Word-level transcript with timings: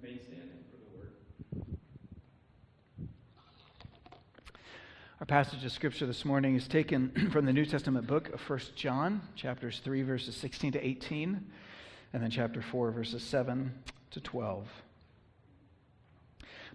for 0.00 0.06
the 0.06 0.96
word. 0.96 1.10
Our 5.20 5.26
passage 5.26 5.62
of 5.62 5.72
scripture 5.72 6.06
this 6.06 6.24
morning 6.24 6.56
is 6.56 6.66
taken 6.66 7.30
from 7.32 7.44
the 7.44 7.52
New 7.52 7.66
Testament 7.66 8.06
book 8.06 8.30
of 8.30 8.40
1 8.48 8.60
John, 8.76 9.20
chapters 9.36 9.80
3, 9.84 10.02
verses 10.02 10.34
16 10.36 10.72
to 10.72 10.86
18, 10.86 11.44
and 12.14 12.22
then 12.22 12.30
chapter 12.30 12.62
4, 12.62 12.92
verses 12.92 13.22
7 13.22 13.74
to 14.12 14.20
12. 14.20 14.66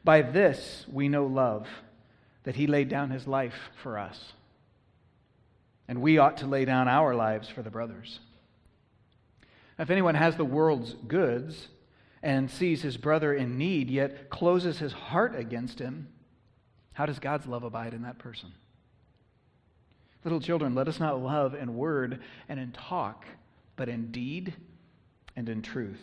By 0.03 0.21
this 0.21 0.85
we 0.91 1.09
know 1.09 1.25
love, 1.25 1.67
that 2.43 2.55
he 2.55 2.67
laid 2.67 2.89
down 2.89 3.09
his 3.09 3.25
life 3.25 3.71
for 3.81 3.97
us. 3.97 4.33
And 5.87 6.01
we 6.01 6.19
ought 6.19 6.37
to 6.37 6.47
lay 6.47 6.65
down 6.65 6.87
our 6.87 7.15
lives 7.15 7.49
for 7.49 7.63
the 7.63 7.71
brothers. 7.71 8.19
If 9.79 9.89
anyone 9.89 10.15
has 10.15 10.35
the 10.35 10.45
world's 10.45 10.93
goods 11.07 11.69
and 12.25 12.49
sees 12.49 12.81
his 12.81 12.97
brother 12.97 13.35
in 13.35 13.55
need, 13.55 13.87
yet 13.87 14.31
closes 14.31 14.79
his 14.79 14.91
heart 14.91 15.35
against 15.35 15.77
him, 15.77 16.07
how 16.93 17.05
does 17.05 17.19
God's 17.19 17.45
love 17.45 17.63
abide 17.63 17.93
in 17.93 18.01
that 18.01 18.17
person? 18.17 18.51
Little 20.23 20.39
children, 20.39 20.73
let 20.73 20.87
us 20.87 20.99
not 20.99 21.21
love 21.21 21.53
in 21.53 21.77
word 21.77 22.19
and 22.49 22.59
in 22.59 22.71
talk, 22.71 23.25
but 23.75 23.89
in 23.89 24.11
deed 24.11 24.55
and 25.35 25.47
in 25.47 25.61
truth. 25.61 26.01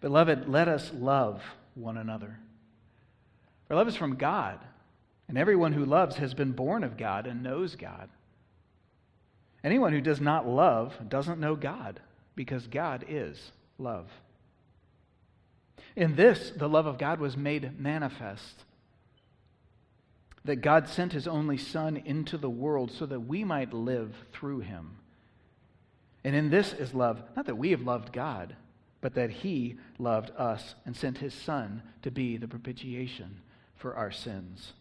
Beloved, 0.00 0.48
let 0.48 0.66
us 0.66 0.90
love 0.92 1.40
one 1.76 1.96
another. 1.96 2.36
For 3.68 3.76
love 3.76 3.86
is 3.86 3.94
from 3.94 4.16
God, 4.16 4.58
and 5.28 5.38
everyone 5.38 5.74
who 5.74 5.84
loves 5.84 6.16
has 6.16 6.34
been 6.34 6.50
born 6.50 6.82
of 6.82 6.96
God 6.96 7.28
and 7.28 7.44
knows 7.44 7.76
God. 7.76 8.08
Anyone 9.62 9.92
who 9.92 10.00
does 10.00 10.20
not 10.20 10.44
love 10.44 10.92
doesn't 11.08 11.38
know 11.38 11.54
God, 11.54 12.00
because 12.34 12.66
God 12.66 13.04
is 13.08 13.52
love. 13.78 14.08
In 15.96 16.16
this, 16.16 16.52
the 16.56 16.68
love 16.68 16.86
of 16.86 16.98
God 16.98 17.20
was 17.20 17.36
made 17.36 17.78
manifest 17.78 18.64
that 20.44 20.56
God 20.56 20.88
sent 20.88 21.12
his 21.12 21.26
only 21.26 21.56
Son 21.56 21.96
into 21.96 22.36
the 22.36 22.50
world 22.50 22.92
so 22.92 23.06
that 23.06 23.20
we 23.20 23.44
might 23.44 23.72
live 23.72 24.14
through 24.32 24.60
him. 24.60 24.98
And 26.22 26.34
in 26.34 26.50
this 26.50 26.72
is 26.72 26.94
love, 26.94 27.22
not 27.36 27.46
that 27.46 27.58
we 27.58 27.70
have 27.70 27.82
loved 27.82 28.12
God, 28.12 28.54
but 29.00 29.14
that 29.14 29.30
he 29.30 29.76
loved 29.98 30.30
us 30.36 30.74
and 30.84 30.96
sent 30.96 31.18
his 31.18 31.34
Son 31.34 31.82
to 32.02 32.10
be 32.10 32.36
the 32.36 32.48
propitiation 32.48 33.40
for 33.76 33.94
our 33.94 34.10
sins. 34.10 34.72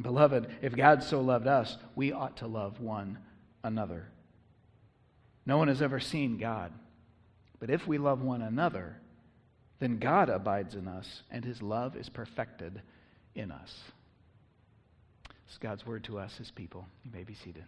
Beloved, 0.00 0.46
if 0.62 0.74
God 0.74 1.02
so 1.02 1.20
loved 1.20 1.46
us, 1.46 1.76
we 1.94 2.12
ought 2.12 2.36
to 2.38 2.46
love 2.46 2.80
one 2.80 3.18
another. 3.62 4.06
No 5.46 5.58
one 5.58 5.68
has 5.68 5.82
ever 5.82 6.00
seen 6.00 6.38
God. 6.38 6.72
But 7.58 7.70
if 7.70 7.86
we 7.86 7.98
love 7.98 8.22
one 8.22 8.40
another, 8.40 8.96
then 9.80 9.98
God 9.98 10.28
abides 10.28 10.74
in 10.74 10.86
us, 10.86 11.22
and 11.30 11.44
his 11.44 11.62
love 11.62 11.96
is 11.96 12.08
perfected 12.08 12.82
in 13.34 13.50
us. 13.50 13.80
It's 15.48 15.58
God's 15.58 15.84
word 15.84 16.04
to 16.04 16.18
us, 16.18 16.36
his 16.36 16.50
people. 16.50 16.86
You 17.04 17.10
may 17.12 17.24
be 17.24 17.34
seated. 17.34 17.64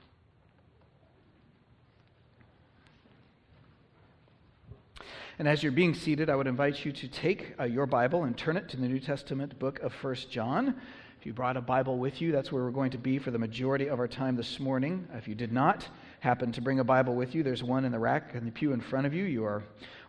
And 5.39 5.49
as 5.49 5.63
you're 5.63 5.73
being 5.73 5.95
seated, 5.95 6.29
I 6.29 6.37
would 6.37 6.47
invite 6.47 6.85
you 6.85 6.93
to 6.93 7.09
take 7.09 7.55
uh, 7.59 7.65
your 7.65 7.87
Bible 7.87 8.25
and 8.25 8.37
turn 8.37 8.57
it 8.59 8.69
to 8.69 8.77
the 8.77 8.87
New 8.87 9.01
Testament 9.01 9.59
book 9.59 9.81
of 9.81 9.93
1 9.95 10.15
John. 10.31 10.77
If 11.19 11.27
you 11.27 11.33
brought 11.33 11.57
a 11.57 11.61
Bible 11.61 11.99
with 11.99 12.21
you, 12.21 12.31
that's 12.31 12.53
where 12.53 12.63
we're 12.63 12.71
going 12.71 12.91
to 12.91 12.99
be 12.99 13.19
for 13.19 13.31
the 13.31 13.39
majority 13.39 13.87
of 13.87 13.99
our 13.99 14.09
time 14.09 14.37
this 14.37 14.61
morning. 14.61 15.09
If 15.15 15.27
you 15.27 15.35
did 15.35 15.51
not 15.51 15.89
happen 16.21 16.53
to 16.53 16.61
bring 16.61 16.81
a 16.81 16.85
Bible 16.85 17.15
with 17.15 17.35
you, 17.35 17.43
there's 17.43 17.63
one 17.63 17.85
in 17.85 17.93
the 17.93 17.99
rack 17.99 18.35
in 18.35 18.45
the 18.45 18.51
pew 18.51 18.73
in 18.73 18.81
front 18.81 19.07
of 19.07 19.15
you. 19.15 19.25
You 19.25 19.45
are 19.45 19.65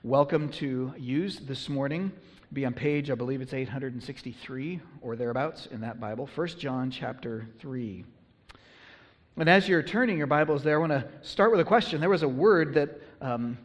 welcome 0.06 0.50
to 0.50 0.94
use 0.98 1.40
this 1.40 1.70
morning. 1.70 2.12
Be 2.52 2.66
on 2.66 2.74
page, 2.74 3.10
I 3.10 3.16
believe 3.16 3.40
it's 3.40 3.54
863 3.54 4.82
or 5.02 5.16
thereabouts 5.16 5.68
in 5.68 5.80
that 5.80 6.02
Bible. 6.02 6.30
1 6.36 6.48
John 6.60 6.92
chapter 6.92 7.48
3. 7.60 8.04
And 9.38 9.50
as 9.50 9.70
you're 9.70 9.82
turning 9.82 10.18
your 10.18 10.28
Bibles 10.28 10.62
there, 10.62 10.76
I 10.76 10.80
want 10.82 10.92
to 10.92 11.08
start 11.22 11.52
with 11.52 11.62
a 11.62 11.64
question. 11.64 12.02
There 12.02 12.10
was 12.10 12.22
a 12.22 12.28
word 12.28 12.74
that 12.74 13.02
um, 13.22 13.58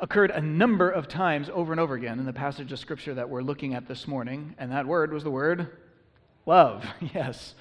occurred 0.00 0.32
a 0.32 0.40
number 0.40 0.90
of 0.90 1.06
times 1.06 1.48
over 1.48 1.72
and 1.72 1.80
over 1.80 1.94
again 1.94 2.18
in 2.18 2.26
the 2.26 2.32
passage 2.32 2.72
of 2.72 2.80
Scripture 2.80 3.14
that 3.14 3.30
we're 3.30 3.42
looking 3.42 3.74
at 3.74 3.86
this 3.86 4.08
morning, 4.08 4.56
and 4.58 4.72
that 4.72 4.88
word 4.88 5.12
was 5.12 5.22
the 5.22 5.30
word 5.30 5.68
Love, 6.44 6.84
yes. 7.14 7.54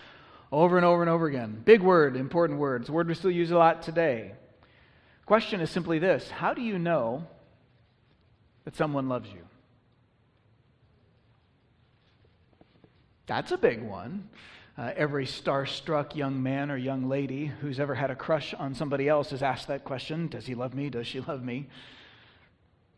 Over 0.51 0.77
and 0.77 0.85
over 0.85 1.03
and 1.03 1.09
over 1.09 1.27
again. 1.27 1.61
Big 1.63 1.81
word, 1.81 2.17
important 2.17 2.57
word. 2.57 2.81
It's 2.81 2.89
a 2.89 2.93
word 2.93 3.07
we 3.07 3.13
still 3.13 3.29
use 3.29 3.51
a 3.51 3.57
lot 3.57 3.83
today. 3.83 4.31
Question 5.27 5.61
is 5.61 5.69
simply 5.69 5.99
this 5.99 6.31
How 6.31 6.55
do 6.55 6.63
you 6.63 6.79
know 6.79 7.27
that 8.65 8.75
someone 8.75 9.09
loves 9.09 9.29
you? 9.29 9.41
That's 13.25 13.51
a 13.51 13.57
big 13.57 13.81
one. 13.81 14.29
Uh, 14.77 14.91
every 14.95 15.25
starstruck 15.25 16.15
young 16.15 16.41
man 16.41 16.71
or 16.71 16.77
young 16.77 17.07
lady 17.07 17.45
who's 17.45 17.79
ever 17.79 17.93
had 17.93 18.09
a 18.09 18.15
crush 18.15 18.53
on 18.55 18.73
somebody 18.73 19.07
else 19.07 19.29
has 19.29 19.43
asked 19.43 19.67
that 19.67 19.83
question 19.83 20.27
Does 20.27 20.45
he 20.45 20.55
love 20.55 20.73
me? 20.73 20.89
Does 20.89 21.07
she 21.07 21.19
love 21.19 21.43
me? 21.43 21.67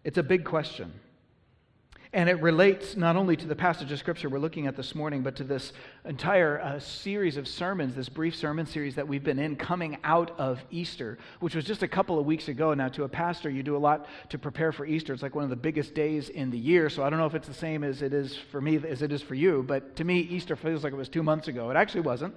It's 0.03 0.17
a 0.17 0.23
big 0.23 0.45
question. 0.45 0.93
And 2.15 2.29
it 2.29 2.41
relates 2.41 2.95
not 2.95 3.17
only 3.17 3.35
to 3.35 3.45
the 3.45 3.57
passage 3.57 3.91
of 3.91 3.99
Scripture 3.99 4.29
we're 4.29 4.39
looking 4.39 4.67
at 4.67 4.77
this 4.77 4.95
morning, 4.95 5.21
but 5.21 5.35
to 5.35 5.43
this 5.43 5.73
entire 6.05 6.61
uh, 6.61 6.79
series 6.79 7.35
of 7.35 7.45
sermons, 7.45 7.93
this 7.93 8.07
brief 8.07 8.37
sermon 8.37 8.65
series 8.65 8.95
that 8.95 9.05
we've 9.05 9.21
been 9.21 9.37
in 9.37 9.57
coming 9.57 9.97
out 10.01 10.31
of 10.39 10.63
Easter, 10.71 11.17
which 11.41 11.55
was 11.55 11.65
just 11.65 11.83
a 11.83 11.89
couple 11.89 12.17
of 12.17 12.25
weeks 12.25 12.47
ago. 12.47 12.73
Now, 12.73 12.87
to 12.87 13.03
a 13.03 13.09
pastor, 13.09 13.49
you 13.49 13.63
do 13.63 13.75
a 13.75 13.77
lot 13.77 14.07
to 14.29 14.39
prepare 14.39 14.71
for 14.71 14.85
Easter. 14.85 15.11
It's 15.11 15.23
like 15.23 15.35
one 15.35 15.43
of 15.43 15.49
the 15.49 15.57
biggest 15.57 15.93
days 15.93 16.29
in 16.29 16.51
the 16.51 16.57
year. 16.57 16.89
So 16.89 17.03
I 17.03 17.09
don't 17.09 17.19
know 17.19 17.25
if 17.25 17.35
it's 17.35 17.49
the 17.49 17.53
same 17.53 17.83
as 17.83 18.01
it 18.01 18.13
is 18.13 18.33
for 18.49 18.61
me 18.61 18.77
as 18.87 19.01
it 19.01 19.11
is 19.11 19.21
for 19.21 19.35
you, 19.35 19.65
but 19.67 19.97
to 19.97 20.05
me, 20.05 20.19
Easter 20.19 20.55
feels 20.55 20.85
like 20.85 20.93
it 20.93 20.95
was 20.95 21.09
two 21.09 21.21
months 21.21 21.49
ago. 21.49 21.69
It 21.69 21.75
actually 21.75 22.01
wasn't 22.01 22.33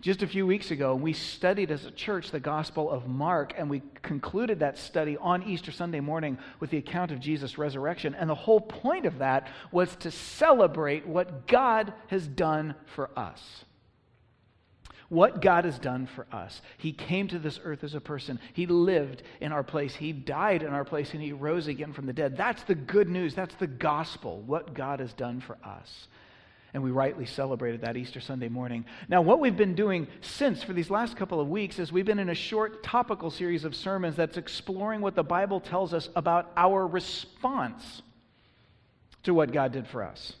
just 0.00 0.22
a 0.22 0.26
few 0.26 0.46
weeks 0.46 0.70
ago, 0.70 0.94
we 0.94 1.12
studied 1.12 1.70
as 1.70 1.84
a 1.84 1.90
church 1.90 2.30
the 2.30 2.40
Gospel 2.40 2.90
of 2.90 3.06
Mark, 3.06 3.54
and 3.56 3.70
we 3.70 3.82
concluded 4.02 4.60
that 4.60 4.78
study 4.78 5.16
on 5.16 5.42
Easter 5.44 5.72
Sunday 5.72 6.00
morning 6.00 6.38
with 6.60 6.70
the 6.70 6.78
account 6.78 7.10
of 7.10 7.20
Jesus' 7.20 7.56
resurrection. 7.58 8.14
And 8.14 8.28
the 8.28 8.34
whole 8.34 8.60
point 8.60 9.06
of 9.06 9.18
that 9.18 9.48
was 9.72 9.94
to 9.96 10.10
celebrate 10.10 11.06
what 11.06 11.46
God 11.46 11.92
has 12.08 12.26
done 12.26 12.74
for 12.94 13.10
us. 13.18 13.64
What 15.08 15.40
God 15.40 15.64
has 15.64 15.78
done 15.78 16.06
for 16.06 16.26
us. 16.32 16.60
He 16.78 16.92
came 16.92 17.28
to 17.28 17.38
this 17.38 17.60
earth 17.62 17.84
as 17.84 17.94
a 17.94 18.00
person. 18.00 18.40
He 18.52 18.66
lived 18.66 19.22
in 19.40 19.52
our 19.52 19.62
place. 19.62 19.94
He 19.94 20.12
died 20.12 20.62
in 20.62 20.72
our 20.72 20.84
place, 20.84 21.12
and 21.12 21.22
He 21.22 21.32
rose 21.32 21.66
again 21.66 21.92
from 21.92 22.06
the 22.06 22.12
dead. 22.12 22.36
That's 22.36 22.62
the 22.64 22.74
good 22.74 23.08
news. 23.08 23.34
That's 23.34 23.54
the 23.56 23.66
gospel, 23.66 24.40
what 24.40 24.74
God 24.74 25.00
has 25.00 25.12
done 25.12 25.40
for 25.40 25.56
us 25.64 26.08
and 26.74 26.82
we 26.82 26.90
rightly 26.90 27.24
celebrated 27.24 27.82
that 27.82 27.96
Easter 27.96 28.20
Sunday 28.20 28.48
morning. 28.48 28.84
Now, 29.08 29.22
what 29.22 29.38
we've 29.38 29.56
been 29.56 29.76
doing 29.76 30.08
since 30.20 30.62
for 30.62 30.72
these 30.72 30.90
last 30.90 31.16
couple 31.16 31.40
of 31.40 31.48
weeks 31.48 31.78
is 31.78 31.92
we've 31.92 32.04
been 32.04 32.18
in 32.18 32.28
a 32.28 32.34
short 32.34 32.82
topical 32.82 33.30
series 33.30 33.64
of 33.64 33.76
sermons 33.76 34.16
that's 34.16 34.36
exploring 34.36 35.00
what 35.00 35.14
the 35.14 35.22
Bible 35.22 35.60
tells 35.60 35.94
us 35.94 36.08
about 36.16 36.50
our 36.56 36.84
response 36.84 38.02
to 39.22 39.32
what 39.32 39.52
God 39.52 39.72
did 39.72 39.86
for 39.86 40.02
us. 40.02 40.34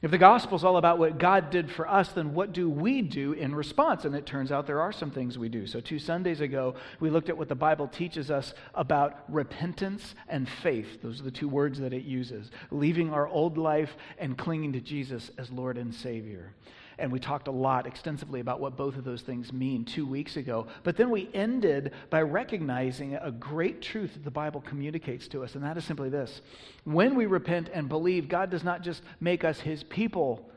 If 0.00 0.12
the 0.12 0.18
gospel 0.18 0.56
is 0.56 0.62
all 0.62 0.76
about 0.76 1.00
what 1.00 1.18
God 1.18 1.50
did 1.50 1.72
for 1.72 1.88
us, 1.88 2.10
then 2.10 2.32
what 2.32 2.52
do 2.52 2.70
we 2.70 3.02
do 3.02 3.32
in 3.32 3.52
response? 3.52 4.04
And 4.04 4.14
it 4.14 4.26
turns 4.26 4.52
out 4.52 4.64
there 4.64 4.80
are 4.80 4.92
some 4.92 5.10
things 5.10 5.36
we 5.36 5.48
do. 5.48 5.66
So, 5.66 5.80
two 5.80 5.98
Sundays 5.98 6.40
ago, 6.40 6.76
we 7.00 7.10
looked 7.10 7.28
at 7.28 7.36
what 7.36 7.48
the 7.48 7.56
Bible 7.56 7.88
teaches 7.88 8.30
us 8.30 8.54
about 8.76 9.24
repentance 9.28 10.14
and 10.28 10.48
faith. 10.48 11.02
Those 11.02 11.20
are 11.20 11.24
the 11.24 11.32
two 11.32 11.48
words 11.48 11.80
that 11.80 11.92
it 11.92 12.04
uses 12.04 12.52
leaving 12.70 13.12
our 13.12 13.26
old 13.26 13.58
life 13.58 13.96
and 14.18 14.38
clinging 14.38 14.72
to 14.74 14.80
Jesus 14.80 15.32
as 15.36 15.50
Lord 15.50 15.76
and 15.76 15.92
Savior. 15.92 16.54
And 16.98 17.12
we 17.12 17.20
talked 17.20 17.48
a 17.48 17.52
lot 17.52 17.86
extensively 17.86 18.40
about 18.40 18.60
what 18.60 18.76
both 18.76 18.96
of 18.96 19.04
those 19.04 19.22
things 19.22 19.52
mean 19.52 19.84
two 19.84 20.06
weeks 20.06 20.36
ago. 20.36 20.66
But 20.82 20.96
then 20.96 21.10
we 21.10 21.30
ended 21.32 21.92
by 22.10 22.22
recognizing 22.22 23.14
a 23.14 23.30
great 23.30 23.80
truth 23.80 24.14
that 24.14 24.24
the 24.24 24.30
Bible 24.30 24.60
communicates 24.60 25.28
to 25.28 25.44
us, 25.44 25.54
and 25.54 25.64
that 25.64 25.76
is 25.76 25.84
simply 25.84 26.08
this 26.08 26.40
when 26.84 27.14
we 27.14 27.26
repent 27.26 27.70
and 27.72 27.88
believe, 27.88 28.28
God 28.28 28.50
does 28.50 28.64
not 28.64 28.82
just 28.82 29.02
make 29.20 29.44
us 29.44 29.60
his 29.60 29.82
people. 29.84 30.50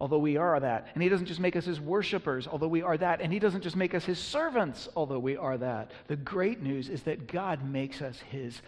Although 0.00 0.18
we 0.18 0.36
are 0.36 0.58
that. 0.58 0.88
And 0.94 1.02
he 1.02 1.08
doesn't 1.08 1.26
just 1.26 1.38
make 1.38 1.54
us 1.54 1.64
his 1.64 1.80
worshipers, 1.80 2.48
although 2.48 2.68
we 2.68 2.82
are 2.82 2.96
that. 2.98 3.20
And 3.20 3.32
he 3.32 3.38
doesn't 3.38 3.62
just 3.62 3.76
make 3.76 3.94
us 3.94 4.04
his 4.04 4.18
servants, 4.18 4.88
although 4.96 5.20
we 5.20 5.36
are 5.36 5.56
that. 5.56 5.92
The 6.08 6.16
great 6.16 6.60
news 6.60 6.88
is 6.88 7.04
that 7.04 7.28
God 7.28 7.64
makes 7.64 8.02
us 8.02 8.18
his 8.18 8.60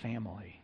family 0.00 0.63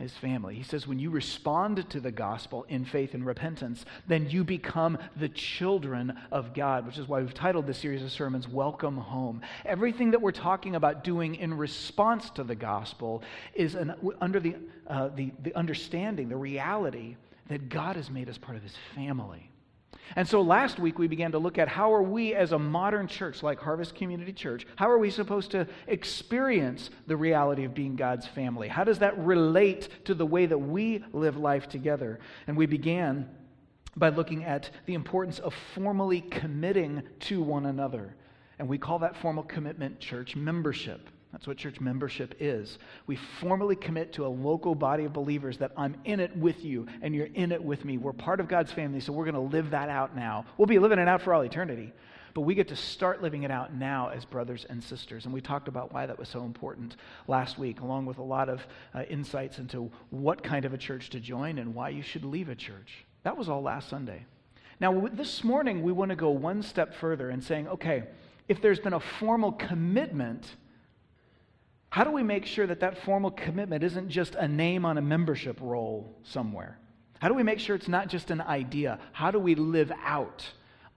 his 0.00 0.12
family. 0.12 0.54
He 0.54 0.62
says, 0.62 0.86
when 0.86 0.98
you 0.98 1.10
respond 1.10 1.88
to 1.90 2.00
the 2.00 2.10
gospel 2.10 2.64
in 2.68 2.84
faith 2.84 3.14
and 3.14 3.24
repentance, 3.24 3.84
then 4.08 4.28
you 4.30 4.44
become 4.44 4.98
the 5.16 5.28
children 5.28 6.18
of 6.32 6.54
God, 6.54 6.86
which 6.86 6.98
is 6.98 7.06
why 7.06 7.20
we've 7.20 7.34
titled 7.34 7.66
this 7.66 7.78
series 7.78 8.02
of 8.02 8.10
sermons, 8.10 8.48
Welcome 8.48 8.96
Home. 8.96 9.42
Everything 9.64 10.12
that 10.12 10.22
we're 10.22 10.32
talking 10.32 10.74
about 10.74 11.04
doing 11.04 11.34
in 11.34 11.54
response 11.54 12.30
to 12.30 12.44
the 12.44 12.54
gospel 12.54 13.22
is 13.54 13.74
an, 13.74 13.94
under 14.20 14.40
the, 14.40 14.56
uh, 14.86 15.08
the, 15.08 15.32
the 15.42 15.54
understanding, 15.54 16.28
the 16.28 16.36
reality 16.36 17.16
that 17.48 17.68
God 17.68 17.96
has 17.96 18.10
made 18.10 18.28
us 18.28 18.38
part 18.38 18.56
of 18.56 18.62
his 18.62 18.74
family. 18.94 19.49
And 20.16 20.26
so 20.26 20.42
last 20.42 20.78
week 20.78 20.98
we 20.98 21.06
began 21.06 21.32
to 21.32 21.38
look 21.38 21.58
at 21.58 21.68
how 21.68 21.92
are 21.94 22.02
we 22.02 22.34
as 22.34 22.52
a 22.52 22.58
modern 22.58 23.06
church 23.06 23.42
like 23.42 23.60
Harvest 23.60 23.94
Community 23.94 24.32
Church, 24.32 24.66
how 24.76 24.90
are 24.90 24.98
we 24.98 25.10
supposed 25.10 25.52
to 25.52 25.66
experience 25.86 26.90
the 27.06 27.16
reality 27.16 27.64
of 27.64 27.74
being 27.74 27.96
God's 27.96 28.26
family? 28.26 28.68
How 28.68 28.84
does 28.84 28.98
that 28.98 29.18
relate 29.18 29.88
to 30.06 30.14
the 30.14 30.26
way 30.26 30.46
that 30.46 30.58
we 30.58 31.04
live 31.12 31.36
life 31.36 31.68
together? 31.68 32.18
And 32.46 32.56
we 32.56 32.66
began 32.66 33.28
by 33.96 34.08
looking 34.08 34.44
at 34.44 34.70
the 34.86 34.94
importance 34.94 35.38
of 35.38 35.54
formally 35.74 36.20
committing 36.22 37.02
to 37.20 37.42
one 37.42 37.66
another. 37.66 38.14
And 38.58 38.68
we 38.68 38.78
call 38.78 39.00
that 39.00 39.16
formal 39.16 39.42
commitment 39.42 40.00
church 40.00 40.36
membership. 40.36 41.08
That's 41.32 41.46
what 41.46 41.56
church 41.56 41.80
membership 41.80 42.34
is. 42.40 42.78
We 43.06 43.16
formally 43.40 43.76
commit 43.76 44.12
to 44.14 44.26
a 44.26 44.28
local 44.28 44.74
body 44.74 45.04
of 45.04 45.12
believers 45.12 45.58
that 45.58 45.72
I'm 45.76 45.96
in 46.04 46.18
it 46.18 46.36
with 46.36 46.64
you 46.64 46.86
and 47.02 47.14
you're 47.14 47.28
in 47.34 47.52
it 47.52 47.62
with 47.62 47.84
me. 47.84 47.98
We're 47.98 48.12
part 48.12 48.40
of 48.40 48.48
God's 48.48 48.72
family, 48.72 49.00
so 49.00 49.12
we're 49.12 49.30
going 49.30 49.34
to 49.34 49.56
live 49.56 49.70
that 49.70 49.88
out 49.88 50.16
now. 50.16 50.44
We'll 50.58 50.66
be 50.66 50.80
living 50.80 50.98
it 50.98 51.06
out 51.06 51.22
for 51.22 51.32
all 51.32 51.42
eternity, 51.42 51.92
but 52.34 52.40
we 52.40 52.56
get 52.56 52.68
to 52.68 52.76
start 52.76 53.22
living 53.22 53.44
it 53.44 53.50
out 53.50 53.72
now 53.72 54.08
as 54.08 54.24
brothers 54.24 54.66
and 54.68 54.82
sisters. 54.82 55.24
And 55.24 55.32
we 55.32 55.40
talked 55.40 55.68
about 55.68 55.92
why 55.92 56.06
that 56.06 56.18
was 56.18 56.28
so 56.28 56.42
important 56.42 56.96
last 57.28 57.58
week, 57.58 57.80
along 57.80 58.06
with 58.06 58.18
a 58.18 58.22
lot 58.22 58.48
of 58.48 58.66
uh, 58.92 59.02
insights 59.08 59.58
into 59.58 59.90
what 60.10 60.42
kind 60.42 60.64
of 60.64 60.74
a 60.74 60.78
church 60.78 61.10
to 61.10 61.20
join 61.20 61.58
and 61.58 61.74
why 61.76 61.90
you 61.90 62.02
should 62.02 62.24
leave 62.24 62.48
a 62.48 62.56
church. 62.56 63.04
That 63.22 63.36
was 63.36 63.48
all 63.48 63.62
last 63.62 63.88
Sunday. 63.88 64.24
Now, 64.80 65.08
this 65.12 65.44
morning, 65.44 65.82
we 65.82 65.92
want 65.92 66.08
to 66.08 66.16
go 66.16 66.30
one 66.30 66.62
step 66.62 66.94
further 66.94 67.30
and 67.30 67.44
saying, 67.44 67.68
okay, 67.68 68.04
if 68.48 68.62
there's 68.62 68.80
been 68.80 68.94
a 68.94 69.00
formal 69.00 69.52
commitment, 69.52 70.56
how 71.90 72.04
do 72.04 72.12
we 72.12 72.22
make 72.22 72.46
sure 72.46 72.66
that 72.66 72.80
that 72.80 73.02
formal 73.04 73.32
commitment 73.32 73.82
isn't 73.82 74.08
just 74.08 74.36
a 74.36 74.46
name 74.46 74.84
on 74.84 74.96
a 74.96 75.02
membership 75.02 75.58
roll 75.60 76.16
somewhere? 76.22 76.78
How 77.18 77.28
do 77.28 77.34
we 77.34 77.42
make 77.42 77.58
sure 77.58 77.74
it's 77.76 77.88
not 77.88 78.08
just 78.08 78.30
an 78.30 78.40
idea? 78.40 78.98
How 79.12 79.30
do 79.30 79.38
we 79.38 79.56
live 79.56 79.92
out 80.04 80.48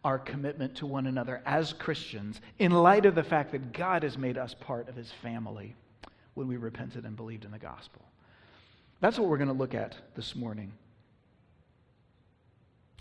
our 0.03 0.19
commitment 0.19 0.75
to 0.75 0.85
one 0.85 1.07
another 1.07 1.41
as 1.45 1.73
Christians 1.73 2.39
in 2.59 2.71
light 2.71 3.05
of 3.05 3.15
the 3.15 3.23
fact 3.23 3.51
that 3.53 3.73
God 3.73 4.03
has 4.03 4.17
made 4.17 4.37
us 4.37 4.53
part 4.53 4.87
of 4.87 4.95
his 4.95 5.11
family 5.23 5.75
when 6.35 6.47
we 6.47 6.57
repented 6.57 7.05
and 7.05 7.15
believed 7.15 7.43
in 7.43 7.51
the 7.51 7.59
gospel? 7.59 8.03
That's 9.01 9.17
what 9.17 9.27
we're 9.27 9.37
going 9.37 9.47
to 9.47 9.53
look 9.53 9.73
at 9.73 9.95
this 10.15 10.35
morning. 10.35 10.71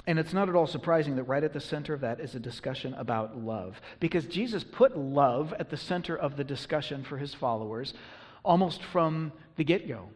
And 0.07 0.19
it's 0.19 0.33
not 0.33 0.49
at 0.49 0.57
all 0.57 0.67
surprising 0.67 1.17
that 1.17 1.25
right 1.25 1.45
at 1.45 1.53
the 1.53 1.61
center 1.61 1.95
of 1.95 2.01
that 2.01 2.19
is 2.19 2.35
a 2.35 2.41
discussion 2.41 2.93
about 2.95 3.39
love. 3.39 3.81
Because 4.01 4.27
Jesus 4.27 4.65
put 4.65 4.97
love 4.97 5.55
at 5.59 5.71
the 5.71 5.77
center 5.77 6.17
of 6.17 6.37
the 6.37 6.45
discussion 6.45 7.05
for 7.05 7.19
his 7.19 7.35
followers 7.35 7.95
almost 8.45 8.83
from 8.83 9.33
the 9.57 9.65
get 9.65 9.87
go. 9.87 10.09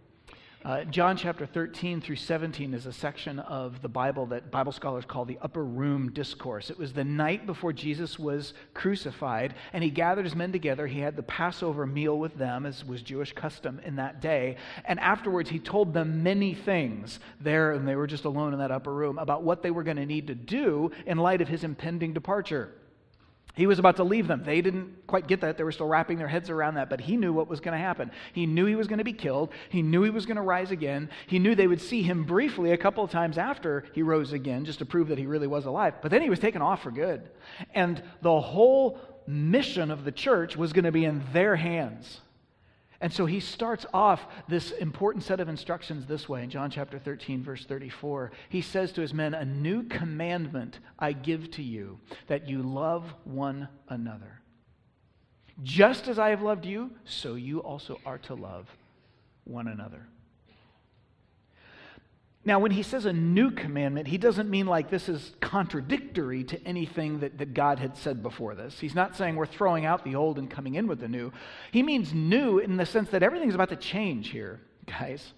Uh, 0.66 0.82
John 0.82 1.16
chapter 1.16 1.46
13 1.46 2.00
through 2.00 2.16
17 2.16 2.74
is 2.74 2.86
a 2.86 2.92
section 2.92 3.38
of 3.38 3.80
the 3.82 3.88
Bible 3.88 4.26
that 4.26 4.50
Bible 4.50 4.72
scholars 4.72 5.04
call 5.06 5.24
the 5.24 5.38
Upper 5.40 5.64
Room 5.64 6.10
Discourse. 6.10 6.70
It 6.70 6.76
was 6.76 6.92
the 6.92 7.04
night 7.04 7.46
before 7.46 7.72
Jesus 7.72 8.18
was 8.18 8.52
crucified, 8.74 9.54
and 9.72 9.84
he 9.84 9.90
gathered 9.90 10.24
his 10.24 10.34
men 10.34 10.50
together. 10.50 10.88
He 10.88 10.98
had 10.98 11.14
the 11.14 11.22
Passover 11.22 11.86
meal 11.86 12.18
with 12.18 12.36
them, 12.36 12.66
as 12.66 12.84
was 12.84 13.00
Jewish 13.00 13.32
custom 13.32 13.80
in 13.84 13.94
that 13.94 14.20
day. 14.20 14.56
And 14.84 14.98
afterwards, 14.98 15.50
he 15.50 15.60
told 15.60 15.94
them 15.94 16.24
many 16.24 16.52
things 16.52 17.20
there, 17.40 17.70
and 17.70 17.86
they 17.86 17.94
were 17.94 18.08
just 18.08 18.24
alone 18.24 18.52
in 18.52 18.58
that 18.58 18.72
upper 18.72 18.92
room, 18.92 19.18
about 19.18 19.44
what 19.44 19.62
they 19.62 19.70
were 19.70 19.84
going 19.84 19.98
to 19.98 20.04
need 20.04 20.26
to 20.26 20.34
do 20.34 20.90
in 21.06 21.16
light 21.16 21.42
of 21.42 21.46
his 21.46 21.62
impending 21.62 22.12
departure. 22.12 22.72
He 23.56 23.66
was 23.66 23.78
about 23.78 23.96
to 23.96 24.04
leave 24.04 24.28
them. 24.28 24.42
They 24.44 24.60
didn't 24.60 25.06
quite 25.06 25.26
get 25.26 25.40
that. 25.40 25.56
They 25.56 25.64
were 25.64 25.72
still 25.72 25.88
wrapping 25.88 26.18
their 26.18 26.28
heads 26.28 26.50
around 26.50 26.74
that, 26.74 26.90
but 26.90 27.00
he 27.00 27.16
knew 27.16 27.32
what 27.32 27.48
was 27.48 27.58
going 27.58 27.72
to 27.72 27.82
happen. 27.82 28.10
He 28.34 28.44
knew 28.44 28.66
he 28.66 28.74
was 28.74 28.86
going 28.86 28.98
to 28.98 29.04
be 29.04 29.14
killed. 29.14 29.50
He 29.70 29.80
knew 29.80 30.02
he 30.02 30.10
was 30.10 30.26
going 30.26 30.36
to 30.36 30.42
rise 30.42 30.70
again. 30.70 31.08
He 31.26 31.38
knew 31.38 31.54
they 31.54 31.66
would 31.66 31.80
see 31.80 32.02
him 32.02 32.24
briefly 32.24 32.72
a 32.72 32.76
couple 32.76 33.02
of 33.02 33.10
times 33.10 33.38
after 33.38 33.84
he 33.94 34.02
rose 34.02 34.34
again, 34.34 34.66
just 34.66 34.80
to 34.80 34.84
prove 34.84 35.08
that 35.08 35.16
he 35.16 35.24
really 35.24 35.46
was 35.46 35.64
alive. 35.64 35.94
But 36.02 36.10
then 36.10 36.20
he 36.20 36.28
was 36.28 36.38
taken 36.38 36.60
off 36.60 36.82
for 36.82 36.90
good. 36.90 37.30
And 37.74 38.02
the 38.20 38.40
whole 38.40 39.00
mission 39.26 39.90
of 39.90 40.04
the 40.04 40.12
church 40.12 40.54
was 40.54 40.74
going 40.74 40.84
to 40.84 40.92
be 40.92 41.06
in 41.06 41.22
their 41.32 41.56
hands. 41.56 42.20
And 43.00 43.12
so 43.12 43.26
he 43.26 43.40
starts 43.40 43.84
off 43.92 44.26
this 44.48 44.70
important 44.70 45.24
set 45.24 45.40
of 45.40 45.48
instructions 45.48 46.06
this 46.06 46.28
way 46.28 46.42
in 46.42 46.50
John 46.50 46.70
chapter 46.70 46.98
13, 46.98 47.42
verse 47.42 47.64
34. 47.64 48.32
He 48.48 48.62
says 48.62 48.92
to 48.92 49.00
his 49.00 49.12
men, 49.12 49.34
A 49.34 49.44
new 49.44 49.82
commandment 49.82 50.78
I 50.98 51.12
give 51.12 51.50
to 51.52 51.62
you, 51.62 52.00
that 52.26 52.48
you 52.48 52.62
love 52.62 53.12
one 53.24 53.68
another. 53.88 54.40
Just 55.62 56.08
as 56.08 56.18
I 56.18 56.30
have 56.30 56.42
loved 56.42 56.66
you, 56.66 56.90
so 57.04 57.34
you 57.34 57.60
also 57.60 58.00
are 58.04 58.18
to 58.18 58.34
love 58.34 58.68
one 59.44 59.68
another. 59.68 60.06
Now, 62.46 62.60
when 62.60 62.70
he 62.70 62.84
says 62.84 63.06
a 63.06 63.12
new 63.12 63.50
commandment, 63.50 64.06
he 64.06 64.18
doesn't 64.18 64.48
mean 64.48 64.66
like 64.66 64.88
this 64.88 65.08
is 65.08 65.32
contradictory 65.40 66.44
to 66.44 66.64
anything 66.64 67.18
that, 67.18 67.38
that 67.38 67.54
God 67.54 67.80
had 67.80 67.96
said 67.96 68.22
before 68.22 68.54
this. 68.54 68.78
He's 68.78 68.94
not 68.94 69.16
saying 69.16 69.34
we're 69.34 69.46
throwing 69.46 69.84
out 69.84 70.04
the 70.04 70.14
old 70.14 70.38
and 70.38 70.48
coming 70.48 70.76
in 70.76 70.86
with 70.86 71.00
the 71.00 71.08
new. 71.08 71.32
He 71.72 71.82
means 71.82 72.14
new 72.14 72.60
in 72.60 72.76
the 72.76 72.86
sense 72.86 73.10
that 73.10 73.24
everything's 73.24 73.56
about 73.56 73.70
to 73.70 73.76
change 73.76 74.28
here, 74.28 74.60
guys. 74.86 75.32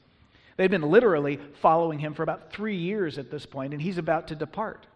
They've 0.58 0.70
been 0.70 0.82
literally 0.82 1.40
following 1.62 1.98
him 1.98 2.12
for 2.12 2.24
about 2.24 2.52
three 2.52 2.76
years 2.76 3.16
at 3.16 3.30
this 3.30 3.46
point, 3.46 3.72
and 3.72 3.80
he's 3.80 3.96
about 3.96 4.28
to 4.28 4.34
depart. 4.34 4.86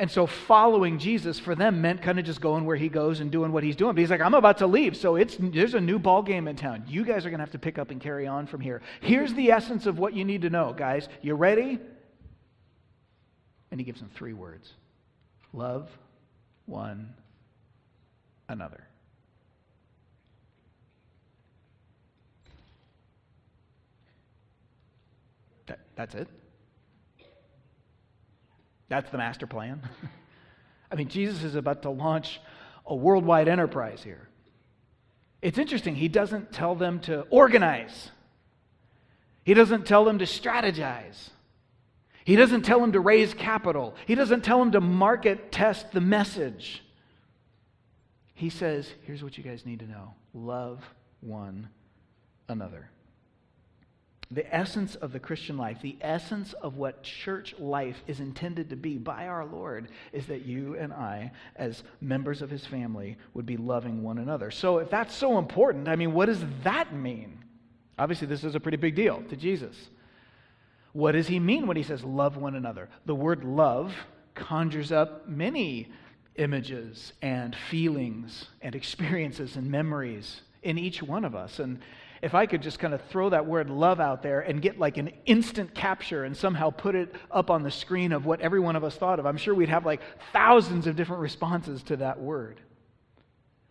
And 0.00 0.08
so 0.08 0.28
following 0.28 1.00
Jesus 1.00 1.40
for 1.40 1.56
them 1.56 1.80
meant 1.82 2.02
kind 2.02 2.20
of 2.20 2.24
just 2.24 2.40
going 2.40 2.64
where 2.64 2.76
he 2.76 2.88
goes 2.88 3.18
and 3.18 3.32
doing 3.32 3.50
what 3.50 3.64
he's 3.64 3.74
doing. 3.74 3.96
But 3.96 4.00
he's 4.00 4.10
like, 4.10 4.20
I'm 4.20 4.34
about 4.34 4.58
to 4.58 4.66
leave, 4.68 4.96
so 4.96 5.16
it's 5.16 5.36
there's 5.40 5.74
a 5.74 5.80
new 5.80 5.98
ball 5.98 6.22
game 6.22 6.46
in 6.46 6.54
town. 6.54 6.84
You 6.86 7.04
guys 7.04 7.26
are 7.26 7.30
going 7.30 7.38
to 7.38 7.44
have 7.44 7.50
to 7.50 7.58
pick 7.58 7.78
up 7.78 7.90
and 7.90 8.00
carry 8.00 8.26
on 8.26 8.46
from 8.46 8.60
here. 8.60 8.80
Here's 9.00 9.34
the 9.34 9.50
essence 9.50 9.86
of 9.86 9.98
what 9.98 10.14
you 10.14 10.24
need 10.24 10.42
to 10.42 10.50
know, 10.50 10.72
guys. 10.72 11.08
You 11.20 11.34
ready? 11.34 11.80
And 13.72 13.80
he 13.80 13.84
gives 13.84 13.98
them 13.98 14.10
three 14.14 14.34
words: 14.34 14.72
love 15.52 15.90
one 16.66 17.12
another. 18.48 18.84
That, 25.66 25.80
that's 25.96 26.14
it. 26.14 26.28
That's 28.88 29.10
the 29.10 29.18
master 29.18 29.46
plan. 29.46 29.82
I 30.90 30.94
mean, 30.94 31.08
Jesus 31.08 31.44
is 31.44 31.54
about 31.54 31.82
to 31.82 31.90
launch 31.90 32.40
a 32.86 32.94
worldwide 32.94 33.48
enterprise 33.48 34.02
here. 34.02 34.28
It's 35.42 35.58
interesting, 35.58 35.94
he 35.94 36.08
doesn't 36.08 36.52
tell 36.52 36.74
them 36.74 37.00
to 37.00 37.22
organize, 37.30 38.10
he 39.44 39.54
doesn't 39.54 39.86
tell 39.86 40.04
them 40.04 40.18
to 40.18 40.24
strategize. 40.24 41.30
He 42.24 42.36
doesn't 42.36 42.60
tell 42.60 42.78
them 42.78 42.92
to 42.92 43.00
raise 43.00 43.32
capital. 43.32 43.94
He 44.04 44.14
doesn't 44.14 44.44
tell 44.44 44.58
them 44.58 44.72
to 44.72 44.82
market 44.82 45.50
test 45.50 45.92
the 45.92 46.02
message. 46.02 46.84
He 48.34 48.50
says, 48.50 48.86
here's 49.04 49.22
what 49.22 49.38
you 49.38 49.42
guys 49.42 49.64
need 49.64 49.78
to 49.78 49.86
know 49.86 50.12
love 50.34 50.84
one 51.20 51.70
another. 52.46 52.90
The 54.30 54.54
essence 54.54 54.94
of 54.94 55.12
the 55.12 55.20
Christian 55.20 55.56
life, 55.56 55.78
the 55.80 55.96
essence 56.02 56.52
of 56.52 56.76
what 56.76 57.02
church 57.02 57.54
life 57.58 58.02
is 58.06 58.20
intended 58.20 58.68
to 58.70 58.76
be 58.76 58.98
by 58.98 59.26
our 59.26 59.46
Lord, 59.46 59.88
is 60.12 60.26
that 60.26 60.44
you 60.44 60.76
and 60.76 60.92
I, 60.92 61.32
as 61.56 61.82
members 62.02 62.42
of 62.42 62.50
his 62.50 62.66
family, 62.66 63.16
would 63.32 63.46
be 63.46 63.56
loving 63.56 64.02
one 64.02 64.18
another. 64.18 64.50
So, 64.50 64.78
if 64.78 64.90
that's 64.90 65.14
so 65.14 65.38
important, 65.38 65.88
I 65.88 65.96
mean, 65.96 66.12
what 66.12 66.26
does 66.26 66.44
that 66.62 66.94
mean? 66.94 67.42
Obviously, 67.98 68.26
this 68.26 68.44
is 68.44 68.54
a 68.54 68.60
pretty 68.60 68.76
big 68.76 68.94
deal 68.94 69.22
to 69.30 69.36
Jesus. 69.36 69.88
What 70.92 71.12
does 71.12 71.28
he 71.28 71.38
mean 71.38 71.66
when 71.66 71.76
he 71.76 71.82
says 71.82 72.04
love 72.04 72.36
one 72.36 72.54
another? 72.54 72.90
The 73.06 73.14
word 73.14 73.44
love 73.44 73.94
conjures 74.34 74.92
up 74.92 75.26
many 75.28 75.88
images 76.36 77.12
and 77.22 77.56
feelings 77.56 78.46
and 78.60 78.74
experiences 78.74 79.56
and 79.56 79.70
memories 79.70 80.42
in 80.62 80.78
each 80.78 81.02
one 81.02 81.24
of 81.24 81.34
us. 81.34 81.58
And 81.58 81.80
if 82.22 82.34
I 82.34 82.46
could 82.46 82.62
just 82.62 82.78
kind 82.78 82.94
of 82.94 83.02
throw 83.06 83.30
that 83.30 83.46
word 83.46 83.70
love 83.70 84.00
out 84.00 84.22
there 84.22 84.40
and 84.40 84.60
get 84.60 84.78
like 84.78 84.96
an 84.96 85.12
instant 85.24 85.74
capture 85.74 86.24
and 86.24 86.36
somehow 86.36 86.70
put 86.70 86.94
it 86.94 87.14
up 87.30 87.50
on 87.50 87.62
the 87.62 87.70
screen 87.70 88.12
of 88.12 88.26
what 88.26 88.40
every 88.40 88.60
one 88.60 88.76
of 88.76 88.84
us 88.84 88.96
thought 88.96 89.18
of, 89.18 89.26
I'm 89.26 89.36
sure 89.36 89.54
we'd 89.54 89.68
have 89.68 89.86
like 89.86 90.00
thousands 90.32 90.86
of 90.86 90.96
different 90.96 91.22
responses 91.22 91.82
to 91.84 91.96
that 91.98 92.20
word. 92.20 92.60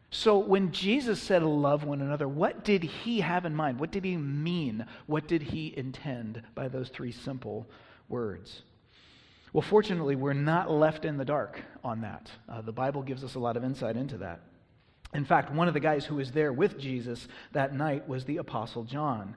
So 0.09 0.37
when 0.37 0.71
Jesus 0.71 1.21
said 1.21 1.43
love 1.43 1.83
one 1.83 2.01
another, 2.01 2.29
what 2.29 2.63
did 2.63 2.83
he 2.83 3.19
have 3.19 3.45
in 3.45 3.53
mind? 3.53 3.79
What 3.79 3.91
did 3.91 4.05
he 4.05 4.15
mean? 4.15 4.85
What 5.05 5.27
did 5.27 5.41
he 5.41 5.73
intend 5.75 6.41
by 6.55 6.69
those 6.69 6.87
three 6.87 7.11
simple 7.11 7.67
words? 8.07 8.61
Well, 9.51 9.61
fortunately, 9.61 10.15
we're 10.15 10.33
not 10.33 10.71
left 10.71 11.03
in 11.03 11.17
the 11.17 11.25
dark 11.25 11.61
on 11.83 12.01
that. 12.01 12.31
Uh, 12.47 12.61
the 12.61 12.71
Bible 12.71 13.01
gives 13.01 13.23
us 13.23 13.35
a 13.35 13.39
lot 13.39 13.57
of 13.57 13.63
insight 13.65 13.97
into 13.97 14.17
that. 14.19 14.39
In 15.13 15.25
fact, 15.25 15.51
one 15.51 15.67
of 15.67 15.73
the 15.73 15.79
guys 15.79 16.05
who 16.05 16.15
was 16.15 16.31
there 16.31 16.51
with 16.51 16.77
Jesus 16.77 17.27
that 17.53 17.73
night 17.73 18.07
was 18.07 18.25
the 18.25 18.37
Apostle 18.37 18.83
John. 18.83 19.35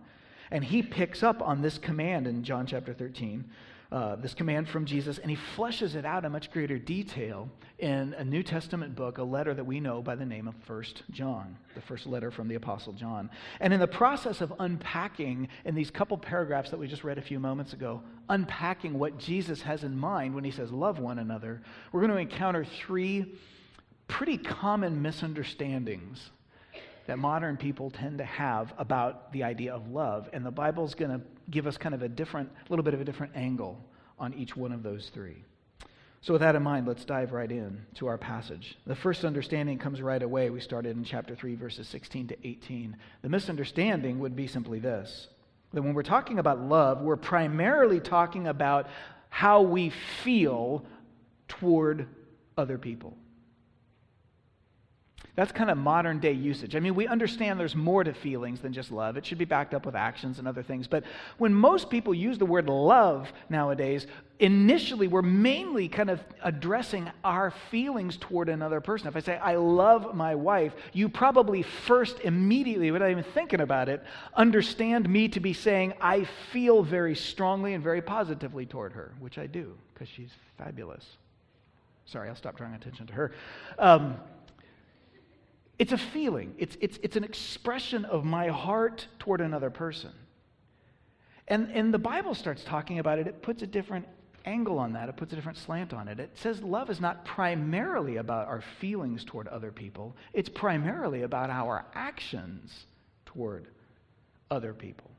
And 0.50 0.64
he 0.64 0.82
picks 0.82 1.22
up 1.22 1.40
on 1.42 1.62
this 1.62 1.78
command 1.78 2.26
in 2.26 2.42
John 2.42 2.66
chapter 2.66 2.92
13, 2.92 3.44
uh, 3.92 4.16
this 4.16 4.34
command 4.34 4.68
from 4.68 4.84
Jesus, 4.84 5.18
and 5.18 5.30
he 5.30 5.36
fleshes 5.56 5.94
it 5.94 6.04
out 6.04 6.24
in 6.24 6.32
much 6.32 6.50
greater 6.50 6.78
detail 6.78 7.48
in 7.78 8.14
a 8.14 8.24
New 8.24 8.42
Testament 8.42 8.94
book, 8.94 9.18
a 9.18 9.22
letter 9.22 9.54
that 9.54 9.64
we 9.64 9.80
know 9.80 10.02
by 10.02 10.16
the 10.16 10.24
name 10.24 10.48
of 10.48 10.54
First 10.66 11.02
John, 11.10 11.56
the 11.74 11.80
first 11.80 12.06
letter 12.06 12.30
from 12.30 12.48
the 12.48 12.56
Apostle 12.56 12.92
John. 12.92 13.30
And 13.60 13.72
in 13.72 13.80
the 13.80 13.86
process 13.86 14.40
of 14.40 14.52
unpacking, 14.58 15.48
in 15.64 15.74
these 15.74 15.90
couple 15.90 16.18
paragraphs 16.18 16.70
that 16.70 16.78
we 16.78 16.88
just 16.88 17.04
read 17.04 17.18
a 17.18 17.22
few 17.22 17.38
moments 17.38 17.72
ago, 17.72 18.02
unpacking 18.28 18.98
what 18.98 19.18
Jesus 19.18 19.62
has 19.62 19.84
in 19.84 19.96
mind 19.96 20.34
when 20.34 20.44
he 20.44 20.50
says, 20.50 20.72
Love 20.72 20.98
one 20.98 21.20
another, 21.20 21.62
we're 21.92 22.00
going 22.00 22.12
to 22.12 22.18
encounter 22.18 22.64
three 22.64 23.34
pretty 24.10 24.36
common 24.36 25.00
misunderstandings 25.00 26.30
that 27.06 27.18
modern 27.18 27.56
people 27.56 27.90
tend 27.90 28.18
to 28.18 28.24
have 28.24 28.74
about 28.76 29.32
the 29.32 29.44
idea 29.44 29.72
of 29.72 29.88
love. 29.88 30.28
And 30.32 30.44
the 30.44 30.50
Bible's 30.50 30.94
going 30.94 31.12
to 31.12 31.24
give 31.48 31.66
us 31.66 31.78
kind 31.78 31.94
of 31.94 32.02
a 32.02 32.08
different, 32.08 32.50
a 32.50 32.70
little 32.70 32.82
bit 32.82 32.92
of 32.92 33.00
a 33.00 33.04
different 33.04 33.32
angle 33.36 33.82
on 34.18 34.34
each 34.34 34.56
one 34.56 34.72
of 34.72 34.82
those 34.82 35.10
three. 35.14 35.44
So, 36.22 36.34
with 36.34 36.42
that 36.42 36.54
in 36.54 36.62
mind, 36.62 36.86
let's 36.86 37.04
dive 37.06 37.32
right 37.32 37.50
in 37.50 37.86
to 37.94 38.06
our 38.08 38.18
passage. 38.18 38.76
The 38.84 38.94
first 38.94 39.24
understanding 39.24 39.78
comes 39.78 40.02
right 40.02 40.22
away. 40.22 40.50
We 40.50 40.60
started 40.60 40.94
in 40.96 41.02
chapter 41.02 41.34
3, 41.34 41.54
verses 41.54 41.88
16 41.88 42.28
to 42.28 42.46
18. 42.46 42.94
The 43.22 43.28
misunderstanding 43.30 44.18
would 44.18 44.36
be 44.36 44.46
simply 44.46 44.80
this 44.80 45.28
that 45.72 45.82
when 45.82 45.94
we're 45.94 46.02
talking 46.02 46.40
about 46.40 46.60
love, 46.60 47.00
we're 47.00 47.16
primarily 47.16 48.00
talking 48.00 48.48
about 48.48 48.88
how 49.28 49.62
we 49.62 49.90
feel 50.24 50.84
toward 51.46 52.08
other 52.58 52.76
people. 52.76 53.16
That's 55.36 55.52
kind 55.52 55.70
of 55.70 55.78
modern 55.78 56.18
day 56.18 56.32
usage. 56.32 56.74
I 56.74 56.80
mean, 56.80 56.94
we 56.94 57.06
understand 57.06 57.58
there's 57.58 57.76
more 57.76 58.02
to 58.02 58.12
feelings 58.12 58.60
than 58.60 58.72
just 58.72 58.90
love. 58.90 59.16
It 59.16 59.24
should 59.24 59.38
be 59.38 59.44
backed 59.44 59.74
up 59.74 59.86
with 59.86 59.94
actions 59.94 60.38
and 60.38 60.48
other 60.48 60.62
things. 60.62 60.86
But 60.86 61.04
when 61.38 61.54
most 61.54 61.88
people 61.88 62.12
use 62.12 62.36
the 62.36 62.46
word 62.46 62.68
love 62.68 63.32
nowadays, 63.48 64.06
initially 64.40 65.06
we're 65.06 65.22
mainly 65.22 65.88
kind 65.88 66.10
of 66.10 66.20
addressing 66.42 67.10
our 67.22 67.52
feelings 67.70 68.16
toward 68.16 68.48
another 68.48 68.80
person. 68.80 69.06
If 69.06 69.16
I 69.16 69.20
say, 69.20 69.36
I 69.38 69.54
love 69.54 70.14
my 70.14 70.34
wife, 70.34 70.72
you 70.92 71.08
probably 71.08 71.62
first, 71.62 72.20
immediately, 72.20 72.90
without 72.90 73.10
even 73.10 73.24
thinking 73.24 73.60
about 73.60 73.88
it, 73.88 74.02
understand 74.34 75.08
me 75.08 75.28
to 75.28 75.40
be 75.40 75.52
saying, 75.52 75.94
I 76.00 76.24
feel 76.52 76.82
very 76.82 77.14
strongly 77.14 77.74
and 77.74 77.84
very 77.84 78.02
positively 78.02 78.66
toward 78.66 78.92
her, 78.94 79.12
which 79.20 79.38
I 79.38 79.46
do, 79.46 79.74
because 79.94 80.08
she's 80.08 80.30
fabulous. 80.58 81.06
Sorry, 82.06 82.28
I'll 82.28 82.34
stop 82.34 82.56
drawing 82.56 82.74
attention 82.74 83.06
to 83.06 83.12
her. 83.12 83.32
Um, 83.78 84.16
it's 85.80 85.92
a 85.92 85.98
feeling, 85.98 86.54
it's, 86.58 86.76
it's, 86.82 86.98
it's 87.02 87.16
an 87.16 87.24
expression 87.24 88.04
of 88.04 88.22
my 88.22 88.48
heart 88.48 89.06
toward 89.18 89.40
another 89.40 89.70
person. 89.70 90.10
And, 91.48 91.70
and 91.72 91.92
the 91.92 91.98
Bible 91.98 92.34
starts 92.34 92.62
talking 92.62 92.98
about 92.98 93.18
it, 93.18 93.26
it 93.26 93.40
puts 93.40 93.62
a 93.62 93.66
different 93.66 94.06
angle 94.44 94.78
on 94.78 94.92
that, 94.92 95.08
it 95.08 95.16
puts 95.16 95.32
a 95.32 95.36
different 95.36 95.56
slant 95.56 95.94
on 95.94 96.06
it. 96.06 96.20
It 96.20 96.36
says 96.36 96.60
love 96.62 96.90
is 96.90 97.00
not 97.00 97.24
primarily 97.24 98.18
about 98.18 98.46
our 98.46 98.60
feelings 98.78 99.24
toward 99.24 99.48
other 99.48 99.72
people, 99.72 100.14
it's 100.34 100.50
primarily 100.50 101.22
about 101.22 101.48
our 101.48 101.86
actions 101.94 102.84
toward 103.24 103.66
other 104.50 104.74
people. 104.74 105.10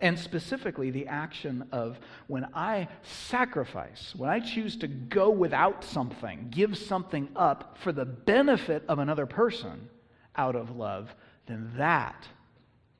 And 0.00 0.18
specifically, 0.18 0.90
the 0.90 1.08
action 1.08 1.68
of 1.72 1.98
when 2.26 2.46
I 2.54 2.88
sacrifice, 3.02 4.14
when 4.16 4.30
I 4.30 4.40
choose 4.40 4.76
to 4.76 4.88
go 4.88 5.28
without 5.28 5.84
something, 5.84 6.48
give 6.50 6.78
something 6.78 7.28
up 7.36 7.76
for 7.82 7.92
the 7.92 8.06
benefit 8.06 8.82
of 8.88 8.98
another 8.98 9.26
person, 9.26 9.90
out 10.36 10.56
of 10.56 10.76
love, 10.76 11.08
then 11.46 11.72
that, 11.76 12.26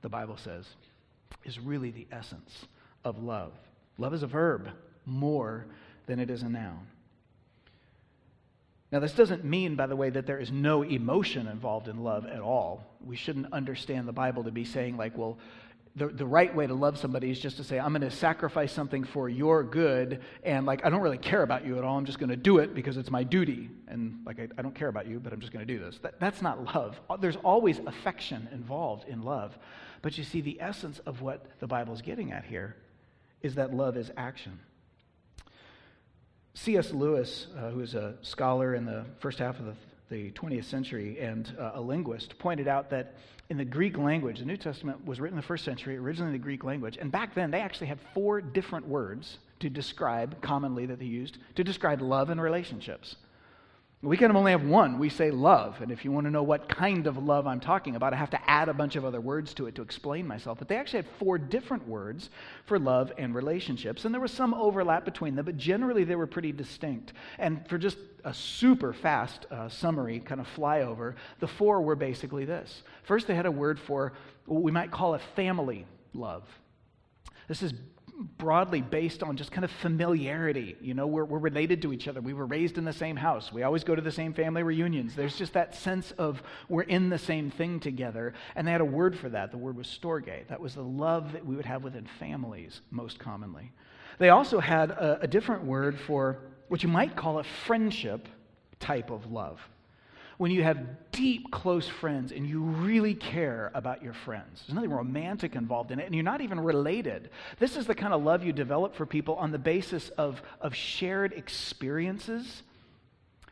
the 0.02 0.09
Bible 0.09 0.37
says, 0.37 0.66
is 1.45 1.59
really 1.59 1.90
the 1.90 2.07
essence 2.11 2.66
of 3.05 3.23
love. 3.23 3.52
Love 3.99 4.14
is 4.14 4.23
a 4.23 4.26
verb 4.26 4.69
more 5.05 5.66
than 6.07 6.19
it 6.19 6.31
is 6.31 6.43
a 6.43 6.49
noun. 6.49 6.87
Now, 8.93 9.00
this 9.00 9.12
doesn't 9.12 9.45
mean, 9.45 9.75
by 9.75 9.87
the 9.87 9.97
way, 9.97 10.11
that 10.11 10.26
there 10.26 10.38
is 10.38 10.52
no 10.52 10.83
emotion 10.83 11.49
involved 11.49 11.88
in 11.88 12.05
love 12.05 12.25
at 12.25 12.40
all. 12.40 12.87
We 13.05 13.16
shouldn't 13.16 13.52
understand 13.52 14.07
the 14.07 14.12
Bible 14.12 14.45
to 14.45 14.52
be 14.52 14.64
saying, 14.64 14.97
like, 14.97 15.19
well, 15.19 15.38
the, 15.97 16.09
the 16.09 16.26
right 16.26 16.55
way 16.55 16.67
to 16.67 16.75
love 16.75 16.99
somebody 16.99 17.31
is 17.31 17.41
just 17.41 17.57
to 17.57 17.65
say, 17.65 17.79
I'm 17.79 17.93
going 17.93 18.03
to 18.03 18.11
sacrifice 18.11 18.71
something 18.71 19.03
for 19.03 19.31
your 19.31 19.65
good, 19.65 20.21
and 20.43 20.67
like, 20.67 20.85
I 20.85 20.91
don't 20.91 21.00
really 21.00 21.17
care 21.17 21.43
about 21.43 21.65
you 21.65 21.79
at 21.79 21.85
all. 21.85 21.97
I'm 21.97 22.05
just 22.05 22.19
going 22.19 22.29
to 22.29 22.37
do 22.37 22.59
it 22.59 22.75
because 22.75 22.99
it's 22.99 23.11
my 23.11 23.25
duty. 23.25 23.71
And 23.88 24.21
like, 24.26 24.38
I, 24.38 24.49
I 24.59 24.62
don't 24.62 24.75
care 24.75 24.88
about 24.88 25.07
you, 25.07 25.19
but 25.19 25.33
I'm 25.33 25.41
just 25.41 25.55
going 25.55 25.67
to 25.67 25.73
do 25.73 25.83
this. 25.83 25.99
That, 26.03 26.21
that's 26.21 26.43
not 26.43 26.62
love. 26.75 27.00
There's 27.21 27.37
always 27.37 27.79
affection 27.87 28.47
involved 28.53 29.09
in 29.09 29.23
love. 29.23 29.57
But 30.03 30.19
you 30.19 30.25
see, 30.25 30.43
the 30.43 30.61
essence 30.61 30.99
of 31.07 31.23
what 31.23 31.47
the 31.61 31.67
Bible 31.67 31.95
is 31.95 32.03
getting 32.03 32.31
at 32.31 32.45
here 32.45 32.76
is 33.41 33.55
that 33.55 33.73
love 33.73 33.97
is 33.97 34.11
action. 34.19 34.61
C.S. 36.53 36.93
Lewis, 36.93 37.47
uh, 37.57 37.71
who 37.71 37.81
is 37.81 37.95
a 37.95 38.17
scholar 38.21 38.75
in 38.75 38.85
the 38.85 39.07
first 39.21 39.38
half 39.38 39.59
of 39.59 39.65
the, 39.65 39.75
the 40.11 40.31
20th 40.33 40.65
century 40.65 41.19
and 41.21 41.55
uh, 41.59 41.73
a 41.75 41.81
linguist, 41.81 42.39
pointed 42.39 42.69
out 42.69 42.91
that 42.91 43.15
in 43.49 43.57
the 43.57 43.65
Greek 43.65 43.97
language. 43.97 44.41
The 44.41 44.45
New 44.45 44.57
Testament 44.57 45.05
was 45.07 45.21
written 45.21 45.39
in 45.39 45.41
the 45.41 45.47
first 45.47 45.65
century, 45.65 45.97
originally 45.97 46.29
in 46.29 46.33
the 46.33 46.43
Greek 46.43 46.65
language. 46.65 46.99
And 47.01 47.13
back 47.13 47.35
then, 47.35 47.51
they 47.51 47.61
actually 47.61 47.87
had 47.87 47.99
four 48.15 48.41
different 48.41 48.87
words 48.87 49.39
to 49.61 49.71
describe, 49.71 50.41
commonly 50.43 50.87
that 50.87 50.99
they 50.99 51.07
used, 51.07 51.39
to 51.55 51.65
describe 51.65 52.03
love 52.03 52.31
and 52.31 52.41
relationships. 52.41 53.17
We 54.07 54.17
of 54.31 54.37
only 54.37 54.53
have 54.53 54.63
one. 54.63 55.01
We 55.01 55.09
say 55.09 55.33
love. 55.33 55.81
And 55.81 55.91
if 55.91 56.05
you 56.05 56.13
want 56.13 56.27
to 56.27 56.31
know 56.31 56.45
what 56.45 56.69
kind 56.69 57.09
of 57.09 57.19
love 57.19 57.49
I'm 57.49 57.59
talking 57.59 57.97
about, 57.97 58.15
I 58.15 58.17
have 58.17 58.31
to 58.31 58.51
add 58.51 58.69
a 58.69 58.75
bunch 58.75 58.95
of 58.95 59.05
other 59.05 59.21
words 59.21 59.53
to 59.55 59.67
it 59.67 59.75
to 59.75 59.83
explain 59.83 60.29
myself. 60.29 60.59
But 60.59 60.69
they 60.69 60.77
actually 60.77 61.03
had 61.03 61.11
four 61.19 61.39
different 61.39 61.89
words 61.89 62.31
for 62.67 62.79
love 62.79 63.13
and 63.19 63.35
relationships. 63.35 64.05
And 64.05 64.15
there 64.15 64.21
was 64.21 64.31
some 64.31 64.55
overlap 64.55 65.05
between 65.05 65.35
them, 65.35 65.45
but 65.45 65.57
generally 65.57 66.05
they 66.05 66.15
were 66.15 66.29
pretty 66.29 66.53
distinct. 66.53 67.15
And 67.39 67.69
for 67.69 67.79
just 67.79 67.99
a 68.25 68.33
super 68.33 68.93
fast 68.93 69.47
uh, 69.51 69.69
summary, 69.69 70.21
kind 70.21 70.41
of 70.41 70.47
flyover, 70.57 71.15
the 71.41 71.49
four 71.49 71.83
were 71.83 71.97
basically 71.97 72.45
this. 72.45 72.85
First, 73.03 73.27
they 73.27 73.35
had 73.35 73.47
a 73.47 73.51
word 73.51 73.81
for 73.81 74.13
what 74.45 74.63
we 74.63 74.71
might 74.71 74.93
call 74.93 75.15
a 75.15 75.21
family 75.35 75.85
love. 76.15 76.45
This 77.49 77.61
is 77.61 77.75
broadly 78.38 78.80
based 78.80 79.23
on 79.23 79.37
just 79.37 79.52
kind 79.52 79.64
of 79.64 79.70
familiarity. 79.70 80.76
You 80.80 80.94
know, 80.94 81.06
we're, 81.06 81.25
we're 81.25 81.38
related 81.38 81.82
to 81.82 81.92
each 81.92 82.08
other. 82.08 82.20
We 82.20 82.32
were 82.32 82.46
raised 82.46 82.78
in 82.78 82.85
the 82.85 82.92
same 82.92 83.16
house. 83.16 83.52
We 83.52 83.62
always 83.62 83.85
go 83.85 83.94
to 83.94 84.02
the 84.02 84.12
same 84.12 84.32
family 84.32 84.62
reunions. 84.62 85.14
There's 85.14 85.37
just 85.37 85.52
that 85.52 85.75
sense 85.75 86.12
of 86.12 86.42
we're 86.68 86.82
in 86.82 87.11
the 87.11 87.18
same 87.18 87.50
thing 87.50 87.80
together. 87.80 88.35
And 88.54 88.66
they 88.66 88.73
had 88.73 88.80
a 88.80 88.87
word 88.87 89.18
for 89.18 89.28
that. 89.30 89.50
The 89.50 89.58
word 89.58 89.76
was 89.76 89.87
storge. 89.87 90.49
That 90.49 90.61
was 90.61 90.75
the 90.75 90.82
love 90.82 91.32
that 91.32 91.44
we 91.44 91.56
would 91.56 91.66
have 91.66 91.85
within 91.85 92.08
families 92.18 92.80
most 92.90 93.18
commonly. 93.18 93.73
They 94.18 94.30
also 94.30 94.61
had 94.61 94.90
a, 94.90 95.20
a 95.23 95.26
different 95.26 95.64
word 95.64 95.99
for 96.00 96.38
what 96.68 96.82
you 96.82 96.88
might 96.88 97.16
call 97.16 97.38
a 97.38 97.44
friendship 97.44 98.28
type 98.80 99.11
of 99.11 99.30
love 99.30 99.61
when 100.38 100.50
you 100.50 100.62
have 100.62 100.78
deep, 101.12 101.50
close 101.50 101.88
friends 101.88 102.33
and 102.33 102.47
you 102.47 102.61
really 102.61 103.14
care 103.14 103.71
about 103.75 104.02
your 104.02 104.12
friends. 104.12 104.62
There's 104.66 104.75
nothing 104.75 104.90
romantic 104.90 105.55
involved 105.55 105.90
in 105.90 105.99
it, 105.99 106.07
and 106.07 106.14
you're 106.14 106.25
not 106.25 106.40
even 106.40 106.61
related. 106.61 107.31
This 107.59 107.76
is 107.76 107.87
the 107.87 107.95
kind 107.95 108.12
of 108.12 108.23
love 108.23 108.45
you 108.45 108.52
develop 108.52 108.95
for 108.95 109.07
people 109.07 109.37
on 109.37 109.50
the 109.50 109.59
basis 109.59 110.11
of, 110.11 110.43
of 110.61 110.75
shared 110.75 111.33
experiences 111.33 112.62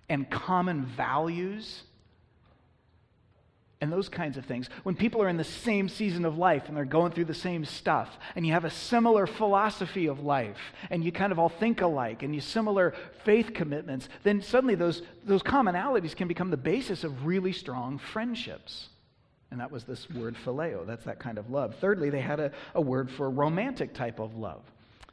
and 0.09 0.29
common 0.31 0.85
values 0.85 1.85
and 3.85 3.93
those 3.93 4.09
kinds 4.09 4.38
of 4.38 4.47
things. 4.47 4.71
When 4.83 4.95
people 4.95 5.23
are 5.23 5.29
in 5.29 5.37
the 5.37 5.45
same 5.45 5.91
season 5.91 6.25
of 6.25 6.38
life 6.38 6.64
and 6.69 6.76
they're 6.76 6.87
going 6.87 7.12
through 7.12 7.26
the 7.26 7.35
same 7.35 7.67
stuff, 7.67 8.09
and 8.35 8.47
you 8.47 8.55
have 8.55 8.64
a 8.64 8.71
similar 8.71 9.26
philosophy 9.26 10.07
of 10.07 10.21
life, 10.21 10.57
and 10.88 11.05
you 11.05 11.12
kind 11.12 11.33
of 11.33 11.38
all 11.38 11.50
think 11.50 11.83
alike, 11.83 12.23
and 12.23 12.35
you 12.35 12.41
similar 12.41 12.95
faith 13.25 13.53
commitments, 13.53 14.09
then 14.23 14.41
suddenly 14.41 14.75
those, 14.75 15.03
those 15.26 15.43
commonalities 15.43 16.17
can 16.17 16.29
become 16.29 16.50
the 16.50 16.57
basis 16.57 17.05
of 17.05 17.26
really 17.26 17.53
strong 17.53 17.99
friendships. 17.99 18.88
And 19.50 19.61
that 19.61 19.71
was 19.71 19.85
this 19.85 20.09
word 20.09 20.35
phileo. 20.47 20.87
That's 20.87 21.05
that 21.05 21.19
kind 21.19 21.37
of 21.37 21.50
love. 21.50 21.75
Thirdly, 21.79 22.09
they 22.09 22.23
had 22.23 22.41
a, 22.41 22.53
a 22.75 22.81
word 22.81 23.11
for 23.11 23.29
romantic 23.29 23.93
type 23.93 24.19
of 24.19 24.35
love. 24.35 24.62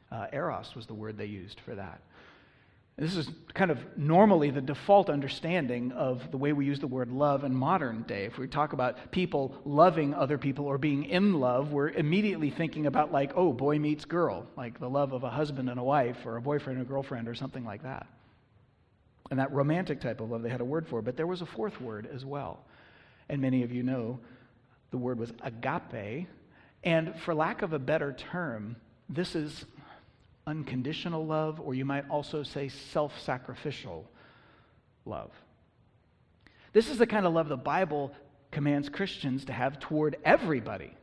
Uh, 0.10 0.28
eros 0.32 0.75
was 0.78 0.86
the 0.86 0.94
word 0.94 1.18
they 1.18 1.25
used 1.25 1.60
for 1.60 1.75
that. 1.75 2.00
This 2.98 3.16
is 3.16 3.30
kind 3.54 3.72
of 3.72 3.80
normally 3.98 4.52
the 4.52 4.62
default 4.62 5.10
understanding 5.10 5.92
of 5.94 6.30
the 6.30 6.38
way 6.38 6.54
we 6.54 6.66
use 6.66 6.80
the 6.80 6.88
word 6.88 7.12
love 7.12 7.44
in 7.44 7.56
modern 7.56 8.04
day. 8.04 8.26
If 8.26 8.38
we 8.38 8.48
talk 8.48 8.74
about 8.74 9.12
people 9.12 9.60
loving 9.66 10.14
other 10.14 10.38
people 10.38 10.66
or 10.66 10.78
being 10.78 11.06
in 11.06 11.40
love, 11.40 11.72
we're 11.72 11.90
immediately 11.90 12.52
thinking 12.52 12.86
about, 12.86 13.12
like, 13.12 13.32
oh, 13.36 13.54
boy 13.54 13.80
meets 13.80 14.06
girl, 14.06 14.46
like 14.56 14.80
the 14.80 14.90
love 14.90 15.14
of 15.14 15.24
a 15.24 15.30
husband 15.30 15.70
and 15.70 15.80
a 15.80 15.84
wife 15.84 16.26
or 16.26 16.38
a 16.38 16.42
boyfriend 16.42 16.80
and 16.80 16.88
a 16.88 16.90
girlfriend 16.90 17.28
or 17.28 17.34
something 17.34 17.66
like 17.66 17.82
that. 17.84 18.06
And 19.32 19.40
that 19.40 19.52
romantic 19.52 20.02
type 20.02 20.20
of 20.20 20.30
love 20.30 20.44
they 20.44 20.50
had 20.50 20.62
a 20.62 20.66
word 20.66 20.88
for, 20.88 21.02
but 21.02 21.16
there 21.16 21.28
was 21.28 21.42
a 21.42 21.46
fourth 21.46 21.80
word 21.82 22.08
as 22.14 22.26
well. 22.26 22.66
And 23.30 23.42
many 23.42 23.64
of 23.64 23.72
you 23.72 23.82
know 23.82 24.20
the 24.92 24.98
word 24.98 25.18
was 25.18 25.32
agape. 25.42 26.28
And 26.84 27.16
for 27.22 27.34
lack 27.34 27.62
of 27.62 27.72
a 27.74 27.80
better 27.80 28.12
term, 28.12 28.76
this 29.08 29.36
is 29.36 29.66
unconditional 30.48 31.26
love, 31.26 31.60
or 31.60 31.74
you 31.74 31.86
might 31.86 32.10
also 32.10 32.44
say 32.44 32.70
self 32.70 33.20
sacrificial 33.22 34.10
love. 35.06 35.32
This 36.74 36.90
is 36.90 36.98
the 36.98 37.08
kind 37.08 37.26
of 37.26 37.34
love 37.34 37.50
the 37.50 37.58
Bible 37.58 38.12
commands 38.52 38.90
Christians 38.90 39.46
to 39.46 39.54
have 39.54 39.80
toward 39.80 40.18
everybody, 40.24 40.94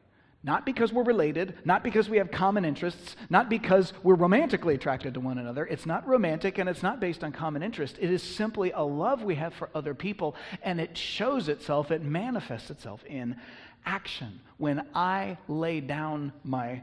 Not 0.43 0.65
because 0.65 0.93
we're 0.93 1.03
related, 1.03 1.55
not 1.65 1.83
because 1.83 2.09
we 2.09 2.19
have 2.19 2.31
common 2.31 2.65
interests, 2.65 3.17
not 3.29 3.51
because 3.51 3.93
we're 4.03 4.15
romantically 4.15 4.75
attracted 4.75 5.15
to 5.15 5.21
one 5.21 5.39
another. 5.39 5.67
It's 5.67 5.87
not 5.87 6.07
romantic 6.07 6.59
and 6.59 6.69
it's 6.69 6.83
not 6.83 7.01
based 7.01 7.25
on 7.25 7.33
common 7.33 7.63
interest. 7.63 7.97
It 8.01 8.11
is 8.11 8.23
simply 8.23 8.71
a 8.73 8.83
love 8.83 9.23
we 9.23 9.35
have 9.35 9.55
for 9.55 9.69
other 9.75 9.95
people, 9.95 10.37
and 10.63 10.81
it 10.81 10.97
shows 10.97 11.49
itself, 11.49 11.91
it 11.91 12.03
manifests 12.03 12.71
itself 12.71 13.05
in 13.07 13.37
action. 13.85 14.41
When 14.59 14.87
I 14.95 15.39
lay 15.49 15.81
down 15.81 16.33
my 16.45 16.83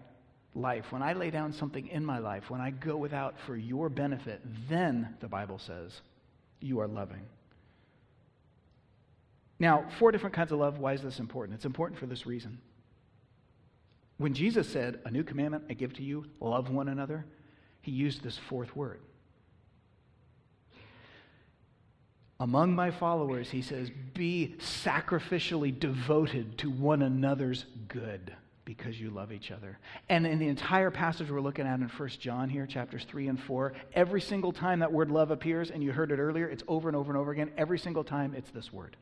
life, 0.55 0.91
when 0.91 1.03
I 1.03 1.13
lay 1.13 1.29
down 1.29 1.53
something 1.53 1.87
in 1.87 2.03
my 2.05 2.17
life, 2.17 2.49
when 2.49 2.61
I 2.61 2.71
go 2.71 2.95
without 2.95 3.35
for 3.45 3.55
your 3.55 3.89
benefit, 3.89 4.41
then, 4.69 5.15
the 5.19 5.27
Bible 5.27 5.59
says, 5.59 6.01
you 6.61 6.79
are 6.79 6.87
loving. 6.87 7.21
Now, 9.59 9.85
four 9.99 10.11
different 10.11 10.35
kinds 10.35 10.51
of 10.51 10.59
love. 10.59 10.79
Why 10.79 10.93
is 10.93 11.01
this 11.01 11.19
important? 11.19 11.55
It's 11.55 11.65
important 11.65 11.99
for 11.99 12.07
this 12.07 12.25
reason. 12.25 12.59
When 14.17 14.33
Jesus 14.33 14.67
said, 14.67 14.99
A 15.05 15.11
new 15.11 15.23
commandment 15.23 15.65
I 15.69 15.73
give 15.73 15.93
to 15.93 16.03
you, 16.03 16.25
love 16.39 16.69
one 16.69 16.87
another, 16.87 17.25
he 17.81 17.91
used 17.91 18.23
this 18.23 18.37
fourth 18.37 18.75
word. 18.75 18.99
Among 22.39 22.75
my 22.75 22.91
followers, 22.91 23.49
he 23.49 23.61
says, 23.61 23.89
be 24.13 24.55
sacrificially 24.59 25.77
devoted 25.77 26.57
to 26.57 26.69
one 26.69 27.01
another's 27.01 27.65
good 27.87 28.35
because 28.65 28.99
you 28.99 29.11
love 29.11 29.31
each 29.31 29.51
other. 29.51 29.77
And 30.09 30.25
in 30.25 30.39
the 30.39 30.47
entire 30.47 30.91
passage 30.91 31.29
we're 31.29 31.39
looking 31.39 31.67
at 31.67 31.79
in 31.79 31.87
1 31.87 32.09
John 32.19 32.49
here, 32.49 32.65
chapters 32.65 33.05
3 33.05 33.27
and 33.27 33.39
4, 33.39 33.73
every 33.93 34.19
single 34.19 34.51
time 34.51 34.79
that 34.79 34.91
word 34.91 35.11
love 35.11 35.31
appears, 35.31 35.69
and 35.69 35.83
you 35.83 35.91
heard 35.91 36.11
it 36.11 36.19
earlier, 36.19 36.47
it's 36.47 36.63
over 36.67 36.89
and 36.89 36.95
over 36.95 37.11
and 37.11 37.17
over 37.17 37.31
again. 37.31 37.51
Every 37.57 37.77
single 37.77 38.03
time, 38.03 38.33
it's 38.35 38.49
this 38.49 38.73
word. 38.73 38.97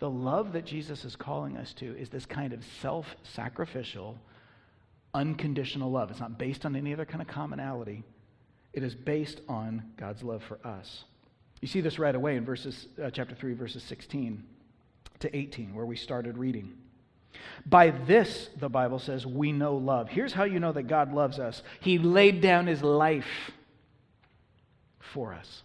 The 0.00 0.10
love 0.10 0.52
that 0.52 0.66
Jesus 0.66 1.04
is 1.04 1.14
calling 1.14 1.56
us 1.56 1.72
to 1.74 1.96
is 1.96 2.08
this 2.08 2.26
kind 2.26 2.52
of 2.52 2.64
self 2.82 3.06
sacrificial, 3.22 4.18
unconditional 5.14 5.90
love. 5.90 6.10
It's 6.10 6.20
not 6.20 6.36
based 6.36 6.66
on 6.66 6.74
any 6.74 6.92
other 6.92 7.04
kind 7.04 7.22
of 7.22 7.28
commonality, 7.28 8.02
it 8.72 8.82
is 8.82 8.94
based 8.94 9.40
on 9.48 9.92
God's 9.96 10.22
love 10.24 10.42
for 10.42 10.58
us. 10.66 11.04
You 11.60 11.68
see 11.68 11.80
this 11.80 11.98
right 11.98 12.14
away 12.14 12.36
in 12.36 12.44
verses, 12.44 12.88
uh, 13.02 13.10
chapter 13.10 13.34
3, 13.34 13.54
verses 13.54 13.82
16 13.84 14.42
to 15.20 15.34
18, 15.34 15.74
where 15.74 15.86
we 15.86 15.96
started 15.96 16.36
reading. 16.36 16.76
By 17.66 17.90
this, 17.90 18.48
the 18.56 18.68
Bible 18.68 18.98
says, 18.98 19.26
we 19.26 19.52
know 19.52 19.76
love. 19.76 20.08
Here's 20.08 20.32
how 20.32 20.44
you 20.44 20.60
know 20.60 20.72
that 20.72 20.84
God 20.84 21.12
loves 21.12 21.38
us 21.38 21.62
He 21.80 21.98
laid 21.98 22.40
down 22.40 22.66
His 22.66 22.82
life 22.82 23.52
for 25.00 25.32
us. 25.32 25.62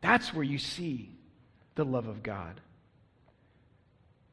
That's 0.00 0.32
where 0.32 0.44
you 0.44 0.58
see 0.58 1.10
the 1.74 1.84
love 1.84 2.06
of 2.06 2.22
God. 2.22 2.60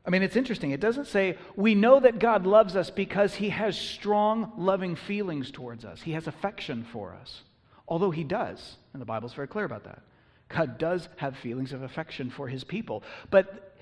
I 0.06 0.10
mean, 0.10 0.22
it's 0.22 0.36
interesting. 0.36 0.72
It 0.72 0.82
doesn't 0.82 1.08
say 1.08 1.38
we 1.56 1.76
know 1.76 2.00
that 2.00 2.20
God 2.20 2.46
loves 2.46 2.76
us 2.76 2.90
because 2.90 3.36
he 3.36 3.50
has 3.50 3.78
strong, 3.78 4.52
loving 4.58 4.96
feelings 4.96 5.50
towards 5.50 5.86
us. 5.86 6.02
He 6.02 6.12
has 6.12 6.28
affection 6.28 6.86
for 6.92 7.14
us. 7.14 7.42
Although 7.88 8.12
he 8.12 8.24
does, 8.24 8.78
and 8.92 9.02
the 9.02 9.06
Bible's 9.06 9.34
very 9.34 9.48
clear 9.48 9.66
about 9.66 9.86
that. 9.86 10.02
God 10.50 10.78
does 10.78 11.08
have 11.18 11.38
feelings 11.38 11.74
of 11.74 11.84
affection 11.84 12.30
for 12.30 12.48
his 12.48 12.64
people. 12.64 13.04
But 13.30 13.73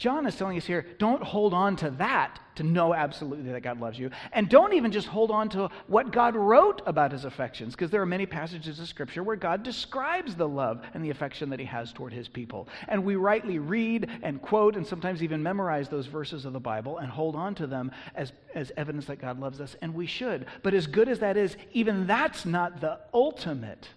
John 0.00 0.26
is 0.26 0.34
telling 0.34 0.56
us 0.56 0.64
here 0.64 0.86
don't 0.98 1.22
hold 1.22 1.52
on 1.52 1.76
to 1.76 1.90
that 1.90 2.40
to 2.54 2.62
know 2.62 2.94
absolutely 2.94 3.52
that 3.52 3.60
God 3.60 3.80
loves 3.80 3.98
you. 3.98 4.10
And 4.32 4.48
don't 4.48 4.72
even 4.72 4.92
just 4.92 5.06
hold 5.06 5.30
on 5.30 5.50
to 5.50 5.68
what 5.88 6.10
God 6.10 6.34
wrote 6.34 6.80
about 6.86 7.12
his 7.12 7.26
affections, 7.26 7.74
because 7.74 7.90
there 7.90 8.00
are 8.00 8.06
many 8.06 8.24
passages 8.24 8.80
of 8.80 8.88
Scripture 8.88 9.22
where 9.22 9.36
God 9.36 9.62
describes 9.62 10.34
the 10.34 10.48
love 10.48 10.82
and 10.94 11.04
the 11.04 11.10
affection 11.10 11.50
that 11.50 11.60
he 11.60 11.66
has 11.66 11.92
toward 11.92 12.14
his 12.14 12.28
people. 12.28 12.66
And 12.88 13.04
we 13.04 13.16
rightly 13.16 13.58
read 13.58 14.08
and 14.22 14.40
quote 14.40 14.74
and 14.74 14.86
sometimes 14.86 15.22
even 15.22 15.42
memorize 15.42 15.90
those 15.90 16.06
verses 16.06 16.46
of 16.46 16.54
the 16.54 16.60
Bible 16.60 16.96
and 16.96 17.10
hold 17.10 17.36
on 17.36 17.54
to 17.56 17.66
them 17.66 17.92
as, 18.14 18.32
as 18.54 18.72
evidence 18.78 19.04
that 19.04 19.20
God 19.20 19.38
loves 19.38 19.60
us, 19.60 19.76
and 19.82 19.94
we 19.94 20.06
should. 20.06 20.46
But 20.62 20.72
as 20.72 20.86
good 20.86 21.10
as 21.10 21.18
that 21.18 21.36
is, 21.36 21.56
even 21.72 22.06
that's 22.06 22.46
not 22.46 22.80
the 22.80 23.00
ultimate 23.12 23.90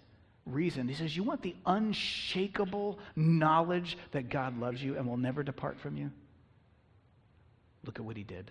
reason. 0.46 0.88
He 0.88 0.94
says, 0.94 1.16
You 1.16 1.22
want 1.22 1.42
the 1.42 1.56
unshakable 1.66 2.98
knowledge 3.16 3.96
that 4.12 4.28
God 4.28 4.58
loves 4.58 4.82
you 4.82 4.96
and 4.96 5.06
will 5.06 5.16
never 5.16 5.42
depart 5.42 5.78
from 5.80 5.96
you? 5.96 6.10
Look 7.84 7.98
at 7.98 8.04
what 8.04 8.16
he 8.16 8.24
did. 8.24 8.50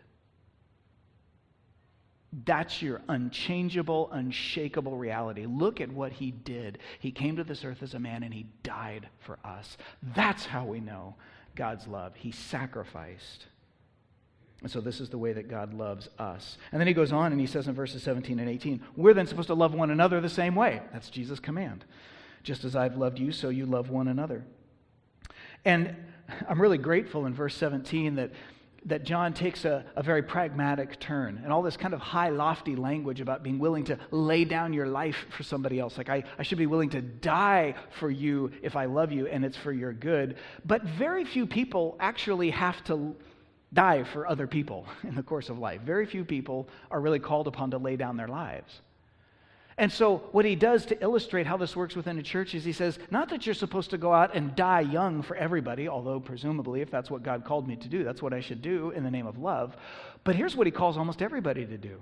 That's 2.45 2.81
your 2.81 3.01
unchangeable, 3.07 4.09
unshakable 4.11 4.97
reality. 4.97 5.45
Look 5.45 5.81
at 5.81 5.91
what 5.91 6.11
he 6.11 6.31
did. 6.31 6.79
He 6.99 7.11
came 7.11 7.35
to 7.35 7.43
this 7.43 7.63
earth 7.63 7.83
as 7.83 7.93
a 7.93 7.99
man 7.99 8.23
and 8.23 8.33
he 8.33 8.47
died 8.63 9.07
for 9.19 9.37
us. 9.45 9.77
That's 10.15 10.45
how 10.45 10.65
we 10.65 10.79
know 10.79 11.15
God's 11.55 11.87
love. 11.87 12.15
He 12.15 12.31
sacrificed. 12.31 13.45
And 14.63 14.71
so 14.71 14.79
this 14.79 15.01
is 15.01 15.09
the 15.09 15.17
way 15.17 15.33
that 15.33 15.49
God 15.49 15.73
loves 15.73 16.09
us. 16.17 16.57
And 16.71 16.79
then 16.79 16.87
he 16.87 16.93
goes 16.93 17.11
on 17.11 17.33
and 17.33 17.39
he 17.39 17.47
says 17.47 17.67
in 17.67 17.75
verses 17.75 18.01
17 18.01 18.39
and 18.39 18.49
18, 18.49 18.81
we're 18.95 19.13
then 19.13 19.27
supposed 19.27 19.47
to 19.47 19.53
love 19.53 19.73
one 19.73 19.91
another 19.91 20.21
the 20.21 20.29
same 20.29 20.55
way. 20.55 20.81
That's 20.93 21.09
Jesus' 21.09 21.41
command. 21.41 21.83
Just 22.43 22.63
as 22.63 22.73
I've 22.73 22.95
loved 22.95 23.19
you, 23.19 23.33
so 23.33 23.49
you 23.49 23.65
love 23.65 23.89
one 23.89 24.07
another. 24.07 24.45
And 25.65 25.93
I'm 26.47 26.61
really 26.61 26.77
grateful 26.77 27.25
in 27.25 27.33
verse 27.33 27.55
17 27.57 28.15
that, 28.15 28.31
that 28.85 29.03
John 29.03 29.33
takes 29.33 29.65
a, 29.65 29.83
a 29.97 30.03
very 30.03 30.23
pragmatic 30.23 30.97
turn 30.97 31.41
and 31.43 31.51
all 31.51 31.61
this 31.61 31.75
kind 31.75 31.93
of 31.93 31.99
high, 31.99 32.29
lofty 32.29 32.77
language 32.77 33.19
about 33.19 33.43
being 33.43 33.59
willing 33.59 33.83
to 33.85 33.99
lay 34.11 34.45
down 34.45 34.71
your 34.71 34.87
life 34.87 35.25
for 35.35 35.43
somebody 35.43 35.77
else. 35.77 35.97
Like, 35.97 36.07
I, 36.07 36.23
I 36.39 36.43
should 36.43 36.57
be 36.57 36.67
willing 36.67 36.89
to 36.91 37.01
die 37.01 37.75
for 37.99 38.09
you 38.09 38.49
if 38.61 38.77
I 38.77 38.85
love 38.85 39.11
you 39.11 39.27
and 39.27 39.43
it's 39.43 39.57
for 39.57 39.73
your 39.73 39.91
good. 39.91 40.37
But 40.63 40.83
very 40.83 41.25
few 41.25 41.45
people 41.45 41.97
actually 41.99 42.51
have 42.51 42.81
to 42.85 43.13
die 43.73 44.03
for 44.03 44.27
other 44.27 44.47
people 44.47 44.87
in 45.03 45.15
the 45.15 45.23
course 45.23 45.49
of 45.49 45.59
life. 45.59 45.81
Very 45.81 46.05
few 46.05 46.23
people 46.23 46.69
are 46.91 47.01
really 47.01 47.19
called 47.19 47.47
upon 47.47 47.71
to 47.71 47.77
lay 47.77 47.95
down 47.95 48.17
their 48.17 48.27
lives. 48.27 48.81
And 49.77 49.91
so, 49.91 50.17
what 50.31 50.45
he 50.45 50.55
does 50.55 50.85
to 50.87 51.01
illustrate 51.01 51.47
how 51.47 51.57
this 51.57 51.75
works 51.75 51.95
within 51.95 52.19
a 52.19 52.23
church 52.23 52.53
is 52.53 52.63
he 52.63 52.73
says, 52.73 52.99
not 53.09 53.29
that 53.29 53.45
you're 53.45 53.55
supposed 53.55 53.89
to 53.89 53.97
go 53.97 54.13
out 54.13 54.35
and 54.35 54.55
die 54.55 54.81
young 54.81 55.23
for 55.23 55.35
everybody, 55.35 55.87
although 55.87 56.19
presumably, 56.19 56.81
if 56.81 56.91
that's 56.91 57.09
what 57.09 57.23
God 57.23 57.43
called 57.43 57.67
me 57.67 57.75
to 57.77 57.87
do, 57.87 58.03
that's 58.03 58.21
what 58.21 58.33
I 58.33 58.39
should 58.39 58.61
do 58.61 58.91
in 58.91 59.03
the 59.03 59.09
name 59.09 59.25
of 59.25 59.39
love. 59.39 59.75
But 60.23 60.35
here's 60.35 60.55
what 60.55 60.67
he 60.67 60.71
calls 60.71 60.95
almost 60.95 61.23
everybody 61.23 61.65
to 61.65 61.77
do. 61.77 61.99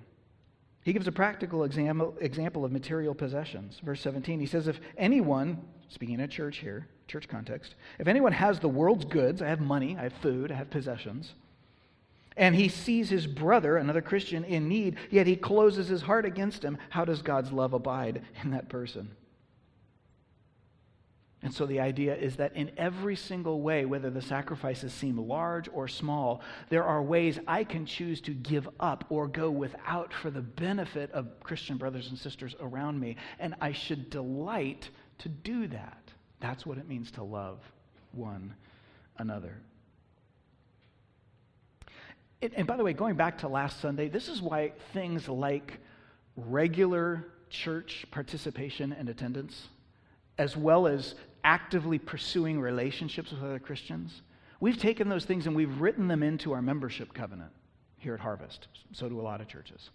He 0.84 0.94
gives 0.94 1.08
a 1.08 1.12
practical 1.12 1.64
example, 1.64 2.16
example 2.20 2.66
of 2.66 2.72
material 2.72 3.14
possessions. 3.14 3.80
Verse 3.84 4.02
17, 4.02 4.40
he 4.40 4.48
says, 4.48 4.68
If 4.68 4.82
anyone, 4.98 5.62
speaking 5.90 6.16
in 6.16 6.22
a 6.22 6.28
church 6.28 6.58
here, 6.58 6.88
church 7.08 7.30
context, 7.30 7.76
if 8.00 8.08
anyone 8.08 8.34
has 8.34 8.60
the 8.60 8.68
world's 8.68 9.06
goods, 9.06 9.42
I 9.42 9.48
have 9.48 9.62
money, 9.62 9.96
I 9.98 10.04
have 10.04 10.14
food, 10.14 10.52
I 10.52 10.56
have 10.56 10.72
possessions, 10.72 11.36
and 12.42 12.56
he 12.56 12.70
sees 12.70 13.08
his 13.08 13.28
brother, 13.28 13.78
another 13.78 14.02
Christian, 14.02 14.44
in 14.44 14.68
need, 14.68 14.98
yet 15.12 15.28
he 15.28 15.36
closes 15.36 15.88
his 15.88 16.02
heart 16.02 16.26
against 16.26 16.66
him, 16.66 16.80
how 16.90 17.06
does 17.06 17.22
God's 17.22 17.52
love 17.52 17.74
abide 17.74 18.24
in 18.44 18.50
that 18.50 18.68
person? 18.68 19.12
And 21.44 21.54
so 21.54 21.68
the 21.68 21.80
idea 21.80 22.16
is 22.16 22.38
that 22.38 22.56
in 22.56 22.72
every 22.78 23.16
single 23.16 23.62
way, 23.62 23.86
whether 23.86 24.10
the 24.10 24.24
sacrifices 24.24 24.92
seem 24.92 25.20
large 25.20 25.70
or 25.72 25.88
small, 25.88 26.42
there 26.70 26.84
are 26.84 27.04
ways 27.04 27.38
I 27.48 27.64
can 27.64 27.86
choose 27.86 28.22
to 28.22 28.32
give 28.32 28.68
up 28.80 29.06
or 29.10 29.28
go 29.28 29.52
without 29.52 30.12
for 30.12 30.32
the 30.32 30.42
benefit 30.42 31.12
of 31.12 31.40
Christian 31.44 31.78
brothers 31.78 32.10
and 32.10 32.18
sisters 32.18 32.56
around 32.60 33.00
me. 33.00 33.18
And 33.38 33.54
I 33.62 33.72
should 33.72 34.10
delight 34.10 34.90
to 35.20 35.30
do 35.30 35.68
that. 35.68 36.12
That's 36.40 36.66
what 36.66 36.80
it 36.80 36.88
means 36.88 37.12
to 37.12 37.24
love 37.24 37.60
one 38.14 38.56
another 39.20 39.62
and 42.42 42.66
by 42.68 42.78
the 42.78 42.84
way, 42.84 42.94
going 42.94 43.16
back 43.16 43.40
to 43.40 43.48
last 43.48 43.82
Sunday, 43.82 44.10
this 44.10 44.28
is 44.28 44.42
why 44.42 44.74
things 44.94 45.28
like 45.30 45.80
regular 46.36 47.28
church 47.50 48.06
participation 48.12 48.94
and 48.94 49.10
attendance, 49.10 49.68
as 50.38 50.58
well 50.58 50.88
as 50.88 51.16
actively 51.44 52.00
pursuing 52.00 52.60
relationships 52.60 53.32
with 53.32 53.44
other 53.44 53.60
Christians, 53.60 54.22
we've 54.60 54.78
taken 54.78 55.10
those 55.10 55.26
things 55.26 55.46
and 55.46 55.56
we've 55.56 55.82
written 55.82 56.08
them 56.08 56.24
into 56.24 56.54
our 56.54 56.62
membership 56.62 57.14
covenant 57.14 57.52
here 57.98 58.14
at 58.14 58.20
Harvest. 58.20 58.68
So 58.94 59.08
do 59.08 59.20
a 59.20 59.22
lot 59.22 59.42
of 59.42 59.48
churches. 59.48 59.90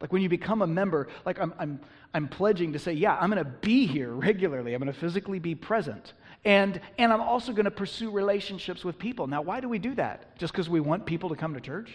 Like 0.00 0.12
when 0.12 0.22
you 0.22 0.28
become 0.28 0.62
a 0.62 0.66
member, 0.66 1.08
like 1.26 1.38
I'm, 1.40 1.52
I'm, 1.58 1.80
I'm 2.14 2.28
pledging 2.28 2.72
to 2.72 2.78
say, 2.78 2.92
yeah, 2.92 3.18
I'm 3.20 3.30
going 3.30 3.44
to 3.44 3.50
be 3.50 3.86
here 3.86 4.12
regularly. 4.12 4.74
I'm 4.74 4.80
going 4.82 4.92
to 4.92 4.98
physically 4.98 5.38
be 5.38 5.54
present. 5.54 6.14
And, 6.44 6.80
and 6.96 7.12
I'm 7.12 7.20
also 7.20 7.52
going 7.52 7.66
to 7.66 7.70
pursue 7.70 8.10
relationships 8.10 8.84
with 8.84 8.98
people. 8.98 9.26
Now, 9.26 9.42
why 9.42 9.60
do 9.60 9.68
we 9.68 9.78
do 9.78 9.94
that? 9.96 10.36
Just 10.38 10.52
because 10.52 10.68
we 10.68 10.80
want 10.80 11.04
people 11.04 11.28
to 11.28 11.36
come 11.36 11.54
to 11.54 11.60
church? 11.60 11.90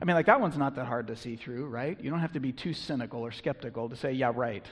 I 0.00 0.04
mean, 0.04 0.14
like 0.14 0.26
that 0.26 0.40
one's 0.40 0.56
not 0.56 0.76
that 0.76 0.86
hard 0.86 1.06
to 1.08 1.16
see 1.16 1.36
through, 1.36 1.66
right? 1.66 1.98
You 2.00 2.10
don't 2.10 2.20
have 2.20 2.32
to 2.32 2.40
be 2.40 2.52
too 2.52 2.72
cynical 2.72 3.20
or 3.20 3.32
skeptical 3.32 3.88
to 3.88 3.96
say, 3.96 4.12
yeah, 4.12 4.32
right. 4.34 4.64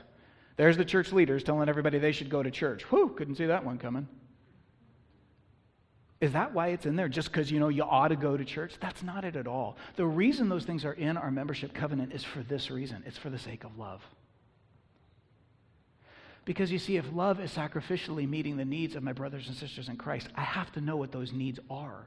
There's 0.57 0.77
the 0.77 0.85
church 0.85 1.13
leaders 1.13 1.43
telling 1.43 1.69
everybody 1.69 1.99
they 1.99 2.13
should 2.13 2.31
go 2.31 2.43
to 2.43 2.51
church. 2.51 2.83
Whew, 2.85 3.15
couldn't 3.17 3.37
see 3.37 3.47
that 3.47 3.65
one 3.65 3.79
coming. 3.79 4.09
Is 6.21 6.33
that 6.33 6.55
why 6.55 6.69
it's 6.69 6.87
in 6.87 6.97
there? 6.97 7.09
Just 7.09 7.31
because 7.31 7.51
you 7.51 7.61
know 7.61 7.69
you 7.69 7.83
ought 7.83 8.09
to 8.09 8.17
go 8.17 8.37
to 8.37 8.45
church? 8.45 8.75
That's 8.81 9.03
not 9.03 9.25
it 9.25 9.37
at 9.37 9.47
all. 9.47 9.77
The 9.97 10.07
reason 10.07 10.49
those 10.49 10.65
things 10.65 10.85
are 10.85 10.95
in 10.95 11.17
our 11.17 11.31
membership 11.31 11.75
covenant 11.75 12.13
is 12.13 12.25
for 12.25 12.43
this 12.43 12.71
reason 12.71 13.03
it's 13.07 13.19
for 13.19 13.29
the 13.29 13.39
sake 13.39 13.65
of 13.65 13.77
love. 13.77 14.03
Because 16.47 16.73
you 16.73 16.79
see, 16.79 16.97
if 16.97 17.05
love 17.13 17.41
is 17.41 17.51
sacrificially 17.51 18.27
meeting 18.27 18.57
the 18.57 18.65
needs 18.65 18.97
of 18.97 19.03
my 19.03 19.13
brothers 19.13 19.49
and 19.49 19.57
sisters 19.57 19.89
in 19.91 19.97
Christ, 19.97 20.29
I 20.35 20.43
have 20.43 20.73
to 20.73 20.81
know 20.81 20.97
what 20.97 21.13
those 21.13 21.33
needs 21.33 21.61
are. 21.69 22.07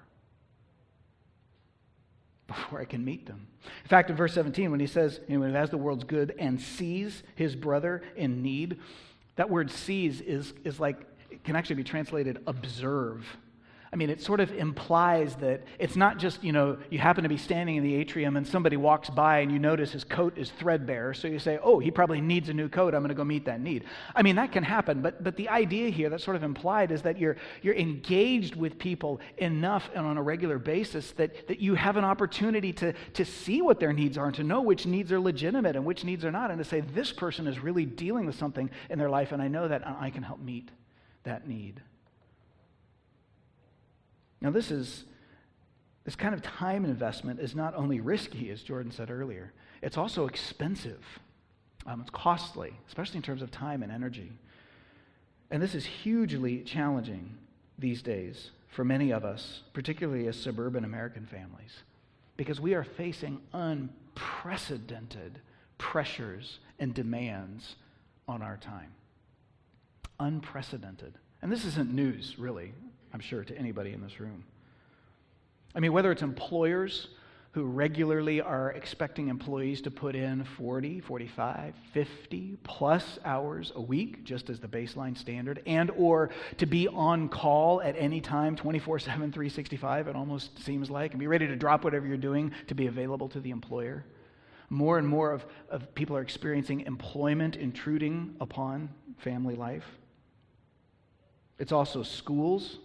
before 2.47 2.81
I 2.81 2.85
can 2.85 3.05
meet 3.05 3.27
them. 3.27 3.45
In 3.83 3.89
fact, 3.89 4.09
in 4.09 4.15
verse 4.15 4.33
17, 4.33 4.71
when 4.71 4.79
he 4.79 4.87
says, 4.87 5.19
you 5.27 5.37
know, 5.37 5.45
as 5.55 5.69
the 5.69 5.77
world's 5.77 6.03
good 6.03 6.33
and 6.39 6.59
sees 6.59 7.21
his 7.35 7.55
brother 7.55 8.01
in 8.15 8.41
need, 8.41 8.79
that 9.35 9.49
word 9.51 9.69
sees 9.69 10.19
is, 10.21 10.53
is 10.63 10.79
like, 10.79 10.97
it 11.29 11.43
can 11.43 11.55
actually 11.55 11.75
be 11.75 11.83
translated 11.83 12.41
observe. 12.47 13.23
I 13.91 13.95
mean, 13.95 14.11
it 14.11 14.21
sort 14.21 14.39
of 14.39 14.51
implies 14.51 15.35
that 15.37 15.63
it's 15.79 15.95
not 15.95 16.19
just, 16.19 16.43
you 16.43 16.51
know, 16.51 16.77
you 16.91 16.99
happen 16.99 17.23
to 17.23 17.29
be 17.29 17.37
standing 17.37 17.75
in 17.75 17.83
the 17.83 17.95
atrium 17.95 18.37
and 18.37 18.45
somebody 18.45 18.77
walks 18.77 19.09
by 19.09 19.39
and 19.39 19.51
you 19.51 19.57
notice 19.57 19.91
his 19.91 20.03
coat 20.03 20.37
is 20.37 20.51
threadbare. 20.51 21.15
So 21.15 21.27
you 21.27 21.39
say, 21.39 21.57
oh, 21.63 21.79
he 21.79 21.89
probably 21.89 22.21
needs 22.21 22.49
a 22.49 22.53
new 22.53 22.69
coat. 22.69 22.93
I'm 22.93 23.01
going 23.01 23.09
to 23.09 23.15
go 23.15 23.23
meet 23.23 23.45
that 23.45 23.61
need. 23.61 23.85
I 24.13 24.21
mean, 24.21 24.35
that 24.35 24.51
can 24.51 24.63
happen. 24.63 25.01
But, 25.01 25.23
but 25.23 25.35
the 25.37 25.49
idea 25.49 25.89
here 25.89 26.09
that's 26.09 26.23
sort 26.23 26.35
of 26.35 26.43
implied 26.43 26.91
is 26.91 27.01
that 27.01 27.17
you're, 27.17 27.37
you're 27.63 27.73
engaged 27.73 28.55
with 28.55 28.77
people 28.77 29.21
enough 29.37 29.89
and 29.95 30.05
on 30.05 30.17
a 30.17 30.23
regular 30.23 30.59
basis 30.59 31.11
that, 31.13 31.47
that 31.47 31.59
you 31.59 31.73
have 31.73 31.97
an 31.97 32.05
opportunity 32.05 32.71
to, 32.73 32.93
to 33.13 33.25
see 33.25 33.63
what 33.63 33.79
their 33.79 33.91
needs 33.91 34.19
are 34.19 34.27
and 34.27 34.35
to 34.35 34.43
know 34.43 34.61
which 34.61 34.85
needs 34.85 35.11
are 35.11 35.19
legitimate 35.19 35.75
and 35.75 35.83
which 35.83 36.03
needs 36.03 36.23
are 36.23 36.31
not. 36.31 36.51
And 36.51 36.59
to 36.59 36.65
say, 36.65 36.81
this 36.81 37.11
person 37.11 37.47
is 37.47 37.57
really 37.57 37.85
dealing 37.85 38.27
with 38.27 38.37
something 38.37 38.69
in 38.91 38.99
their 38.99 39.09
life 39.09 39.31
and 39.31 39.41
I 39.41 39.47
know 39.47 39.67
that 39.67 39.81
I 39.87 40.11
can 40.11 40.21
help 40.21 40.39
meet 40.39 40.69
that 41.23 41.47
need. 41.47 41.81
Now, 44.41 44.51
this 44.51 44.71
is 44.71 45.03
this 46.05 46.15
kind 46.15 46.33
of 46.33 46.41
time 46.41 46.85
investment 46.85 47.39
is 47.39 47.55
not 47.55 47.75
only 47.75 47.99
risky, 47.99 48.49
as 48.49 48.63
Jordan 48.63 48.91
said 48.91 49.11
earlier, 49.11 49.53
it's 49.81 49.97
also 49.97 50.27
expensive. 50.27 51.03
Um, 51.85 52.01
it's 52.01 52.09
costly, 52.09 52.73
especially 52.87 53.17
in 53.17 53.21
terms 53.21 53.41
of 53.41 53.51
time 53.51 53.83
and 53.83 53.91
energy. 53.91 54.31
And 55.51 55.61
this 55.61 55.75
is 55.75 55.85
hugely 55.85 56.61
challenging 56.61 57.37
these 57.77 58.01
days 58.01 58.51
for 58.69 58.83
many 58.83 59.11
of 59.11 59.25
us, 59.25 59.61
particularly 59.73 60.27
as 60.27 60.35
suburban 60.35 60.83
American 60.83 61.25
families, 61.25 61.83
because 62.37 62.59
we 62.59 62.73
are 62.73 62.83
facing 62.83 63.41
unprecedented 63.53 65.39
pressures 65.77 66.59
and 66.79 66.93
demands 66.93 67.75
on 68.27 68.41
our 68.41 68.57
time. 68.57 68.91
Unprecedented. 70.19 71.13
And 71.41 71.51
this 71.51 71.65
isn't 71.65 71.93
news, 71.93 72.37
really. 72.37 72.73
I'm 73.13 73.19
sure, 73.19 73.43
to 73.43 73.57
anybody 73.57 73.93
in 73.93 74.01
this 74.01 74.19
room. 74.19 74.43
I 75.75 75.79
mean, 75.79 75.93
whether 75.93 76.11
it's 76.11 76.21
employers 76.21 77.07
who 77.51 77.63
regularly 77.63 78.41
are 78.41 78.71
expecting 78.71 79.27
employees 79.27 79.81
to 79.81 79.89
put 79.89 80.15
in 80.15 80.43
40, 80.43 80.99
45, 80.99 81.73
50 81.93 82.57
plus 82.63 83.17
hours 83.25 83.71
a 83.75 83.81
week 83.81 84.23
just 84.23 84.51
as 84.51 84.59
the 84.59 84.67
baseline 84.67 85.17
standard 85.17 85.61
and 85.65 85.89
or 85.97 86.29
to 86.57 86.67
be 86.67 86.87
on 86.87 87.27
call 87.27 87.81
at 87.81 87.95
any 87.97 88.21
time 88.21 88.55
24/7 88.55 89.03
365 89.05 90.07
it 90.07 90.15
almost 90.15 90.63
seems 90.63 90.91
like 90.91 91.11
and 91.11 91.19
be 91.19 91.25
ready 91.25 91.47
to 91.47 91.55
drop 91.55 91.83
whatever 91.83 92.05
you're 92.05 92.17
doing 92.17 92.51
to 92.67 92.75
be 92.75 92.85
available 92.85 93.27
to 93.27 93.39
the 93.39 93.49
employer. 93.49 94.05
More 94.69 94.99
and 94.99 95.07
more 95.07 95.31
of, 95.31 95.43
of 95.69 95.95
people 95.95 96.15
are 96.15 96.21
experiencing 96.21 96.81
employment 96.81 97.55
intruding 97.55 98.35
upon 98.39 98.89
family 99.17 99.55
life. 99.55 99.85
It's 101.57 101.71
also 101.71 102.03
schools 102.03 102.77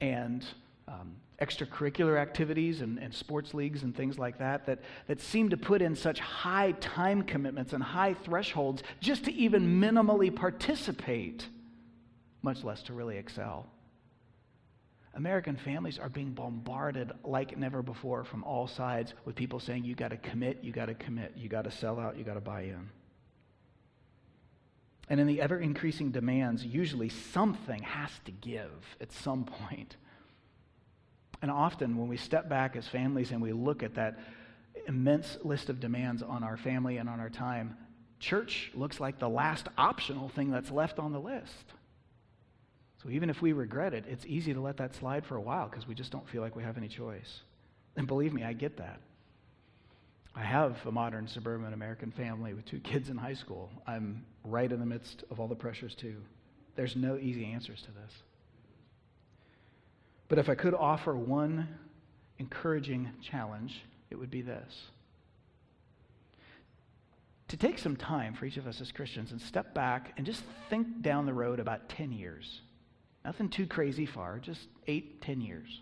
and 0.00 0.44
um, 0.88 1.16
extracurricular 1.40 2.18
activities 2.18 2.80
and, 2.80 2.98
and, 2.98 3.14
sports 3.14 3.54
leagues 3.54 3.82
and 3.82 3.96
things 3.96 4.18
like 4.18 4.38
that, 4.38 4.66
that 4.66 4.80
that 5.06 5.20
seem 5.20 5.48
to 5.48 5.56
put 5.56 5.80
in 5.80 5.94
such 5.94 6.18
high 6.20 6.72
time 6.80 7.22
commitments 7.22 7.72
and 7.72 7.82
high 7.82 8.14
thresholds 8.14 8.82
just 9.00 9.24
to 9.24 9.32
even 9.32 9.80
minimally 9.80 10.34
participate, 10.34 11.46
much 12.42 12.62
less 12.62 12.82
to 12.82 12.92
really 12.92 13.16
excel. 13.16 13.66
American 15.14 15.56
families 15.56 15.98
are 15.98 16.08
being 16.08 16.32
bombarded 16.32 17.12
like 17.24 17.58
never 17.58 17.82
before 17.82 18.24
from 18.24 18.44
all 18.44 18.68
sides 18.68 19.14
with 19.24 19.34
people 19.34 19.58
saying, 19.58 19.84
you 19.84 19.94
got 19.94 20.08
to 20.08 20.16
commit, 20.16 20.58
you 20.62 20.72
got 20.72 20.86
to 20.86 20.94
commit, 20.94 21.32
you 21.36 21.48
got 21.48 21.64
to 21.64 21.70
sell 21.70 21.98
out, 21.98 22.16
you 22.16 22.22
got 22.22 22.34
to 22.34 22.40
buy 22.40 22.62
in. 22.62 22.88
And 25.10 25.18
in 25.18 25.26
the 25.26 25.40
ever 25.42 25.58
increasing 25.58 26.12
demands, 26.12 26.64
usually 26.64 27.08
something 27.08 27.82
has 27.82 28.12
to 28.26 28.30
give 28.30 28.70
at 29.00 29.10
some 29.10 29.44
point. 29.44 29.96
And 31.42 31.50
often, 31.50 31.96
when 31.96 32.08
we 32.08 32.16
step 32.16 32.48
back 32.48 32.76
as 32.76 32.86
families 32.86 33.32
and 33.32 33.42
we 33.42 33.52
look 33.52 33.82
at 33.82 33.96
that 33.96 34.20
immense 34.86 35.36
list 35.42 35.68
of 35.68 35.80
demands 35.80 36.22
on 36.22 36.44
our 36.44 36.56
family 36.56 36.98
and 36.98 37.08
on 37.08 37.18
our 37.18 37.28
time, 37.28 37.76
church 38.20 38.70
looks 38.72 39.00
like 39.00 39.18
the 39.18 39.28
last 39.28 39.66
optional 39.76 40.28
thing 40.28 40.50
that's 40.50 40.70
left 40.70 41.00
on 41.00 41.12
the 41.12 41.20
list. 41.20 41.74
So 43.02 43.10
even 43.10 43.30
if 43.30 43.42
we 43.42 43.52
regret 43.52 43.94
it, 43.94 44.04
it's 44.08 44.26
easy 44.26 44.54
to 44.54 44.60
let 44.60 44.76
that 44.76 44.94
slide 44.94 45.26
for 45.26 45.34
a 45.36 45.40
while 45.40 45.68
because 45.68 45.88
we 45.88 45.94
just 45.94 46.12
don't 46.12 46.28
feel 46.28 46.42
like 46.42 46.54
we 46.54 46.62
have 46.62 46.76
any 46.76 46.88
choice. 46.88 47.40
And 47.96 48.06
believe 48.06 48.32
me, 48.32 48.44
I 48.44 48.52
get 48.52 48.76
that. 48.76 49.00
I 50.34 50.42
have 50.42 50.76
a 50.86 50.92
modern 50.92 51.26
suburban 51.26 51.72
American 51.72 52.10
family 52.12 52.54
with 52.54 52.64
two 52.64 52.80
kids 52.80 53.08
in 53.08 53.16
high 53.16 53.34
school. 53.34 53.70
I'm 53.86 54.24
right 54.44 54.70
in 54.70 54.80
the 54.80 54.86
midst 54.86 55.24
of 55.30 55.40
all 55.40 55.48
the 55.48 55.56
pressures, 55.56 55.94
too. 55.94 56.16
There's 56.76 56.96
no 56.96 57.16
easy 57.16 57.46
answers 57.46 57.82
to 57.82 57.88
this. 57.88 58.12
But 60.28 60.38
if 60.38 60.48
I 60.48 60.54
could 60.54 60.74
offer 60.74 61.16
one 61.16 61.68
encouraging 62.38 63.10
challenge, 63.20 63.82
it 64.10 64.16
would 64.16 64.30
be 64.30 64.42
this 64.42 64.90
to 67.50 67.56
take 67.56 67.80
some 67.80 67.96
time 67.96 68.32
for 68.32 68.44
each 68.44 68.56
of 68.58 68.68
us 68.68 68.80
as 68.80 68.92
Christians 68.92 69.32
and 69.32 69.40
step 69.40 69.74
back 69.74 70.12
and 70.16 70.24
just 70.24 70.44
think 70.68 71.02
down 71.02 71.26
the 71.26 71.34
road 71.34 71.58
about 71.58 71.88
10 71.88 72.12
years. 72.12 72.60
Nothing 73.24 73.48
too 73.48 73.66
crazy 73.66 74.06
far, 74.06 74.38
just 74.38 74.68
eight, 74.86 75.20
10 75.20 75.40
years. 75.40 75.80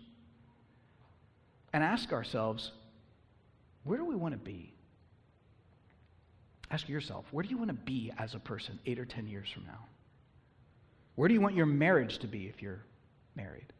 And 1.71 1.83
ask 1.83 2.11
ourselves, 2.11 2.71
where 3.83 3.97
do 3.97 4.05
we 4.05 4.15
want 4.15 4.33
to 4.33 4.39
be? 4.39 4.73
Ask 6.71 6.87
yourself, 6.87 7.25
where 7.31 7.43
do 7.43 7.49
you 7.49 7.57
want 7.57 7.69
to 7.69 7.73
be 7.73 8.11
as 8.17 8.35
a 8.35 8.39
person 8.39 8.79
eight 8.85 8.99
or 8.99 9.05
10 9.05 9.27
years 9.27 9.49
from 9.49 9.65
now? 9.65 9.85
Where 11.15 11.27
do 11.27 11.33
you 11.33 11.41
want 11.41 11.55
your 11.55 11.65
marriage 11.65 12.19
to 12.19 12.27
be 12.27 12.47
if 12.47 12.61
you're 12.61 12.81
married? 13.35 13.73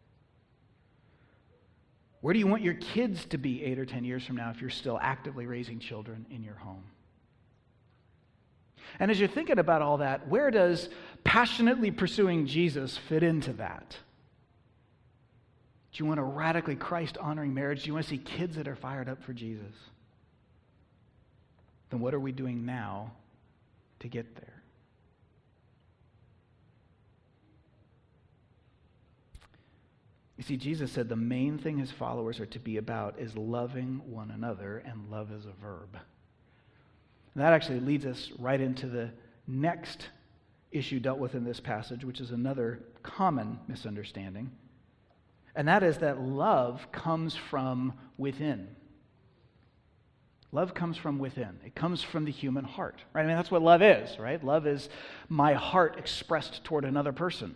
Where 2.21 2.33
do 2.33 2.39
you 2.39 2.47
want 2.47 2.63
your 2.63 2.73
kids 2.73 3.25
to 3.25 3.37
be 3.37 3.63
eight 3.63 3.79
or 3.79 3.85
10 3.85 4.03
years 4.03 4.25
from 4.25 4.35
now 4.35 4.49
if 4.49 4.59
you're 4.59 4.69
still 4.69 4.99
actively 5.01 5.45
raising 5.45 5.79
children 5.79 6.25
in 6.31 6.43
your 6.43 6.55
home? 6.55 6.83
And 8.99 9.11
as 9.11 9.19
you're 9.19 9.29
thinking 9.29 9.59
about 9.59 9.81
all 9.81 9.97
that, 9.97 10.27
where 10.27 10.49
does 10.49 10.89
passionately 11.23 11.91
pursuing 11.91 12.47
Jesus 12.47 12.97
fit 12.97 13.23
into 13.23 13.53
that? 13.53 13.97
Do 15.91 16.03
you 16.03 16.05
want 16.05 16.19
a 16.19 16.23
radically 16.23 16.75
Christ 16.75 17.17
honoring 17.17 17.53
marriage? 17.53 17.83
Do 17.83 17.87
you 17.87 17.93
want 17.93 18.05
to 18.05 18.09
see 18.09 18.17
kids 18.17 18.55
that 18.57 18.67
are 18.67 18.75
fired 18.75 19.09
up 19.09 19.23
for 19.23 19.33
Jesus? 19.33 19.73
then 21.89 21.99
what 21.99 22.13
are 22.13 22.19
we 22.19 22.31
doing 22.31 22.65
now 22.65 23.11
to 23.99 24.07
get 24.07 24.35
there? 24.35 24.53
You 30.37 30.43
see, 30.43 30.55
Jesus 30.55 30.91
said 30.91 31.09
the 31.09 31.17
main 31.17 31.57
thing 31.57 31.77
his 31.77 31.91
followers 31.91 32.39
are 32.39 32.45
to 32.45 32.59
be 32.59 32.77
about 32.77 33.19
is 33.19 33.35
loving 33.35 34.01
one 34.05 34.31
another, 34.31 34.77
and 34.85 35.09
love 35.11 35.31
is 35.33 35.45
a 35.45 35.51
verb. 35.61 35.89
And 37.33 37.43
that 37.43 37.51
actually 37.51 37.81
leads 37.81 38.05
us 38.05 38.31
right 38.39 38.61
into 38.61 38.87
the 38.87 39.09
next 39.47 40.07
issue 40.71 40.99
dealt 40.99 41.19
with 41.19 41.35
in 41.35 41.43
this 41.43 41.59
passage, 41.59 42.05
which 42.05 42.21
is 42.21 42.31
another 42.31 42.79
common 43.03 43.59
misunderstanding. 43.67 44.49
And 45.59 45.67
that 45.67 45.83
is 45.83 45.97
that 45.97 46.21
love 46.21 46.89
comes 46.93 47.35
from 47.35 47.91
within. 48.17 48.69
Love 50.53 50.73
comes 50.73 50.95
from 50.95 51.19
within. 51.19 51.59
It 51.65 51.75
comes 51.75 52.01
from 52.01 52.23
the 52.23 52.31
human 52.31 52.63
heart, 52.63 52.95
right? 53.11 53.23
I 53.23 53.27
mean, 53.27 53.35
that's 53.35 53.51
what 53.51 53.61
love 53.61 53.81
is, 53.81 54.17
right? 54.17 54.41
Love 54.41 54.65
is 54.65 54.87
my 55.27 55.51
heart 55.55 55.97
expressed 55.97 56.63
toward 56.63 56.85
another 56.85 57.11
person. 57.11 57.55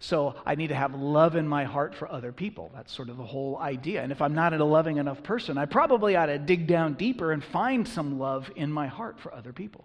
So 0.00 0.36
I 0.46 0.54
need 0.54 0.68
to 0.68 0.74
have 0.74 0.94
love 0.94 1.36
in 1.36 1.46
my 1.46 1.64
heart 1.64 1.94
for 1.94 2.10
other 2.10 2.32
people. 2.32 2.72
That's 2.74 2.90
sort 2.90 3.10
of 3.10 3.18
the 3.18 3.26
whole 3.26 3.58
idea. 3.58 4.02
And 4.02 4.10
if 4.10 4.22
I'm 4.22 4.34
not 4.34 4.54
a 4.54 4.64
loving 4.64 4.96
enough 4.96 5.22
person, 5.22 5.58
I 5.58 5.66
probably 5.66 6.16
ought 6.16 6.26
to 6.26 6.38
dig 6.38 6.66
down 6.66 6.94
deeper 6.94 7.30
and 7.30 7.44
find 7.44 7.86
some 7.86 8.18
love 8.18 8.50
in 8.56 8.72
my 8.72 8.86
heart 8.86 9.20
for 9.20 9.34
other 9.34 9.52
people. 9.52 9.84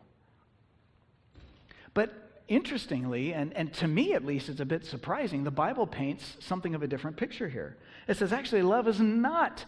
But 1.93 2.29
interestingly, 2.49 3.33
and, 3.33 3.53
and 3.55 3.71
to 3.75 3.88
me 3.88 4.13
at 4.13 4.25
least, 4.25 4.49
it's 4.49 4.59
a 4.59 4.65
bit 4.65 4.85
surprising, 4.85 5.43
the 5.43 5.51
Bible 5.51 5.88
paints 5.88 6.35
something 6.39 6.75
of 6.75 6.83
a 6.83 6.88
different 6.88 7.15
picture 7.15 7.47
here. 7.47 7.77
It 8.07 8.17
says 8.17 8.33
actually, 8.33 8.63
love 8.63 8.88
is 8.88 8.99
not 8.99 9.63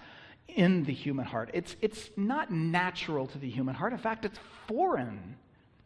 in 0.50 0.84
the 0.84 0.94
human 0.94 1.26
heart. 1.26 1.52
It's, 1.54 1.76
it's 1.82 2.10
not 2.18 2.52
natural 2.52 3.28
to 3.28 3.38
the 3.38 3.50
human 3.50 3.76
heart. 3.76 3.94
In 3.94 4.00
fact, 4.00 4.26
it's 4.26 4.40
foreign 4.68 5.38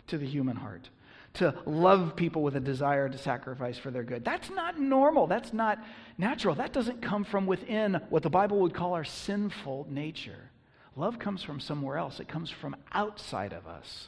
to 0.08 0.18
the 0.18 0.26
human 0.26 0.56
heart 0.56 0.90
to 1.36 1.54
love 1.66 2.16
people 2.16 2.42
with 2.42 2.56
a 2.56 2.60
desire 2.60 3.10
to 3.10 3.18
sacrifice 3.18 3.78
for 3.78 3.92
their 3.92 4.04
good. 4.04 4.24
That's 4.24 4.50
not 4.50 4.80
normal. 4.80 5.28
That's 5.28 5.54
not 5.54 5.84
natural. 6.18 6.56
That 6.56 6.74
doesn't 6.74 7.02
come 7.02 7.26
from 7.26 7.46
within 7.46 8.00
what 8.10 8.24
the 8.24 8.30
Bible 8.30 8.60
would 8.60 8.74
call 8.74 8.94
our 8.94 9.04
sinful 9.04 9.88
nature. 9.90 10.50
Love 10.96 11.20
comes 11.20 11.44
from 11.44 11.60
somewhere 11.60 11.98
else, 11.98 12.22
it 12.22 12.28
comes 12.30 12.50
from 12.50 12.76
outside 12.94 13.52
of 13.52 13.68
us. 13.68 14.08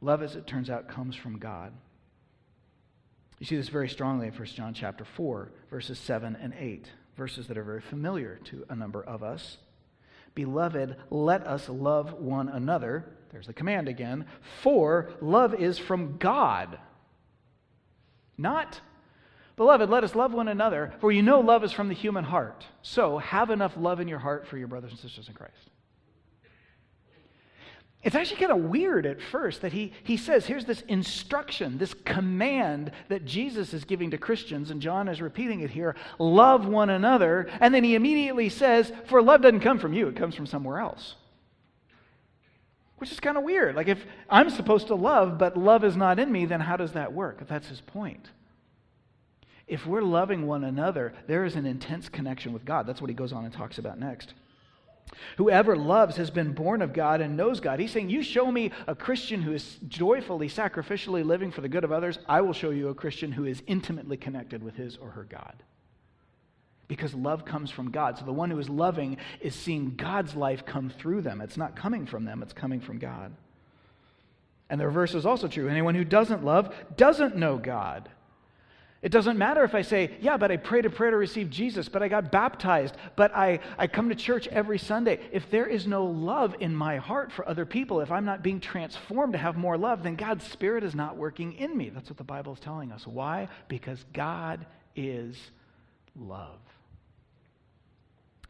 Love, 0.00 0.22
as 0.22 0.36
it 0.36 0.46
turns 0.46 0.70
out, 0.70 0.88
comes 0.88 1.16
from 1.16 1.38
God. 1.38 1.72
You 3.38 3.46
see 3.46 3.56
this 3.56 3.68
very 3.68 3.88
strongly 3.88 4.26
in 4.28 4.32
1 4.32 4.46
John 4.46 4.74
chapter 4.74 5.04
4, 5.04 5.52
verses 5.70 5.98
7 5.98 6.36
and 6.40 6.54
8. 6.58 6.88
verses 7.18 7.48
that 7.48 7.58
are 7.58 7.64
very 7.64 7.80
familiar 7.80 8.38
to 8.44 8.64
a 8.70 8.76
number 8.76 9.02
of 9.02 9.22
us. 9.22 9.58
Beloved, 10.34 10.96
let 11.10 11.46
us 11.46 11.68
love 11.68 12.14
one 12.14 12.48
another. 12.48 13.04
There's 13.30 13.48
the 13.48 13.52
command 13.52 13.88
again. 13.88 14.24
For 14.62 15.10
love 15.20 15.52
is 15.52 15.78
from 15.78 16.16
God. 16.18 16.78
Not, 18.38 18.80
beloved, 19.56 19.90
let 19.90 20.04
us 20.04 20.14
love 20.14 20.32
one 20.32 20.46
another, 20.46 20.94
for 21.00 21.10
you 21.10 21.22
know 21.22 21.40
love 21.40 21.64
is 21.64 21.72
from 21.72 21.88
the 21.88 21.94
human 21.94 22.22
heart. 22.22 22.64
So 22.82 23.18
have 23.18 23.50
enough 23.50 23.76
love 23.76 23.98
in 23.98 24.06
your 24.06 24.20
heart 24.20 24.46
for 24.46 24.56
your 24.56 24.68
brothers 24.68 24.92
and 24.92 25.00
sisters 25.00 25.26
in 25.26 25.34
Christ. 25.34 25.70
It's 28.04 28.14
actually 28.14 28.36
kind 28.36 28.52
of 28.52 28.58
weird 28.70 29.06
at 29.06 29.20
first 29.20 29.62
that 29.62 29.72
he, 29.72 29.92
he 30.04 30.16
says, 30.16 30.46
here's 30.46 30.64
this 30.64 30.82
instruction, 30.82 31.78
this 31.78 31.94
command 31.94 32.92
that 33.08 33.24
Jesus 33.24 33.74
is 33.74 33.84
giving 33.84 34.12
to 34.12 34.18
Christians, 34.18 34.70
and 34.70 34.80
John 34.80 35.08
is 35.08 35.20
repeating 35.20 35.60
it 35.60 35.70
here 35.70 35.96
love 36.18 36.66
one 36.66 36.90
another. 36.90 37.48
And 37.60 37.74
then 37.74 37.82
he 37.82 37.96
immediately 37.96 38.50
says, 38.50 38.92
for 39.06 39.20
love 39.20 39.42
doesn't 39.42 39.60
come 39.60 39.80
from 39.80 39.94
you, 39.94 40.06
it 40.06 40.16
comes 40.16 40.36
from 40.36 40.46
somewhere 40.46 40.78
else. 40.78 41.16
Which 42.98 43.10
is 43.10 43.20
kind 43.20 43.36
of 43.36 43.44
weird. 43.44 43.74
Like, 43.74 43.88
if 43.88 44.04
I'm 44.28 44.50
supposed 44.50 44.88
to 44.88 44.94
love, 44.94 45.38
but 45.38 45.56
love 45.56 45.84
is 45.84 45.96
not 45.96 46.18
in 46.18 46.30
me, 46.30 46.46
then 46.46 46.60
how 46.60 46.76
does 46.76 46.92
that 46.92 47.12
work? 47.12 47.46
That's 47.48 47.68
his 47.68 47.80
point. 47.80 48.30
If 49.66 49.86
we're 49.86 50.02
loving 50.02 50.46
one 50.46 50.64
another, 50.64 51.14
there 51.26 51.44
is 51.44 51.56
an 51.56 51.66
intense 51.66 52.08
connection 52.08 52.52
with 52.52 52.64
God. 52.64 52.86
That's 52.86 53.00
what 53.00 53.10
he 53.10 53.14
goes 53.14 53.32
on 53.32 53.44
and 53.44 53.52
talks 53.52 53.78
about 53.78 53.98
next. 53.98 54.34
Whoever 55.36 55.76
loves 55.76 56.16
has 56.16 56.30
been 56.30 56.52
born 56.52 56.82
of 56.82 56.92
God 56.92 57.20
and 57.20 57.36
knows 57.36 57.60
God. 57.60 57.80
He's 57.80 57.92
saying, 57.92 58.10
You 58.10 58.22
show 58.22 58.50
me 58.50 58.72
a 58.86 58.94
Christian 58.94 59.42
who 59.42 59.52
is 59.52 59.78
joyfully, 59.88 60.48
sacrificially 60.48 61.24
living 61.24 61.50
for 61.50 61.60
the 61.60 61.68
good 61.68 61.84
of 61.84 61.92
others. 61.92 62.18
I 62.28 62.40
will 62.40 62.52
show 62.52 62.70
you 62.70 62.88
a 62.88 62.94
Christian 62.94 63.32
who 63.32 63.44
is 63.44 63.62
intimately 63.66 64.16
connected 64.16 64.62
with 64.62 64.76
his 64.76 64.96
or 64.96 65.10
her 65.10 65.24
God. 65.24 65.54
Because 66.86 67.14
love 67.14 67.44
comes 67.44 67.70
from 67.70 67.90
God. 67.90 68.18
So 68.18 68.24
the 68.24 68.32
one 68.32 68.50
who 68.50 68.58
is 68.58 68.68
loving 68.68 69.18
is 69.40 69.54
seeing 69.54 69.94
God's 69.94 70.34
life 70.34 70.64
come 70.64 70.88
through 70.90 71.22
them. 71.22 71.40
It's 71.40 71.58
not 71.58 71.76
coming 71.76 72.06
from 72.06 72.24
them, 72.24 72.42
it's 72.42 72.54
coming 72.54 72.80
from 72.80 72.98
God. 72.98 73.32
And 74.70 74.80
the 74.80 74.86
reverse 74.86 75.14
is 75.14 75.26
also 75.26 75.48
true. 75.48 75.68
Anyone 75.68 75.94
who 75.94 76.04
doesn't 76.04 76.44
love 76.44 76.74
doesn't 76.96 77.36
know 77.36 77.56
God 77.56 78.08
it 79.00 79.12
doesn't 79.12 79.38
matter 79.38 79.62
if 79.62 79.76
I 79.76 79.82
say, 79.82 80.16
yeah, 80.20 80.36
but 80.36 80.50
I 80.50 80.56
prayed 80.56 80.84
a 80.84 80.90
prayer 80.90 81.12
to 81.12 81.16
receive 81.16 81.50
Jesus, 81.50 81.88
but 81.88 82.02
I 82.02 82.08
got 82.08 82.32
baptized, 82.32 82.96
but 83.14 83.34
I, 83.34 83.60
I 83.78 83.86
come 83.86 84.08
to 84.08 84.14
church 84.16 84.48
every 84.48 84.78
Sunday. 84.78 85.20
If 85.30 85.48
there 85.50 85.66
is 85.66 85.86
no 85.86 86.04
love 86.04 86.56
in 86.58 86.74
my 86.74 86.96
heart 86.96 87.30
for 87.30 87.48
other 87.48 87.64
people, 87.64 88.00
if 88.00 88.10
I'm 88.10 88.24
not 88.24 88.42
being 88.42 88.58
transformed 88.58 89.34
to 89.34 89.38
have 89.38 89.56
more 89.56 89.78
love, 89.78 90.02
then 90.02 90.16
God's 90.16 90.44
Spirit 90.44 90.82
is 90.82 90.96
not 90.96 91.16
working 91.16 91.52
in 91.52 91.76
me. 91.76 91.90
That's 91.90 92.10
what 92.10 92.16
the 92.16 92.24
Bible 92.24 92.54
is 92.54 92.60
telling 92.60 92.90
us. 92.90 93.06
Why? 93.06 93.46
Because 93.68 94.04
God 94.12 94.66
is 94.96 95.36
love. 96.16 96.58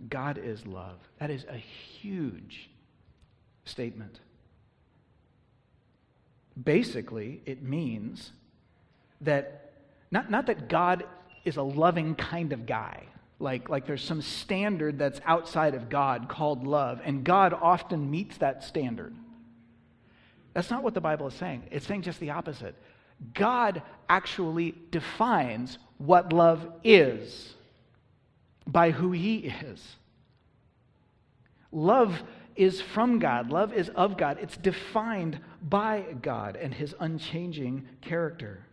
God 0.09 0.39
is 0.39 0.67
love. 0.67 0.97
That 1.19 1.31
is 1.31 1.45
a 1.51 1.57
huge 1.57 2.71
statement. 3.67 4.21
Basically, 6.65 7.43
it 7.45 7.63
means 7.63 8.33
that 9.21 9.68
not, 10.11 10.31
not 10.31 10.47
that 10.47 10.69
God 10.69 11.05
is 11.45 11.57
a 11.57 11.63
loving 11.63 12.15
kind 12.15 12.53
of 12.53 12.67
guy, 12.67 13.05
like, 13.39 13.69
like 13.69 13.87
there's 13.87 14.03
some 14.03 14.23
standard 14.23 14.99
that's 14.99 15.21
outside 15.25 15.75
of 15.75 15.89
God 15.89 16.29
called 16.29 16.67
love, 16.67 17.01
and 17.05 17.25
God 17.25 17.53
often 17.53 18.11
meets 18.11 18.39
that 18.39 18.65
standard. 18.65 19.15
That's 20.55 20.71
not 20.71 20.83
what 20.83 20.95
the 20.95 21.01
Bible 21.01 21.29
is 21.29 21.35
saying. 21.35 21.65
It's 21.71 21.87
saying 21.87 22.03
just 22.03 22.21
the 22.21 22.31
opposite. 22.31 22.75
God 23.35 23.83
actually 24.09 24.75
defines 24.91 25.79
what 25.99 26.33
love 26.33 26.67
is 26.83 27.55
by 28.67 28.91
who 28.91 29.13
He 29.13 29.39
is. 29.39 29.97
Love 31.71 32.23
is 32.57 32.81
from 32.81 33.19
God, 33.19 33.51
love 33.51 33.73
is 33.73 33.89
of 33.91 34.17
God. 34.17 34.39
It's 34.41 34.57
defined 34.57 35.39
by 35.63 36.05
God 36.23 36.57
and 36.57 36.75
His 36.75 36.95
unchanging 36.99 37.87
character. 38.01 38.65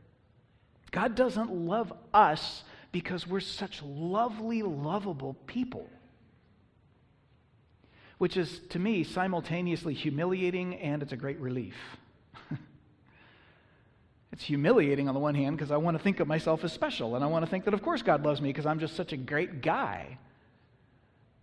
God 0.95 1.13
doesn't 1.13 1.51
love 1.51 1.91
us 2.13 2.63
because 2.93 3.27
we're 3.27 3.41
such 3.41 3.83
lovely, 3.83 4.63
lovable 4.63 5.33
people. 5.45 5.89
Which 8.17 8.37
is, 8.37 8.61
to 8.69 8.79
me, 8.79 9.03
simultaneously 9.03 9.93
humiliating 9.93 10.75
and 10.75 11.03
it's 11.03 11.11
a 11.11 11.17
great 11.17 11.37
relief. 11.41 11.75
it's 14.31 14.43
humiliating 14.43 15.09
on 15.09 15.13
the 15.13 15.19
one 15.19 15.35
hand 15.35 15.57
because 15.57 15.69
I 15.69 15.75
want 15.75 15.97
to 15.97 16.01
think 16.01 16.21
of 16.21 16.29
myself 16.29 16.63
as 16.63 16.71
special 16.71 17.15
and 17.15 17.25
I 17.25 17.27
want 17.27 17.43
to 17.43 17.51
think 17.51 17.65
that, 17.65 17.73
of 17.73 17.81
course, 17.81 18.01
God 18.01 18.23
loves 18.23 18.39
me 18.39 18.47
because 18.47 18.65
I'm 18.65 18.79
just 18.79 18.95
such 18.95 19.11
a 19.11 19.17
great 19.17 19.61
guy. 19.61 20.17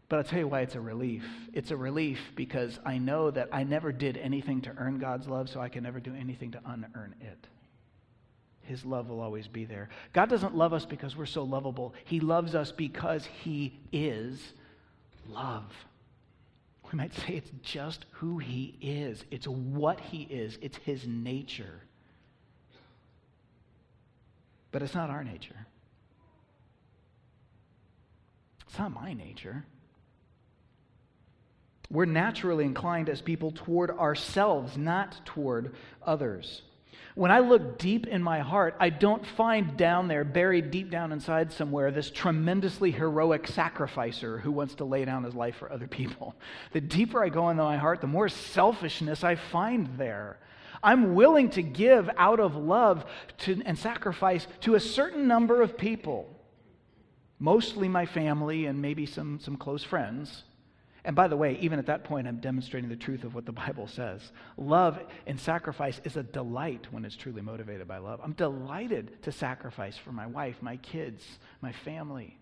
But 0.09 0.17
I'll 0.17 0.25
tell 0.25 0.38
you 0.38 0.49
why 0.49 0.62
it's 0.62 0.77
a 0.77 0.81
relief. 0.81 1.27
It's 1.53 1.73
a 1.73 1.77
relief 1.77 2.21
because 2.37 2.81
I 2.87 2.97
know 2.97 3.31
that 3.31 3.51
I 3.53 3.65
never 3.65 3.93
did 3.93 4.17
anything 4.17 4.62
to 4.62 4.73
earn 4.79 4.99
God's 4.99 5.29
love, 5.29 5.51
so 5.51 5.61
I 5.61 5.69
can 5.69 5.83
never 5.83 6.01
do 6.01 6.15
anything 6.15 6.53
to 6.53 6.61
unearn 6.65 7.17
it. 7.21 7.49
His 8.62 8.85
love 8.85 9.09
will 9.09 9.20
always 9.20 9.48
be 9.48 9.64
there. 9.64 9.88
God 10.12 10.29
doesn't 10.29 10.57
love 10.57 10.72
us 10.72 10.85
because 10.85 11.16
we're 11.16 11.27
so 11.27 11.42
lovable. 11.42 11.94
He 12.05 12.20
loves 12.20 12.55
us 12.55 12.72
because 12.72 13.27
He 13.27 13.81
is 13.92 14.40
love. 15.29 15.64
We 16.90 16.96
might 16.96 17.14
say 17.14 17.35
it's 17.35 17.51
just 17.62 18.07
who 18.12 18.38
He 18.38 18.77
is, 18.81 19.25
it's 19.31 19.48
what 19.48 19.98
He 19.98 20.22
is, 20.22 20.59
it's 20.61 20.77
His 20.79 21.07
nature. 21.07 21.81
But 24.70 24.83
it's 24.83 24.94
not 24.94 25.11
our 25.11 25.25
nature. 25.25 25.66
It's 28.68 28.79
not 28.79 28.92
my 28.92 29.12
nature. 29.12 29.64
We're 31.90 32.07
naturally 32.07 32.64
inclined 32.64 33.11
as 33.11 33.20
people 33.20 33.51
toward 33.51 33.90
ourselves, 33.90 34.79
not 34.79 35.27
toward 35.27 35.75
others. 36.03 36.62
When 37.14 37.31
I 37.31 37.40
look 37.40 37.79
deep 37.79 38.07
in 38.07 38.22
my 38.22 38.38
heart, 38.40 38.75
I 38.81 38.88
don't 38.88 39.27
find 39.27 39.77
down 39.77 40.09
there, 40.09 40.25
buried 40.25 40.70
deep 40.70 40.90
down 40.90 41.12
inside 41.12 41.53
somewhere, 41.53 41.90
this 41.90 42.11
tremendously 42.11 42.90
heroic 42.90 43.46
sacrificer 43.46 44.38
who 44.38 44.51
wants 44.51 44.77
to 44.77 44.85
lay 44.85 45.05
down 45.05 45.25
his 45.25 45.35
life 45.35 45.57
for 45.57 45.70
other 45.70 45.87
people. 45.87 46.35
The 46.72 46.81
deeper 46.81 47.22
I 47.22 47.29
go 47.29 47.51
into 47.51 47.62
my 47.62 47.77
heart, 47.77 48.01
the 48.01 48.07
more 48.07 48.31
selfishness 48.31 49.22
I 49.22 49.35
find 49.35 49.98
there. 49.98 50.38
I'm 50.83 51.14
willing 51.14 51.51
to 51.51 51.62
give 51.62 52.09
out 52.16 52.40
of 52.40 52.57
love 52.57 53.05
to, 53.40 53.61
and 53.66 53.79
sacrifice 53.79 54.46
to 54.62 54.75
a 54.75 54.81
certain 54.81 55.29
number 55.29 55.61
of 55.61 55.77
people, 55.77 56.35
mostly 57.38 57.88
my 57.88 58.07
family 58.07 58.64
and 58.64 58.81
maybe 58.81 59.05
some, 59.05 59.38
some 59.38 59.57
close 59.59 59.85
friends. 59.85 60.44
And 61.05 61.17
by 61.17 61.27
the 61.27 61.37
way, 61.37 61.59
even 61.61 61.81
at 61.81 61.87
that 61.87 62.05
point, 62.05 62.29
I'm 62.29 62.38
demonstrating 62.38 62.88
the 62.88 62.97
truth 62.97 63.25
of 63.25 63.35
what 63.35 63.45
the 63.45 63.53
Bible 63.53 63.88
says. 63.88 64.21
Love 64.57 65.01
and 65.27 65.38
sacrifice 65.38 66.01
is 66.05 66.17
a 66.17 66.23
delight 66.23 66.87
when 66.93 67.05
it's 67.05 67.17
truly 67.17 67.43
motivated 67.43 67.88
by 67.88 67.99
love. 67.99 68.21
I'm 68.23 68.35
delighted 68.35 69.21
to 69.23 69.33
sacrifice 69.33 69.97
for 69.97 70.12
my 70.12 70.27
wife, 70.27 70.57
my 70.61 70.77
kids, 70.77 71.25
my 71.61 71.73
family. 71.73 72.38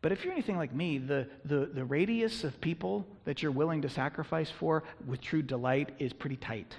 But 0.00 0.10
if 0.10 0.24
you're 0.24 0.32
anything 0.32 0.56
like 0.56 0.74
me, 0.74 0.98
the, 0.98 1.28
the, 1.44 1.66
the 1.72 1.84
radius 1.84 2.42
of 2.42 2.60
people 2.60 3.06
that 3.24 3.42
you're 3.42 3.52
willing 3.52 3.82
to 3.82 3.88
sacrifice 3.88 4.50
for 4.50 4.82
with 5.06 5.20
true 5.20 5.42
delight 5.42 5.90
is 5.98 6.12
pretty 6.12 6.36
tight. 6.36 6.74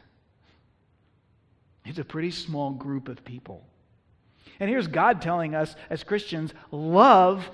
It's 1.85 1.99
a 1.99 2.03
pretty 2.03 2.31
small 2.31 2.71
group 2.71 3.07
of 3.07 3.23
people. 3.23 3.63
And 4.59 4.69
here's 4.69 4.87
God 4.87 5.21
telling 5.21 5.55
us 5.55 5.75
as 5.89 6.03
Christians 6.03 6.53
love 6.71 7.49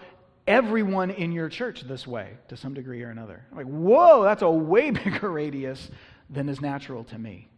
everyone 0.48 1.12
in 1.12 1.32
your 1.32 1.50
church 1.50 1.82
this 1.82 2.06
way 2.06 2.38
to 2.48 2.58
some 2.58 2.74
degree 2.74 3.02
or 3.04 3.10
another. 3.10 3.46
I'm 3.52 3.58
like, 3.58 3.68
whoa, 3.68 4.24
that's 4.24 4.42
a 4.42 4.50
way 4.50 4.92
bigger 4.92 5.30
radius 5.30 5.90
than 6.30 6.50
is 6.50 6.62
natural 6.62 7.04
to 7.06 7.18
me. 7.18 7.50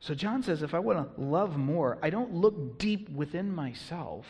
So 0.00 0.14
John 0.14 0.42
says 0.42 0.62
if 0.62 0.74
I 0.74 0.78
want 0.78 1.16
to 1.16 1.20
love 1.20 1.56
more, 1.56 1.98
I 2.02 2.10
don't 2.10 2.34
look 2.34 2.78
deep 2.78 3.08
within 3.10 3.52
myself 3.52 4.26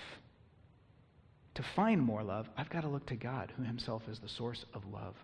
to 1.55 1.63
find 1.63 2.01
more 2.01 2.23
love. 2.23 2.49
I've 2.57 2.71
got 2.71 2.83
to 2.83 2.89
look 2.89 3.07
to 3.07 3.17
God, 3.17 3.53
who 3.57 3.63
himself 3.63 4.03
is 4.09 4.19
the 4.19 4.29
source 4.29 4.65
of 4.73 4.87
love. 4.91 5.15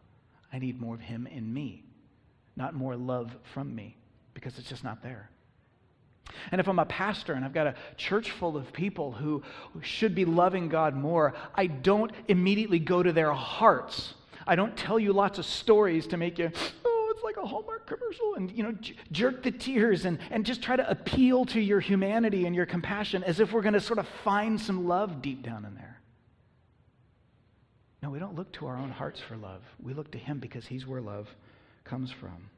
I 0.52 0.58
need 0.58 0.80
more 0.80 0.94
of 0.94 1.00
him 1.00 1.26
in 1.26 1.52
me, 1.52 1.84
not 2.56 2.74
more 2.74 2.96
love 2.96 3.34
from 3.54 3.74
me, 3.74 3.96
because 4.34 4.58
it's 4.58 4.68
just 4.68 4.84
not 4.84 5.02
there. 5.02 5.30
And 6.50 6.60
if 6.60 6.68
I'm 6.68 6.78
a 6.78 6.86
pastor 6.86 7.34
and 7.34 7.44
I've 7.44 7.52
got 7.52 7.66
a 7.66 7.74
church 7.96 8.30
full 8.30 8.56
of 8.56 8.72
people 8.72 9.12
who 9.12 9.42
should 9.82 10.14
be 10.14 10.24
loving 10.24 10.68
God 10.68 10.94
more, 10.94 11.34
I 11.54 11.66
don't 11.66 12.12
immediately 12.28 12.78
go 12.78 13.02
to 13.02 13.12
their 13.12 13.32
hearts. 13.32 14.14
I 14.46 14.56
don't 14.56 14.76
tell 14.76 14.98
you 14.98 15.12
lots 15.12 15.38
of 15.38 15.44
stories 15.44 16.06
to 16.08 16.16
make 16.16 16.38
you, 16.38 16.50
oh, 16.84 17.12
it's 17.14 17.22
like 17.22 17.36
a 17.36 17.46
Hallmark 17.46 17.86
commercial, 17.86 18.34
and, 18.34 18.50
you 18.50 18.62
know, 18.62 18.74
jerk 19.12 19.42
the 19.42 19.50
tears 19.50 20.04
and, 20.04 20.18
and 20.30 20.44
just 20.44 20.62
try 20.62 20.76
to 20.76 20.88
appeal 20.88 21.44
to 21.46 21.60
your 21.60 21.80
humanity 21.80 22.46
and 22.46 22.54
your 22.54 22.66
compassion 22.66 23.22
as 23.24 23.40
if 23.40 23.52
we're 23.52 23.62
going 23.62 23.74
to 23.74 23.80
sort 23.80 23.98
of 23.98 24.08
find 24.24 24.60
some 24.60 24.86
love 24.86 25.22
deep 25.22 25.42
down 25.42 25.64
in 25.64 25.74
there. 25.74 26.00
No, 28.02 28.10
we 28.10 28.18
don't 28.18 28.34
look 28.34 28.50
to 28.54 28.66
our 28.66 28.76
own 28.76 28.90
hearts 28.90 29.20
for 29.20 29.36
love. 29.36 29.62
We 29.80 29.94
look 29.94 30.10
to 30.12 30.18
Him 30.18 30.38
because 30.38 30.66
He's 30.66 30.86
where 30.86 31.00
love 31.00 31.28
comes 31.84 32.10
from. 32.10 32.50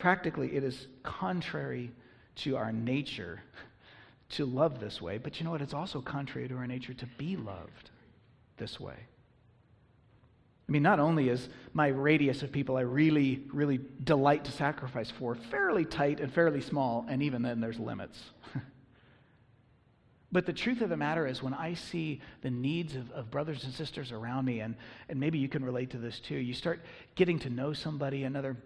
Practically, 0.00 0.56
it 0.56 0.64
is 0.64 0.88
contrary 1.02 1.92
to 2.36 2.56
our 2.56 2.72
nature 2.72 3.42
to 4.30 4.46
love 4.46 4.80
this 4.80 5.00
way, 5.00 5.18
but 5.18 5.38
you 5.38 5.44
know 5.44 5.50
what? 5.50 5.60
It's 5.60 5.74
also 5.74 6.00
contrary 6.00 6.48
to 6.48 6.56
our 6.56 6.66
nature 6.66 6.94
to 6.94 7.06
be 7.18 7.36
loved 7.36 7.90
this 8.56 8.80
way. 8.80 8.94
I 10.68 10.72
mean, 10.72 10.82
not 10.82 11.00
only 11.00 11.28
is 11.28 11.48
my 11.74 11.88
radius 11.88 12.42
of 12.42 12.50
people 12.50 12.76
I 12.76 12.82
really, 12.82 13.42
really 13.52 13.80
delight 14.04 14.44
to 14.44 14.52
sacrifice 14.52 15.10
for 15.10 15.34
fairly 15.34 15.84
tight 15.84 16.20
and 16.20 16.32
fairly 16.32 16.62
small, 16.62 17.04
and 17.08 17.22
even 17.22 17.42
then 17.42 17.60
there's 17.60 17.78
limits. 17.78 18.18
but 20.32 20.46
the 20.46 20.52
truth 20.52 20.80
of 20.80 20.88
the 20.88 20.96
matter 20.96 21.26
is, 21.26 21.42
when 21.42 21.54
I 21.54 21.74
see 21.74 22.22
the 22.40 22.50
needs 22.50 22.96
of, 22.96 23.10
of 23.10 23.30
brothers 23.30 23.64
and 23.64 23.74
sisters 23.74 24.12
around 24.12 24.46
me, 24.46 24.60
and, 24.60 24.76
and 25.10 25.20
maybe 25.20 25.38
you 25.38 25.48
can 25.48 25.62
relate 25.62 25.90
to 25.90 25.98
this 25.98 26.20
too, 26.20 26.36
you 26.36 26.54
start 26.54 26.80
getting 27.16 27.38
to 27.40 27.50
know 27.50 27.72
somebody, 27.74 28.22
another 28.22 28.56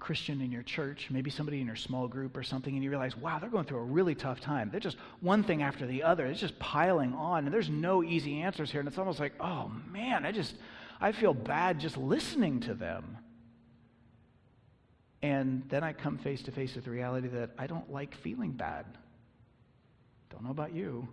Christian 0.00 0.40
in 0.40 0.50
your 0.50 0.62
church, 0.62 1.08
maybe 1.10 1.30
somebody 1.30 1.60
in 1.60 1.66
your 1.66 1.76
small 1.76 2.08
group 2.08 2.36
or 2.36 2.42
something, 2.42 2.74
and 2.74 2.82
you 2.82 2.90
realize, 2.90 3.16
wow, 3.16 3.38
they're 3.38 3.50
going 3.50 3.64
through 3.64 3.78
a 3.78 3.84
really 3.84 4.14
tough 4.14 4.40
time. 4.40 4.68
They're 4.70 4.80
just 4.80 4.96
one 5.20 5.44
thing 5.44 5.62
after 5.62 5.86
the 5.86 6.02
other. 6.02 6.26
It's 6.26 6.40
just 6.40 6.58
piling 6.58 7.14
on, 7.14 7.44
and 7.44 7.54
there's 7.54 7.70
no 7.70 8.02
easy 8.02 8.42
answers 8.42 8.70
here. 8.70 8.80
And 8.80 8.88
it's 8.88 8.98
almost 8.98 9.20
like, 9.20 9.34
oh 9.40 9.70
man, 9.90 10.26
I 10.26 10.32
just, 10.32 10.54
I 11.00 11.12
feel 11.12 11.34
bad 11.34 11.80
just 11.80 11.96
listening 11.96 12.60
to 12.60 12.74
them. 12.74 13.18
And 15.22 15.62
then 15.68 15.82
I 15.82 15.94
come 15.94 16.18
face 16.18 16.42
to 16.42 16.50
face 16.50 16.74
with 16.74 16.84
the 16.84 16.90
reality 16.90 17.28
that 17.28 17.50
I 17.58 17.66
don't 17.66 17.90
like 17.90 18.14
feeling 18.16 18.50
bad. 18.50 18.84
Don't 20.30 20.44
know 20.44 20.50
about 20.50 20.74
you. 20.74 21.08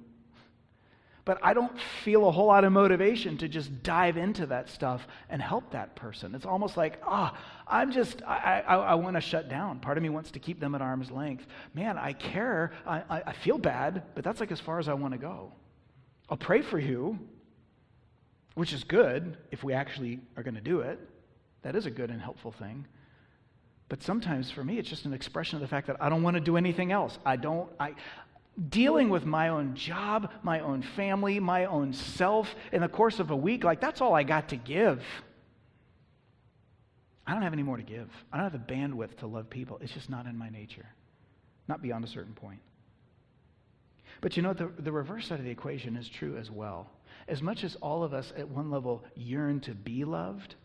But 1.24 1.38
I 1.44 1.54
don't 1.54 1.80
feel 2.04 2.28
a 2.28 2.32
whole 2.32 2.48
lot 2.48 2.64
of 2.64 2.72
motivation 2.72 3.38
to 3.38 3.48
just 3.48 3.84
dive 3.84 4.18
into 4.18 4.48
that 4.48 4.70
stuff 4.70 5.08
and 5.30 5.42
help 5.42 5.72
that 5.72 5.96
person. 5.96 6.34
It's 6.34 6.48
almost 6.48 6.78
like, 6.78 7.00
ah, 7.06 7.32
oh, 7.34 7.64
I'm 7.68 7.92
just, 7.92 8.24
I, 8.24 8.64
I, 8.68 8.76
I 8.76 8.96
want 8.96 9.16
to 9.16 9.22
shut 9.22 9.48
down. 9.48 9.80
Part 9.80 9.98
of 9.98 10.04
me 10.04 10.10
wants 10.10 10.32
to 10.32 10.40
keep 10.40 10.60
them 10.60 10.74
at 10.74 10.82
arm's 10.82 11.12
length. 11.12 11.46
Man, 11.76 11.98
I 11.98 12.14
care. 12.14 12.72
I, 12.88 13.22
I, 13.26 13.34
feel 13.34 13.60
bad, 13.60 14.04
but 14.16 14.24
that's 14.24 14.40
like 14.40 14.52
as 14.52 14.60
far 14.60 14.80
as 14.80 14.90
I 14.90 14.94
want 14.94 15.14
to 15.14 15.20
go. 15.20 15.52
I'll 16.28 16.38
pray 16.38 16.64
for 16.64 16.80
you, 16.80 17.20
which 18.56 18.74
is 18.74 18.84
good 18.84 19.38
if 19.52 19.64
we 19.64 19.74
actually 19.74 20.20
are 20.38 20.44
going 20.44 20.56
to 20.56 20.62
do 20.62 20.80
it. 20.80 21.00
That 21.62 21.76
is 21.76 21.86
a 21.86 21.92
good 21.92 22.10
and 22.10 22.20
helpful 22.20 22.52
thing. 22.52 22.88
But 23.90 24.02
sometimes 24.02 24.50
for 24.50 24.64
me, 24.64 24.80
it's 24.80 24.90
just 24.90 25.06
an 25.06 25.14
expression 25.14 25.58
of 25.58 25.62
the 25.62 25.68
fact 25.68 25.86
that 25.88 25.98
I 26.02 26.10
don't 26.10 26.24
want 26.24 26.36
to 26.36 26.42
do 26.42 26.58
anything 26.58 26.92
else. 26.92 27.20
I 27.26 27.36
don't, 27.36 27.70
I, 27.80 27.94
dealing 28.70 29.10
with 29.10 29.26
my 29.26 29.50
own 29.50 29.76
job, 29.76 30.32
my 30.44 30.60
own 30.60 30.82
family, 30.96 31.40
my 31.40 31.66
own 31.66 31.94
self 31.94 32.54
in 32.72 32.82
the 32.82 32.88
course 32.88 33.20
of 33.20 33.32
a 33.32 33.36
week, 33.36 33.64
like 33.64 33.80
that's 33.80 34.02
all 34.02 34.14
I 34.14 34.24
got 34.24 34.50
to 34.50 34.58
give. 34.58 35.02
I 37.26 37.34
don't 37.34 37.44
have 37.44 37.54
any 37.54 37.64
more 37.64 37.78
to 37.78 37.84
give. 37.84 38.10
I 38.32 38.38
don't 38.38 38.52
have 38.52 38.68
the 38.68 38.74
bandwidth 38.74 39.18
to 39.18 39.28
love 39.28 39.50
people. 39.50 39.80
It's 39.82 39.94
just 39.94 40.10
not 40.10 40.26
in 40.26 40.38
my 40.38 40.50
nature, 40.50 40.88
not 41.68 41.82
beyond 41.82 42.04
a 42.04 42.08
certain 42.08 42.34
point. 42.34 42.60
But 44.20 44.36
you 44.36 44.44
know, 44.44 44.54
the, 44.54 44.72
the 44.80 44.92
reverse 44.92 45.28
side 45.28 45.40
of 45.40 45.46
the 45.46 45.52
equation 45.52 45.96
is 45.96 46.10
true 46.10 46.38
as 46.38 46.52
well. 46.52 46.90
As 47.28 47.42
much 47.42 47.64
as 47.64 47.76
all 47.76 48.04
of 48.04 48.14
us 48.14 48.34
at 48.38 48.50
one 48.50 48.70
level 48.70 49.04
yearn 49.16 49.62
to 49.62 49.74
be 49.74 50.04
loved, 50.04 50.56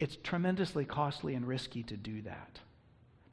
it's 0.00 0.16
tremendously 0.22 0.84
costly 0.84 1.34
and 1.34 1.46
risky 1.46 1.82
to 1.84 1.96
do 1.96 2.22
that 2.22 2.58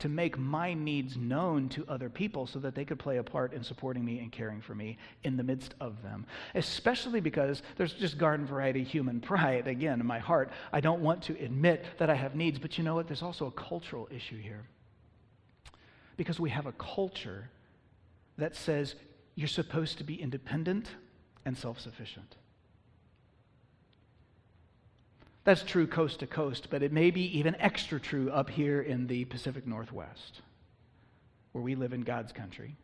to 0.01 0.09
make 0.09 0.35
my 0.35 0.73
needs 0.73 1.15
known 1.15 1.69
to 1.69 1.85
other 1.87 2.09
people 2.09 2.47
so 2.47 2.57
that 2.57 2.73
they 2.73 2.83
could 2.83 2.97
play 2.97 3.17
a 3.17 3.23
part 3.23 3.53
in 3.53 3.63
supporting 3.63 4.03
me 4.03 4.17
and 4.17 4.31
caring 4.31 4.59
for 4.59 4.73
me 4.73 4.97
in 5.23 5.37
the 5.37 5.43
midst 5.43 5.75
of 5.79 6.01
them. 6.01 6.25
Especially 6.55 7.21
because 7.21 7.61
there's 7.77 7.93
just 7.93 8.17
garden 8.17 8.45
variety 8.45 8.83
human 8.83 9.21
pride, 9.31 9.67
again, 9.67 9.99
in 9.99 10.05
my 10.07 10.17
heart. 10.17 10.49
I 10.73 10.81
don't 10.81 11.01
want 11.01 11.21
to 11.23 11.33
admit 11.39 11.85
that 11.99 12.09
I 12.09 12.15
have 12.15 12.33
needs, 12.33 12.57
but 12.57 12.79
you 12.79 12.83
know 12.83 12.95
what? 12.95 13.07
There's 13.07 13.21
also 13.21 13.45
a 13.45 13.51
cultural 13.51 14.09
issue 14.09 14.39
here. 14.39 14.63
Because 16.17 16.39
we 16.39 16.49
have 16.49 16.65
a 16.65 16.73
culture 16.73 17.49
that 18.39 18.55
says 18.55 18.95
you're 19.35 19.47
supposed 19.47 19.99
to 19.99 20.03
be 20.03 20.19
independent 20.19 20.89
and 21.45 21.55
self 21.55 21.79
sufficient. 21.79 22.37
That's 25.43 25.63
true 25.63 25.87
coast 25.87 26.19
to 26.19 26.27
coast, 26.27 26.67
but 26.69 26.83
it 26.83 26.91
may 26.91 27.09
be 27.09 27.37
even 27.37 27.55
extra 27.55 27.99
true 27.99 28.29
up 28.29 28.49
here 28.49 28.81
in 28.81 29.07
the 29.07 29.25
Pacific 29.25 29.65
Northwest, 29.65 30.41
where 31.51 31.63
we 31.63 31.73
live 31.73 31.93
in 31.93 32.01
God's 32.01 32.31
country. 32.31 32.75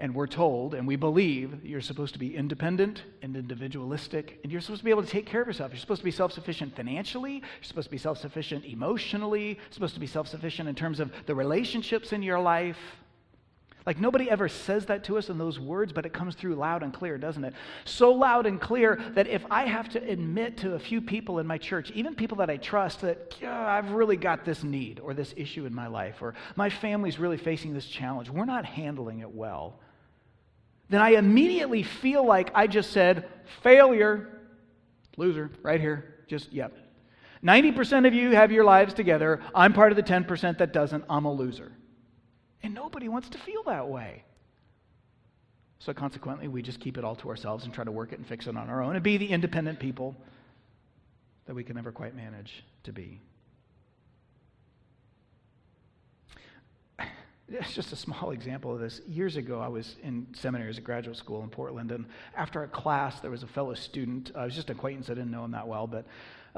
And 0.00 0.14
we're 0.14 0.28
told 0.28 0.74
and 0.74 0.86
we 0.86 0.94
believe 0.94 1.64
you're 1.64 1.80
supposed 1.80 2.12
to 2.12 2.20
be 2.20 2.36
independent 2.36 3.02
and 3.22 3.34
individualistic, 3.34 4.38
and 4.42 4.52
you're 4.52 4.60
supposed 4.60 4.80
to 4.80 4.84
be 4.84 4.90
able 4.90 5.02
to 5.02 5.08
take 5.08 5.26
care 5.26 5.40
of 5.40 5.48
yourself. 5.48 5.72
You're 5.72 5.80
supposed 5.80 6.02
to 6.02 6.04
be 6.04 6.10
self 6.10 6.32
sufficient 6.32 6.76
financially, 6.76 7.34
you're 7.34 7.62
supposed 7.62 7.86
to 7.86 7.90
be 7.90 7.98
self 7.98 8.18
sufficient 8.18 8.64
emotionally, 8.66 9.54
you're 9.54 9.56
supposed 9.70 9.94
to 9.94 10.00
be 10.00 10.06
self 10.06 10.28
sufficient 10.28 10.68
in 10.68 10.74
terms 10.74 11.00
of 11.00 11.10
the 11.26 11.34
relationships 11.34 12.12
in 12.12 12.22
your 12.22 12.38
life. 12.38 12.78
Like 13.88 13.98
nobody 13.98 14.30
ever 14.30 14.50
says 14.50 14.84
that 14.84 15.04
to 15.04 15.16
us 15.16 15.30
in 15.30 15.38
those 15.38 15.58
words, 15.58 15.94
but 15.94 16.04
it 16.04 16.12
comes 16.12 16.34
through 16.34 16.56
loud 16.56 16.82
and 16.82 16.92
clear, 16.92 17.16
doesn't 17.16 17.42
it? 17.42 17.54
So 17.86 18.12
loud 18.12 18.44
and 18.44 18.60
clear 18.60 19.02
that 19.14 19.26
if 19.26 19.46
I 19.50 19.64
have 19.64 19.88
to 19.88 19.98
admit 20.06 20.58
to 20.58 20.74
a 20.74 20.78
few 20.78 21.00
people 21.00 21.38
in 21.38 21.46
my 21.46 21.56
church, 21.56 21.90
even 21.92 22.14
people 22.14 22.36
that 22.36 22.50
I 22.50 22.58
trust, 22.58 23.00
that 23.00 23.36
yeah, 23.40 23.66
I've 23.66 23.92
really 23.92 24.18
got 24.18 24.44
this 24.44 24.62
need 24.62 25.00
or 25.00 25.14
this 25.14 25.32
issue 25.38 25.64
in 25.64 25.74
my 25.74 25.86
life, 25.86 26.20
or 26.20 26.34
my 26.54 26.68
family's 26.68 27.18
really 27.18 27.38
facing 27.38 27.72
this 27.72 27.86
challenge, 27.86 28.28
we're 28.28 28.44
not 28.44 28.66
handling 28.66 29.20
it 29.20 29.34
well, 29.34 29.80
then 30.90 31.00
I 31.00 31.12
immediately 31.12 31.82
feel 31.82 32.26
like 32.26 32.50
I 32.54 32.66
just 32.66 32.90
said, 32.90 33.26
failure, 33.62 34.42
loser, 35.16 35.50
right 35.62 35.80
here, 35.80 36.16
just, 36.26 36.52
yep. 36.52 36.76
90% 37.42 38.06
of 38.06 38.12
you 38.12 38.32
have 38.32 38.52
your 38.52 38.64
lives 38.64 38.92
together. 38.92 39.40
I'm 39.54 39.72
part 39.72 39.92
of 39.92 39.96
the 39.96 40.02
10% 40.02 40.58
that 40.58 40.74
doesn't. 40.74 41.04
I'm 41.08 41.24
a 41.24 41.32
loser. 41.32 41.72
And 42.62 42.74
nobody 42.74 43.08
wants 43.08 43.28
to 43.30 43.38
feel 43.38 43.62
that 43.64 43.88
way. 43.88 44.24
So 45.78 45.94
consequently, 45.94 46.48
we 46.48 46.60
just 46.62 46.80
keep 46.80 46.98
it 46.98 47.04
all 47.04 47.14
to 47.16 47.28
ourselves 47.28 47.64
and 47.64 47.72
try 47.72 47.84
to 47.84 47.92
work 47.92 48.12
it 48.12 48.18
and 48.18 48.26
fix 48.26 48.46
it 48.46 48.56
on 48.56 48.68
our 48.68 48.82
own 48.82 48.96
and 48.96 49.02
be 49.02 49.16
the 49.16 49.28
independent 49.28 49.78
people 49.78 50.16
that 51.46 51.54
we 51.54 51.62
can 51.64 51.76
never 51.76 51.92
quite 51.92 52.14
manage 52.14 52.64
to 52.84 52.92
be. 52.92 53.20
It's 57.50 57.72
just 57.72 57.94
a 57.94 57.96
small 57.96 58.32
example 58.32 58.74
of 58.74 58.80
this. 58.80 59.00
Years 59.06 59.36
ago, 59.36 59.58
I 59.58 59.68
was 59.68 59.96
in 60.02 60.26
seminary 60.34 60.68
as 60.68 60.76
a 60.76 60.82
graduate 60.82 61.16
school 61.16 61.42
in 61.42 61.48
Portland, 61.48 61.92
and 61.92 62.04
after 62.36 62.62
a 62.62 62.68
class, 62.68 63.20
there 63.20 63.30
was 63.30 63.42
a 63.42 63.46
fellow 63.46 63.72
student. 63.72 64.32
I 64.34 64.44
was 64.44 64.54
just 64.54 64.68
an 64.68 64.76
acquaintance, 64.76 65.08
I 65.08 65.14
didn't 65.14 65.30
know 65.30 65.44
him 65.44 65.52
that 65.52 65.66
well, 65.66 65.86
but 65.86 66.04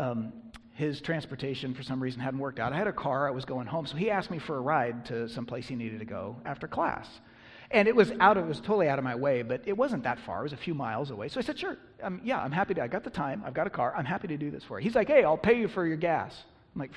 um, 0.00 0.32
his 0.72 1.00
transportation 1.00 1.74
for 1.74 1.82
some 1.82 2.02
reason 2.02 2.20
hadn't 2.20 2.40
worked 2.40 2.58
out. 2.58 2.72
I 2.72 2.76
had 2.76 2.86
a 2.86 2.92
car, 2.92 3.28
I 3.28 3.30
was 3.30 3.44
going 3.44 3.66
home, 3.66 3.86
so 3.86 3.96
he 3.96 4.10
asked 4.10 4.30
me 4.30 4.38
for 4.38 4.56
a 4.56 4.60
ride 4.60 5.04
to 5.06 5.28
some 5.28 5.44
place 5.44 5.68
he 5.68 5.76
needed 5.76 5.98
to 5.98 6.06
go 6.06 6.36
after 6.46 6.66
class. 6.66 7.06
And 7.70 7.86
it 7.86 7.94
was 7.94 8.10
out 8.18 8.36
of, 8.36 8.44
it 8.44 8.48
was 8.48 8.60
totally 8.60 8.88
out 8.88 8.98
of 8.98 9.04
my 9.04 9.14
way, 9.14 9.42
but 9.42 9.60
it 9.66 9.76
wasn't 9.76 10.02
that 10.04 10.18
far. 10.20 10.40
It 10.40 10.44
was 10.44 10.52
a 10.54 10.56
few 10.56 10.74
miles 10.74 11.10
away. 11.10 11.28
So 11.28 11.38
I 11.38 11.42
said, 11.42 11.58
sure, 11.58 11.76
um, 12.02 12.20
yeah, 12.24 12.40
I'm 12.40 12.50
happy 12.50 12.74
to, 12.74 12.82
I 12.82 12.88
got 12.88 13.04
the 13.04 13.10
time, 13.10 13.42
I've 13.46 13.54
got 13.54 13.66
a 13.66 13.70
car, 13.70 13.94
I'm 13.94 14.06
happy 14.06 14.26
to 14.28 14.38
do 14.38 14.50
this 14.50 14.64
for 14.64 14.80
you. 14.80 14.84
He's 14.84 14.94
like, 14.94 15.08
hey, 15.08 15.22
I'll 15.22 15.36
pay 15.36 15.58
you 15.58 15.68
for 15.68 15.86
your 15.86 15.98
gas. 15.98 16.34
I'm 16.74 16.80
like, 16.80 16.92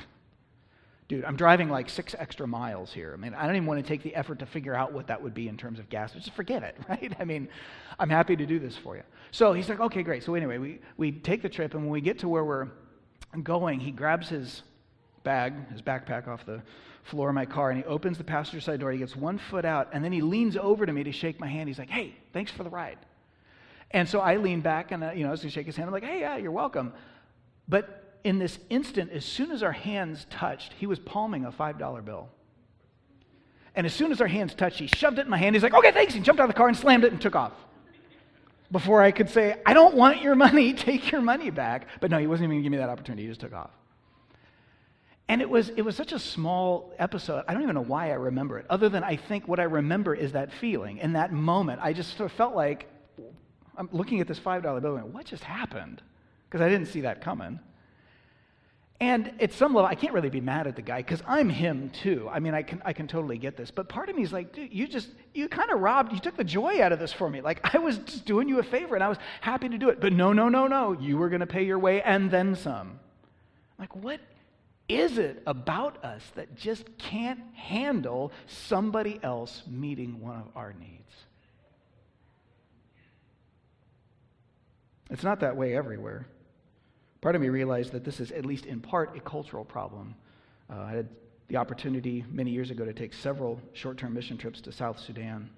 dude, 1.09 1.25
I'm 1.25 1.35
driving 1.35 1.69
like 1.69 1.89
six 1.89 2.15
extra 2.17 2.47
miles 2.47 2.93
here. 2.93 3.11
I 3.13 3.17
mean, 3.17 3.33
I 3.33 3.45
don't 3.45 3.57
even 3.57 3.67
want 3.67 3.83
to 3.83 3.87
take 3.87 4.01
the 4.01 4.15
effort 4.15 4.39
to 4.39 4.45
figure 4.45 4.73
out 4.73 4.93
what 4.93 5.07
that 5.07 5.21
would 5.21 5.33
be 5.33 5.49
in 5.49 5.57
terms 5.57 5.77
of 5.77 5.89
gas. 5.89 6.13
Just 6.13 6.31
forget 6.31 6.63
it, 6.63 6.77
right? 6.89 7.13
I 7.19 7.25
mean, 7.25 7.49
I'm 7.99 8.09
happy 8.09 8.37
to 8.37 8.45
do 8.45 8.59
this 8.59 8.77
for 8.77 8.95
you. 8.95 9.03
So 9.31 9.51
he's 9.51 9.67
like, 9.67 9.81
okay, 9.81 10.03
great. 10.03 10.23
So 10.23 10.35
anyway, 10.35 10.57
we, 10.57 10.79
we 10.95 11.11
take 11.11 11.41
the 11.41 11.49
trip, 11.49 11.73
and 11.73 11.83
when 11.83 11.91
we 11.91 12.01
get 12.01 12.19
to 12.19 12.29
where 12.29 12.45
we're 12.45 12.69
going, 13.41 13.79
he 13.79 13.91
grabs 13.91 14.29
his 14.29 14.61
bag, 15.23 15.53
his 15.71 15.81
backpack 15.81 16.27
off 16.27 16.45
the 16.45 16.61
floor 17.03 17.29
of 17.29 17.35
my 17.35 17.45
car, 17.45 17.71
and 17.71 17.79
he 17.79 17.85
opens 17.85 18.17
the 18.17 18.23
passenger 18.23 18.61
side 18.61 18.79
door. 18.79 18.91
He 18.91 18.99
gets 18.99 19.15
one 19.15 19.37
foot 19.37 19.65
out, 19.65 19.89
and 19.93 20.03
then 20.03 20.11
he 20.11 20.21
leans 20.21 20.55
over 20.55 20.85
to 20.85 20.93
me 20.93 21.03
to 21.03 21.11
shake 21.11 21.39
my 21.39 21.47
hand. 21.47 21.67
He's 21.67 21.79
like, 21.79 21.89
hey, 21.89 22.13
thanks 22.31 22.51
for 22.51 22.63
the 22.63 22.69
ride. 22.69 22.97
And 23.91 24.07
so 24.07 24.19
I 24.19 24.37
lean 24.37 24.61
back 24.61 24.91
and, 24.91 25.03
uh, 25.03 25.11
you 25.11 25.25
know, 25.25 25.33
as 25.33 25.41
he 25.41 25.49
shake 25.49 25.65
his 25.65 25.75
hand, 25.75 25.87
I'm 25.87 25.93
like, 25.93 26.03
hey, 26.03 26.21
yeah, 26.21 26.37
you're 26.37 26.51
welcome. 26.51 26.93
But 27.67 28.17
in 28.23 28.39
this 28.39 28.57
instant, 28.69 29.11
as 29.11 29.23
soon 29.23 29.51
as 29.51 29.61
our 29.61 29.71
hands 29.71 30.25
touched, 30.29 30.73
he 30.73 30.87
was 30.87 30.99
palming 30.99 31.45
a 31.45 31.51
$5 31.51 32.05
bill. 32.05 32.29
And 33.75 33.85
as 33.85 33.93
soon 33.93 34.11
as 34.11 34.21
our 34.21 34.27
hands 34.27 34.55
touched, 34.55 34.79
he 34.79 34.87
shoved 34.87 35.19
it 35.19 35.25
in 35.25 35.29
my 35.29 35.37
hand. 35.37 35.55
He's 35.55 35.63
like, 35.63 35.73
okay, 35.73 35.91
thanks. 35.91 36.13
He 36.13 36.19
jumped 36.19 36.39
out 36.39 36.45
of 36.45 36.49
the 36.49 36.57
car 36.57 36.67
and 36.67 36.77
slammed 36.77 37.03
it 37.03 37.11
and 37.11 37.21
took 37.21 37.35
off 37.35 37.53
before 38.73 39.03
I 39.03 39.11
could 39.11 39.29
say, 39.29 39.55
I 39.65 39.73
don't 39.73 39.95
want 39.95 40.21
your 40.21 40.35
money, 40.35 40.73
take 40.73 41.11
your 41.11 41.21
money 41.21 41.51
back. 41.51 41.87
But 42.01 42.11
no, 42.11 42.17
he 42.17 42.27
wasn't 42.27 42.45
even 42.45 42.55
going 42.55 42.63
to 42.63 42.65
give 42.65 42.71
me 42.71 42.77
that 42.79 42.89
opportunity. 42.89 43.23
He 43.23 43.29
just 43.29 43.39
took 43.39 43.53
off. 43.53 43.69
And 45.29 45.41
it 45.41 45.49
was, 45.49 45.69
it 45.69 45.83
was 45.83 45.95
such 45.95 46.11
a 46.11 46.19
small 46.19 46.91
episode. 46.99 47.45
I 47.47 47.53
don't 47.53 47.63
even 47.63 47.75
know 47.75 47.83
why 47.83 48.09
I 48.09 48.15
remember 48.15 48.57
it, 48.57 48.65
other 48.69 48.89
than 48.89 49.03
I 49.03 49.15
think 49.15 49.47
what 49.47 49.59
I 49.59 49.63
remember 49.63 50.13
is 50.13 50.33
that 50.33 50.51
feeling. 50.51 50.97
In 50.97 51.13
that 51.13 51.31
moment, 51.31 51.79
I 51.81 51.93
just 51.93 52.17
sort 52.17 52.29
of 52.29 52.35
felt 52.35 52.55
like 52.55 52.89
I'm 53.77 53.89
looking 53.91 54.19
at 54.19 54.27
this 54.27 54.39
$5 54.39 54.81
bill 54.81 54.97
and 54.97 55.13
what 55.13 55.25
just 55.25 55.43
happened? 55.43 56.01
Because 56.49 56.61
I 56.61 56.67
didn't 56.67 56.87
see 56.87 57.01
that 57.01 57.21
coming. 57.21 57.59
And 59.03 59.33
at 59.41 59.51
some 59.51 59.73
level, 59.73 59.85
I 59.85 59.95
can't 59.95 60.13
really 60.13 60.29
be 60.29 60.39
mad 60.39 60.65
at 60.65 60.77
the 60.77 60.81
guy 60.81 60.99
because 60.99 61.21
I'm 61.27 61.49
him 61.49 61.89
too. 61.89 62.29
I 62.31 62.39
mean, 62.39 62.53
I 62.53 62.63
can, 62.63 62.81
I 62.85 62.93
can 62.93 63.05
totally 63.05 63.37
get 63.37 63.57
this. 63.57 63.69
But 63.69 63.89
part 63.89 64.07
of 64.07 64.15
me 64.15 64.23
is 64.23 64.31
like, 64.31 64.53
dude, 64.53 64.73
you 64.73 64.87
just, 64.87 65.09
you 65.33 65.49
kind 65.49 65.71
of 65.71 65.81
robbed, 65.81 66.13
you 66.13 66.19
took 66.19 66.37
the 66.37 66.43
joy 66.45 66.81
out 66.81 66.93
of 66.93 66.99
this 66.99 67.11
for 67.11 67.29
me. 67.29 67.41
Like, 67.41 67.75
I 67.75 67.79
was 67.79 67.97
just 67.97 68.23
doing 68.23 68.47
you 68.47 68.59
a 68.59 68.63
favor 68.63 68.95
and 68.95 69.03
I 69.03 69.09
was 69.09 69.17
happy 69.41 69.67
to 69.67 69.77
do 69.77 69.89
it. 69.89 69.99
But 69.99 70.13
no, 70.13 70.31
no, 70.31 70.47
no, 70.47 70.67
no. 70.67 70.93
You 70.93 71.17
were 71.17 71.27
going 71.27 71.41
to 71.41 71.45
pay 71.45 71.65
your 71.65 71.79
way 71.79 72.01
and 72.01 72.31
then 72.31 72.55
some. 72.55 72.97
Like, 73.77 73.93
what 73.93 74.21
is 74.87 75.17
it 75.17 75.43
about 75.45 76.01
us 76.05 76.23
that 76.35 76.55
just 76.55 76.97
can't 76.97 77.41
handle 77.55 78.31
somebody 78.47 79.19
else 79.21 79.63
meeting 79.67 80.21
one 80.21 80.37
of 80.37 80.47
our 80.55 80.71
needs? 80.79 81.13
It's 85.09 85.23
not 85.25 85.41
that 85.41 85.57
way 85.57 85.75
everywhere. 85.75 86.25
Part 87.23 87.37
of 87.37 87.41
me 87.41 87.47
realized 87.47 87.93
that 87.93 88.03
this 88.03 88.19
is, 88.19 88.33
at 88.33 88.45
least 88.45 88.65
in 88.65 88.81
part, 88.81 89.15
a 89.15 89.21
cultural 89.21 89.63
problem. 89.63 90.13
Uh, 90.69 90.79
I 90.79 90.91
had 90.91 91.07
the 91.47 91.55
opportunity 91.55 92.25
many 92.29 92.51
years 92.51 92.69
ago 92.69 92.83
to 92.83 92.91
take 92.91 93.13
several 93.13 93.61
short 93.71 93.97
term 93.97 94.13
mission 94.13 94.37
trips 94.37 94.59
to 94.59 94.73
South 94.73 94.99
Sudan. 94.99 95.49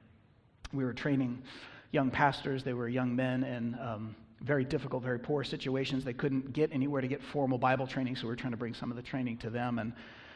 We 0.73 0.83
were 0.83 0.93
training 0.93 1.41
young 1.89 2.11
pastors, 2.11 2.63
they 2.63 2.73
were 2.73 2.87
young 2.87 3.15
men 3.15 3.43
in 3.43 3.75
um, 3.81 4.15
very 4.41 4.63
difficult, 4.63 5.01
very 5.01 5.17
poor 5.17 5.43
situations. 5.43 6.05
They 6.05 6.13
couldn't 6.13 6.53
get 6.53 6.71
anywhere 6.71 7.01
to 7.01 7.07
get 7.07 7.23
formal 7.23 7.57
Bible 7.57 7.87
training, 7.87 8.15
so 8.15 8.25
we 8.25 8.29
were 8.29 8.35
trying 8.35 8.53
to 8.53 8.57
bring 8.57 8.75
some 8.75 8.91
of 8.91 8.95
the 8.95 9.01
training 9.01 9.37
to 9.37 9.49
them. 9.49 9.79
And 9.79 9.93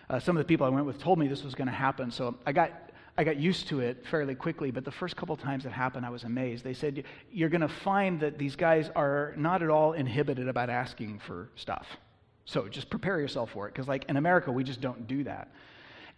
uh, 0.09 0.19
some 0.19 0.35
of 0.35 0.41
the 0.41 0.47
people 0.47 0.65
I 0.65 0.71
went 0.71 0.87
with 0.87 0.99
told 0.99 1.19
me 1.19 1.27
this 1.27 1.43
was 1.43 1.53
going 1.53 1.67
to 1.67 1.71
happen, 1.71 2.09
so 2.09 2.39
I 2.47 2.53
got 2.53 2.88
I 3.19 3.25
got 3.25 3.35
used 3.35 3.67
to 3.67 3.81
it 3.81 4.05
fairly 4.09 4.33
quickly, 4.33 4.71
but 4.71 4.85
the 4.85 4.91
first 4.91 5.17
couple 5.17 5.35
times 5.35 5.65
it 5.65 5.73
happened, 5.73 6.05
I 6.05 6.09
was 6.09 6.23
amazed. 6.23 6.63
They 6.63 6.73
said, 6.73 7.03
You're 7.29 7.49
going 7.49 7.59
to 7.59 7.67
find 7.67 8.17
that 8.21 8.37
these 8.37 8.55
guys 8.55 8.89
are 8.95 9.33
not 9.35 9.61
at 9.61 9.69
all 9.69 9.91
inhibited 9.91 10.47
about 10.47 10.69
asking 10.69 11.19
for 11.27 11.49
stuff. 11.57 11.85
So 12.45 12.69
just 12.69 12.89
prepare 12.89 13.19
yourself 13.19 13.51
for 13.51 13.67
it, 13.67 13.73
because, 13.73 13.89
like, 13.89 14.05
in 14.07 14.15
America, 14.15 14.53
we 14.53 14.63
just 14.63 14.79
don't 14.79 15.05
do 15.05 15.25
that. 15.25 15.51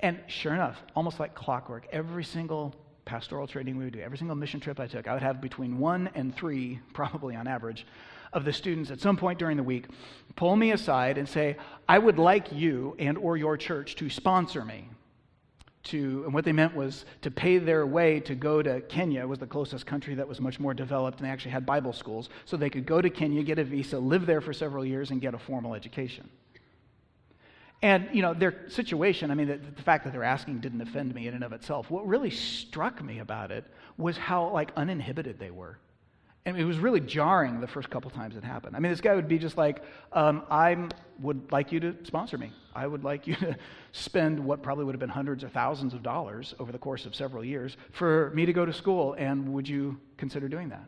And 0.01 0.19
sure 0.27 0.53
enough, 0.53 0.77
almost 0.95 1.19
like 1.19 1.33
clockwork, 1.33 1.87
every 1.91 2.23
single 2.23 2.75
pastoral 3.03 3.47
training 3.47 3.77
we 3.77 3.85
would 3.85 3.93
do, 3.93 3.99
every 3.99 4.19
single 4.19 4.35
mission 4.35 4.59
trip 4.59 4.79
I 4.79 4.85
took, 4.85 5.07
I 5.07 5.13
would 5.13 5.23
have 5.23 5.41
between 5.41 5.79
one 5.79 6.11
and 6.13 6.35
three, 6.35 6.81
probably 6.93 7.35
on 7.35 7.47
average, 7.47 7.87
of 8.31 8.45
the 8.45 8.53
students 8.53 8.91
at 8.91 8.99
some 8.99 9.17
point 9.17 9.39
during 9.39 9.57
the 9.57 9.63
week 9.63 9.87
pull 10.35 10.55
me 10.55 10.71
aside 10.71 11.17
and 11.17 11.27
say, 11.27 11.57
I 11.89 11.97
would 11.97 12.19
like 12.19 12.51
you 12.51 12.95
and 12.99 13.17
or 13.17 13.37
your 13.37 13.57
church 13.57 13.95
to 13.95 14.09
sponsor 14.11 14.63
me 14.63 14.87
to, 15.83 16.23
and 16.25 16.33
what 16.33 16.45
they 16.45 16.51
meant 16.51 16.75
was 16.75 17.05
to 17.21 17.31
pay 17.31 17.57
their 17.57 17.85
way 17.85 18.19
to 18.21 18.35
go 18.35 18.61
to 18.61 18.81
Kenya 18.81 19.25
was 19.25 19.39
the 19.39 19.47
closest 19.47 19.85
country 19.85 20.15
that 20.15 20.27
was 20.27 20.39
much 20.39 20.59
more 20.59 20.73
developed, 20.73 21.19
and 21.19 21.27
they 21.27 21.31
actually 21.31 21.51
had 21.51 21.65
Bible 21.65 21.93
schools, 21.93 22.29
so 22.45 22.57
they 22.57 22.69
could 22.69 22.85
go 22.85 23.01
to 23.01 23.09
Kenya, 23.09 23.43
get 23.43 23.59
a 23.59 23.63
visa, 23.63 23.97
live 23.97 24.25
there 24.25 24.41
for 24.41 24.53
several 24.53 24.85
years, 24.85 25.11
and 25.11 25.21
get 25.21 25.33
a 25.33 25.39
formal 25.39 25.73
education. 25.73 26.29
And, 27.83 28.09
you 28.13 28.21
know, 28.21 28.33
their 28.33 28.69
situation, 28.69 29.31
I 29.31 29.35
mean, 29.35 29.47
the, 29.47 29.57
the, 29.57 29.81
fact 29.81 30.03
that 30.03 30.13
they're 30.13 30.23
asking 30.23 30.59
didn't 30.59 30.81
offend 30.81 31.15
me 31.15 31.27
in 31.27 31.33
and 31.33 31.43
of 31.43 31.51
itself. 31.51 31.89
What 31.89 32.05
really 32.07 32.29
struck 32.29 33.03
me 33.03 33.19
about 33.19 33.51
it 33.51 33.65
was 33.97 34.17
how, 34.17 34.51
like, 34.51 34.71
uninhibited 34.75 35.39
they 35.39 35.49
were. 35.49 35.79
And 36.45 36.57
it 36.57 36.65
was 36.65 36.79
really 36.79 36.99
jarring 36.99 37.61
the 37.61 37.67
first 37.67 37.89
couple 37.91 38.09
times 38.09 38.35
it 38.35 38.43
happened. 38.43 38.75
I 38.75 38.79
mean, 38.79 38.91
this 38.91 39.01
guy 39.01 39.13
would 39.13 39.27
be 39.27 39.37
just 39.37 39.57
like, 39.57 39.83
um, 40.11 40.41
I 40.49 40.89
would 41.19 41.51
like 41.51 41.71
you 41.71 41.79
to 41.81 41.95
sponsor 42.03 42.37
me. 42.37 42.51
I 42.73 42.87
would 42.87 43.03
like 43.03 43.27
you 43.27 43.35
to 43.37 43.55
spend 43.91 44.39
what 44.39 44.63
probably 44.63 44.85
would 44.85 44.95
have 44.95 44.99
been 44.99 45.09
hundreds 45.09 45.43
or 45.43 45.49
thousands 45.49 45.93
of 45.93 46.01
dollars 46.01 46.55
over 46.59 46.71
the 46.71 46.79
course 46.79 47.05
of 47.05 47.13
several 47.13 47.45
years 47.45 47.77
for 47.91 48.31
me 48.33 48.47
to 48.47 48.53
go 48.53 48.65
to 48.65 48.73
school, 48.73 49.13
and 49.13 49.53
would 49.53 49.67
you 49.67 49.99
consider 50.17 50.47
doing 50.47 50.69
that? 50.69 50.85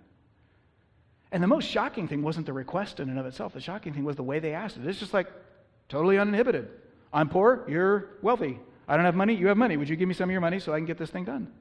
And 1.32 1.42
the 1.42 1.48
most 1.48 1.68
shocking 1.68 2.08
thing 2.08 2.22
wasn't 2.24 2.46
the 2.46 2.54
request 2.54 3.00
in 3.00 3.10
and 3.10 3.20
of 3.20 3.26
itself. 3.26 3.54
The 3.54 3.62
shocking 3.62 3.94
thing 3.94 4.04
was 4.04 4.16
the 4.16 4.24
way 4.24 4.40
they 4.40 4.54
asked 4.54 4.78
it. 4.78 4.88
It's 4.88 5.00
just 5.00 5.14
like 5.14 5.28
totally 5.88 6.18
uninhibited. 6.18 6.70
I'm 7.12 7.30
poor, 7.30 7.64
you're 7.68 8.18
wealthy. 8.24 8.60
I 8.88 8.96
don't 8.96 9.06
have 9.06 9.16
money, 9.16 9.36
you 9.36 9.48
have 9.48 9.58
money. 9.58 9.78
Would 9.78 9.90
you 9.90 9.96
give 9.96 10.08
me 10.08 10.14
some 10.16 10.30
of 10.30 10.32
your 10.32 10.42
money 10.42 10.60
so 10.60 10.74
I 10.74 10.78
can 10.78 10.86
get 10.86 10.98
this 10.98 11.12
thing 11.12 11.26
done? 11.26 11.52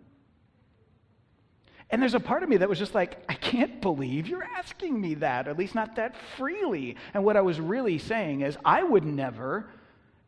And 1.92 2.00
there's 2.00 2.14
a 2.14 2.20
part 2.20 2.42
of 2.42 2.48
me 2.48 2.56
that 2.56 2.68
was 2.70 2.78
just 2.78 2.94
like, 2.94 3.22
I 3.28 3.34
can't 3.34 3.82
believe 3.82 4.26
you're 4.26 4.42
asking 4.42 4.98
me 4.98 5.14
that, 5.16 5.46
at 5.46 5.58
least 5.58 5.74
not 5.74 5.94
that 5.96 6.16
freely. 6.38 6.96
And 7.12 7.22
what 7.22 7.36
I 7.36 7.42
was 7.42 7.60
really 7.60 7.98
saying 7.98 8.40
is, 8.40 8.56
I 8.64 8.82
would 8.82 9.04
never, 9.04 9.68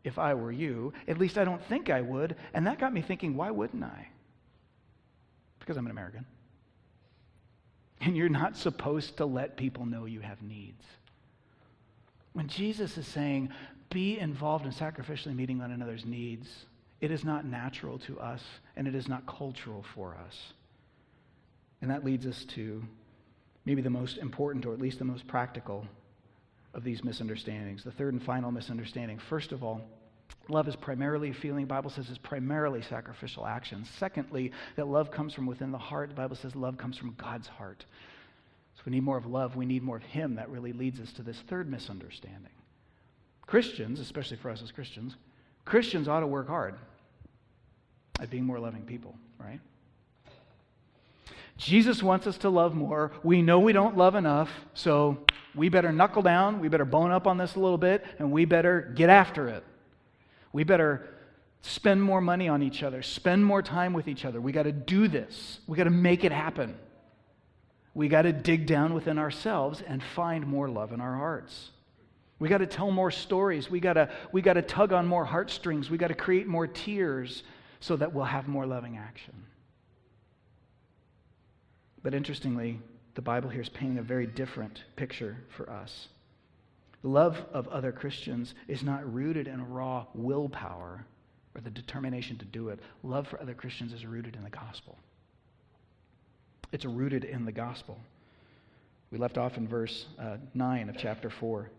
if 0.04 0.18
I 0.18 0.34
were 0.34 0.52
you, 0.52 0.92
at 1.08 1.16
least 1.16 1.38
I 1.38 1.44
don't 1.44 1.64
think 1.64 1.88
I 1.88 2.02
would. 2.02 2.36
And 2.52 2.66
that 2.66 2.78
got 2.78 2.92
me 2.92 3.00
thinking, 3.00 3.34
why 3.34 3.50
wouldn't 3.50 3.82
I? 3.82 4.08
Because 5.58 5.78
I'm 5.78 5.86
an 5.86 5.90
American. 5.90 6.26
And 8.02 8.14
you're 8.14 8.28
not 8.28 8.58
supposed 8.58 9.16
to 9.16 9.24
let 9.24 9.56
people 9.56 9.86
know 9.86 10.04
you 10.04 10.20
have 10.20 10.42
needs. 10.42 10.84
When 12.34 12.46
Jesus 12.46 12.98
is 12.98 13.06
saying, 13.06 13.48
be 13.88 14.18
involved 14.18 14.66
in 14.66 14.72
sacrificially 14.72 15.34
meeting 15.34 15.60
one 15.60 15.70
another's 15.70 16.04
needs, 16.04 16.66
it 17.00 17.10
is 17.10 17.24
not 17.24 17.46
natural 17.46 17.98
to 18.00 18.20
us 18.20 18.42
and 18.76 18.86
it 18.86 18.94
is 18.94 19.08
not 19.08 19.26
cultural 19.26 19.82
for 19.94 20.14
us. 20.26 20.52
And 21.85 21.91
that 21.91 22.03
leads 22.03 22.24
us 22.24 22.47
to 22.55 22.82
maybe 23.66 23.82
the 23.82 23.91
most 23.91 24.16
important, 24.16 24.64
or 24.64 24.72
at 24.72 24.80
least 24.80 24.99
the 24.99 25.05
most 25.05 25.26
practical, 25.26 25.87
of 26.72 26.82
these 26.82 27.05
misunderstandings. 27.05 27.85
The 27.85 27.91
third 27.91 28.14
and 28.14 28.22
final 28.22 28.51
misunderstanding. 28.51 29.18
First 29.18 29.53
of 29.53 29.62
all, 29.62 29.82
love 30.49 30.66
is 30.66 30.76
primarily 30.76 31.28
a 31.28 31.35
feeling. 31.35 31.64
The 31.64 31.74
Bible 31.74 31.91
says 31.91 32.09
it's 32.09 32.16
primarily 32.16 32.80
sacrificial 32.80 33.45
action. 33.45 33.85
Secondly, 33.99 34.51
that 34.76 34.89
love 34.89 35.11
comes 35.11 35.35
from 35.35 35.45
within 35.45 35.72
the 35.72 35.76
heart. 35.76 36.09
The 36.09 36.14
Bible 36.14 36.37
says 36.37 36.57
love 36.57 36.78
comes 36.78 36.97
from 36.97 37.14
God's 37.18 37.49
heart. 37.49 37.85
So 38.76 38.82
we 38.87 38.93
need 38.93 39.03
more 39.03 39.18
of 39.18 39.26
love. 39.26 39.55
We 39.55 39.66
need 39.66 39.82
more 39.82 39.99
of 39.99 40.05
Him. 40.05 40.37
That 40.37 40.49
really 40.49 40.72
leads 40.72 41.01
us 41.01 41.12
to 41.12 41.22
this 41.22 41.43
third 41.49 41.70
misunderstanding. 41.70 42.53
Christians, 43.43 44.01
especially 44.01 44.39
for 44.39 44.49
us 44.49 44.62
as 44.62 44.72
Christians, 44.72 45.16
Christians 45.66 46.09
ought 46.09 46.20
to 46.20 46.26
work 46.26 46.49
hard 46.49 46.76
at 48.20 48.30
being 48.30 48.47
more 48.47 48.59
loving 48.59 48.85
people, 48.85 49.14
right? 49.39 49.61
Jesus 51.57 52.02
wants 52.02 52.26
us 52.26 52.38
to 52.38 52.48
love 52.48 52.74
more. 52.74 53.12
We 53.22 53.42
know 53.42 53.61
we 53.61 53.72
don't 53.72 53.96
love 53.96 54.14
enough, 54.14 54.50
so 54.74 55.18
we 55.55 55.68
better 55.68 55.92
knuckle 55.92 56.22
down, 56.22 56.61
we 56.61 56.68
better 56.68 56.84
bone 56.84 57.12
up 57.12 57.26
on 57.26 57.38
this 57.38 57.55
a 57.55 57.61
little 57.61 57.78
bit, 57.78 58.05
and 58.18 58.32
we 58.32 58.44
better 58.44 58.92
get 58.94 59.09
after 59.09 59.48
it. 59.48 59.64
We 60.52 60.64
better 60.64 61.09
spend 61.62 62.02
more 62.02 62.20
money 62.20 62.48
on 62.48 62.62
each 62.62 62.82
other, 62.82 63.02
spend 63.02 63.44
more 63.44 63.62
time 63.62 63.92
with 63.92 64.09
each 64.09 64.24
other. 64.24 64.40
We 64.40 64.52
got 64.52 64.64
to 64.64 64.72
do 64.72 65.09
this, 65.09 65.61
we 65.66 65.76
got 65.76 65.84
to 65.84 65.90
make 65.90 66.24
it 66.24 66.32
happen. 66.32 66.76
We 67.94 68.09
got 68.09 68.22
to 68.22 68.32
dig 68.32 68.66
down 68.66 68.92
within 68.92 69.18
ourselves 69.18 69.80
and 69.80 70.02
find 70.02 70.46
more 70.46 70.68
love 70.68 70.92
in 70.92 71.00
our 71.00 71.14
hearts. 71.16 71.70
We 72.40 72.48
got 72.48 72.59
to 72.59 72.66
tell 72.66 72.90
more 72.90 73.12
stories. 73.12 73.70
We 73.70 73.78
got 73.78 73.92
to 73.92 74.11
we 74.32 74.42
got 74.42 74.55
to 74.55 74.62
tug 74.62 74.92
on 74.92 75.07
more 75.07 75.24
heartstrings. 75.24 75.88
We 75.88 75.96
got 75.96 76.09
to 76.09 76.14
create 76.14 76.48
more 76.48 76.66
tears 76.66 77.44
so 77.78 77.94
that 77.96 78.12
we'll 78.12 78.24
have 78.24 78.48
more 78.48 78.66
loving 78.66 78.96
action. 78.96 79.34
But 82.05 82.14
interestingly, 82.14 82.78
the 83.14 83.22
Bible 83.22 83.48
here 83.48 83.62
is 83.62 83.68
painting 83.70 83.98
a 83.98 84.02
very 84.02 84.26
different 84.26 84.84
picture 84.94 85.38
for 85.57 85.68
us. 85.70 86.09
Love 87.02 87.42
of 87.52 87.66
other 87.68 87.92
Christians 87.92 88.55
is 88.68 88.82
not 88.82 89.12
rooted 89.12 89.48
in 89.48 89.70
raw 89.70 90.07
willpower 90.14 91.07
or 91.55 91.61
the 91.61 91.70
determination 91.70 92.36
to 92.38 92.44
do 92.44 92.68
it. 92.68 92.78
Love 93.02 93.26
for 93.26 93.40
other 93.40 93.55
Christians 93.55 93.92
is 93.92 94.05
rooted 94.05 94.36
in 94.36 94.44
the 94.44 94.50
gospel. 94.50 94.98
It's 96.72 96.84
rooted 96.84 97.24
in 97.24 97.46
the 97.46 97.52
gospel. 97.52 97.98
We 99.11 99.18
left 99.18 99.38
off 99.38 99.57
in 99.57 99.66
verse 99.66 100.07
uh, 100.18 100.36
9 100.52 100.88
of 100.90 100.96
chapter 100.98 101.30
4. 101.30 101.70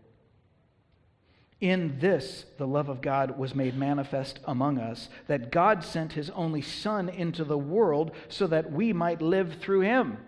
In 1.60 1.98
this, 2.00 2.44
the 2.58 2.66
love 2.66 2.90
of 2.90 3.00
God 3.00 3.38
was 3.38 3.54
made 3.54 3.76
manifest 3.76 4.40
among 4.44 4.78
us, 4.78 5.08
that 5.26 5.50
God 5.50 5.82
sent 5.82 6.12
his 6.12 6.28
only 6.30 6.60
Son 6.60 7.08
into 7.08 7.44
the 7.44 7.56
world 7.56 8.12
so 8.28 8.46
that 8.48 8.70
we 8.70 8.92
might 8.92 9.22
live 9.22 9.56
through 9.60 9.80
him. 9.80 10.18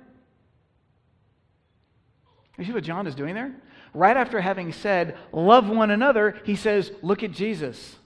You 2.57 2.65
see 2.65 2.73
what 2.73 2.83
John 2.85 3.07
is 3.07 3.15
doing 3.15 3.35
there? 3.35 3.55
Right 3.93 4.17
after 4.17 4.41
having 4.41 4.73
said, 4.73 5.17
love 5.33 5.69
one 5.69 5.91
another, 5.91 6.41
he 6.45 6.57
says, 6.57 6.93
look 7.03 7.23
at 7.23 7.33
Jesus. 7.33 7.97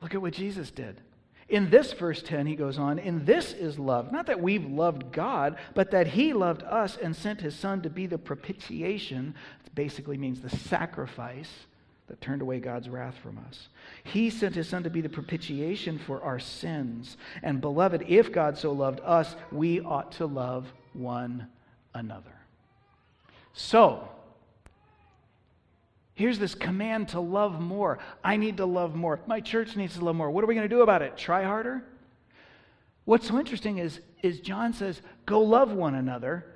Look 0.00 0.14
at 0.14 0.22
what 0.22 0.34
Jesus 0.34 0.70
did. 0.70 1.00
In 1.48 1.70
this 1.70 1.92
verse 1.92 2.22
10, 2.22 2.46
he 2.46 2.56
goes 2.56 2.78
on, 2.78 2.98
in 2.98 3.24
this 3.24 3.52
is 3.52 3.78
love. 3.78 4.12
Not 4.12 4.26
that 4.26 4.40
we've 4.40 4.64
loved 4.64 5.12
God, 5.12 5.56
but 5.74 5.90
that 5.90 6.08
he 6.08 6.32
loved 6.32 6.62
us 6.62 6.96
and 6.96 7.16
sent 7.16 7.40
his 7.40 7.54
Son 7.54 7.82
to 7.82 7.90
be 7.90 8.06
the 8.06 8.18
propitiation. 8.18 9.34
It 9.64 9.74
basically 9.74 10.18
means 10.18 10.40
the 10.40 10.50
sacrifice 10.50 11.50
that 12.08 12.20
turned 12.20 12.42
away 12.42 12.60
God's 12.60 12.88
wrath 12.88 13.16
from 13.22 13.38
us. 13.48 13.68
He 14.04 14.28
sent 14.28 14.54
his 14.54 14.68
Son 14.68 14.82
to 14.82 14.90
be 14.90 15.00
the 15.00 15.08
propitiation 15.08 15.98
for 15.98 16.22
our 16.22 16.38
sins. 16.38 17.16
And 17.42 17.60
beloved, 17.60 18.04
if 18.08 18.32
God 18.32 18.58
so 18.58 18.72
loved 18.72 19.00
us, 19.04 19.34
we 19.50 19.80
ought 19.80 20.12
to 20.12 20.26
love 20.26 20.72
one 20.92 21.46
another. 21.94 22.34
So, 23.54 24.08
here's 26.14 26.38
this 26.38 26.54
command 26.54 27.08
to 27.08 27.20
love 27.20 27.60
more. 27.60 27.98
I 28.24 28.36
need 28.36 28.56
to 28.58 28.66
love 28.66 28.94
more. 28.94 29.20
My 29.26 29.40
church 29.40 29.76
needs 29.76 29.96
to 29.98 30.04
love 30.04 30.16
more. 30.16 30.30
What 30.30 30.42
are 30.44 30.46
we 30.46 30.54
going 30.54 30.68
to 30.68 30.74
do 30.74 30.82
about 30.82 31.02
it? 31.02 31.16
Try 31.16 31.44
harder? 31.44 31.82
What's 33.04 33.28
so 33.28 33.38
interesting 33.38 33.78
is, 33.78 34.00
is 34.22 34.40
John 34.40 34.72
says, 34.72 35.00
go 35.26 35.40
love 35.40 35.72
one 35.72 35.94
another. 35.94 36.46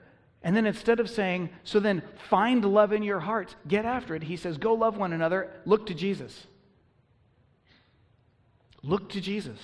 And 0.42 0.56
then 0.56 0.66
instead 0.66 1.00
of 1.00 1.10
saying, 1.10 1.50
so 1.64 1.80
then 1.80 2.02
find 2.28 2.64
love 2.64 2.92
in 2.92 3.02
your 3.02 3.20
hearts, 3.20 3.56
get 3.66 3.84
after 3.84 4.14
it, 4.14 4.22
he 4.22 4.36
says, 4.36 4.58
go 4.58 4.74
love 4.74 4.96
one 4.96 5.12
another, 5.12 5.50
look 5.64 5.86
to 5.86 5.94
Jesus. 5.94 6.46
Look 8.82 9.08
to 9.10 9.20
Jesus. 9.20 9.58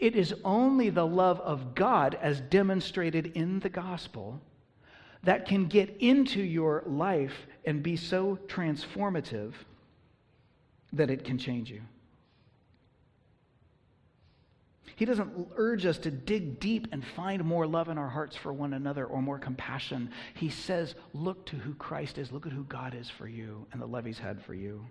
It 0.00 0.16
is 0.16 0.34
only 0.44 0.90
the 0.90 1.06
love 1.06 1.40
of 1.40 1.74
God, 1.74 2.18
as 2.20 2.40
demonstrated 2.40 3.26
in 3.36 3.60
the 3.60 3.68
gospel, 3.68 4.40
that 5.22 5.46
can 5.46 5.66
get 5.66 5.96
into 6.00 6.42
your 6.42 6.82
life 6.86 7.46
and 7.64 7.82
be 7.82 7.96
so 7.96 8.38
transformative 8.48 9.52
that 10.92 11.10
it 11.10 11.24
can 11.24 11.38
change 11.38 11.70
you. 11.70 11.80
He 14.96 15.04
doesn't 15.04 15.48
urge 15.56 15.86
us 15.86 15.98
to 15.98 16.10
dig 16.10 16.60
deep 16.60 16.88
and 16.92 17.04
find 17.04 17.44
more 17.44 17.66
love 17.66 17.88
in 17.88 17.98
our 17.98 18.08
hearts 18.08 18.36
for 18.36 18.52
one 18.52 18.72
another 18.72 19.04
or 19.04 19.20
more 19.20 19.38
compassion. 19.38 20.10
He 20.34 20.48
says, 20.48 20.94
look 21.12 21.46
to 21.46 21.56
who 21.56 21.74
Christ 21.74 22.18
is, 22.18 22.30
look 22.30 22.46
at 22.46 22.52
who 22.52 22.64
God 22.64 22.94
is 22.94 23.10
for 23.10 23.26
you 23.26 23.66
and 23.72 23.82
the 23.82 23.86
love 23.86 24.04
he's 24.04 24.18
had 24.18 24.42
for 24.44 24.54
you. 24.54 24.86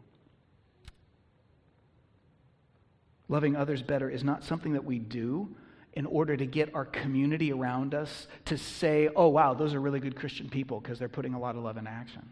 Loving 3.30 3.56
others 3.56 3.82
better 3.82 4.10
is 4.10 4.24
not 4.24 4.44
something 4.44 4.74
that 4.74 4.84
we 4.84 5.00
do 5.00 5.56
in 5.94 6.06
order 6.06 6.36
to 6.36 6.46
get 6.46 6.74
our 6.76 6.86
community 6.86 7.52
around 7.54 7.94
us 7.94 8.28
to 8.46 8.58
say, 8.58 9.10
oh, 9.16 9.30
wow, 9.30 9.54
those 9.54 9.74
are 9.74 9.80
really 9.80 10.00
good 10.00 10.16
Christian 10.16 10.50
people 10.50 10.80
because 10.80 11.00
they're 11.00 11.08
putting 11.08 11.34
a 11.34 11.40
lot 11.40 11.56
of 11.56 11.64
love 11.64 11.78
in 11.78 11.88
action. 11.88 12.30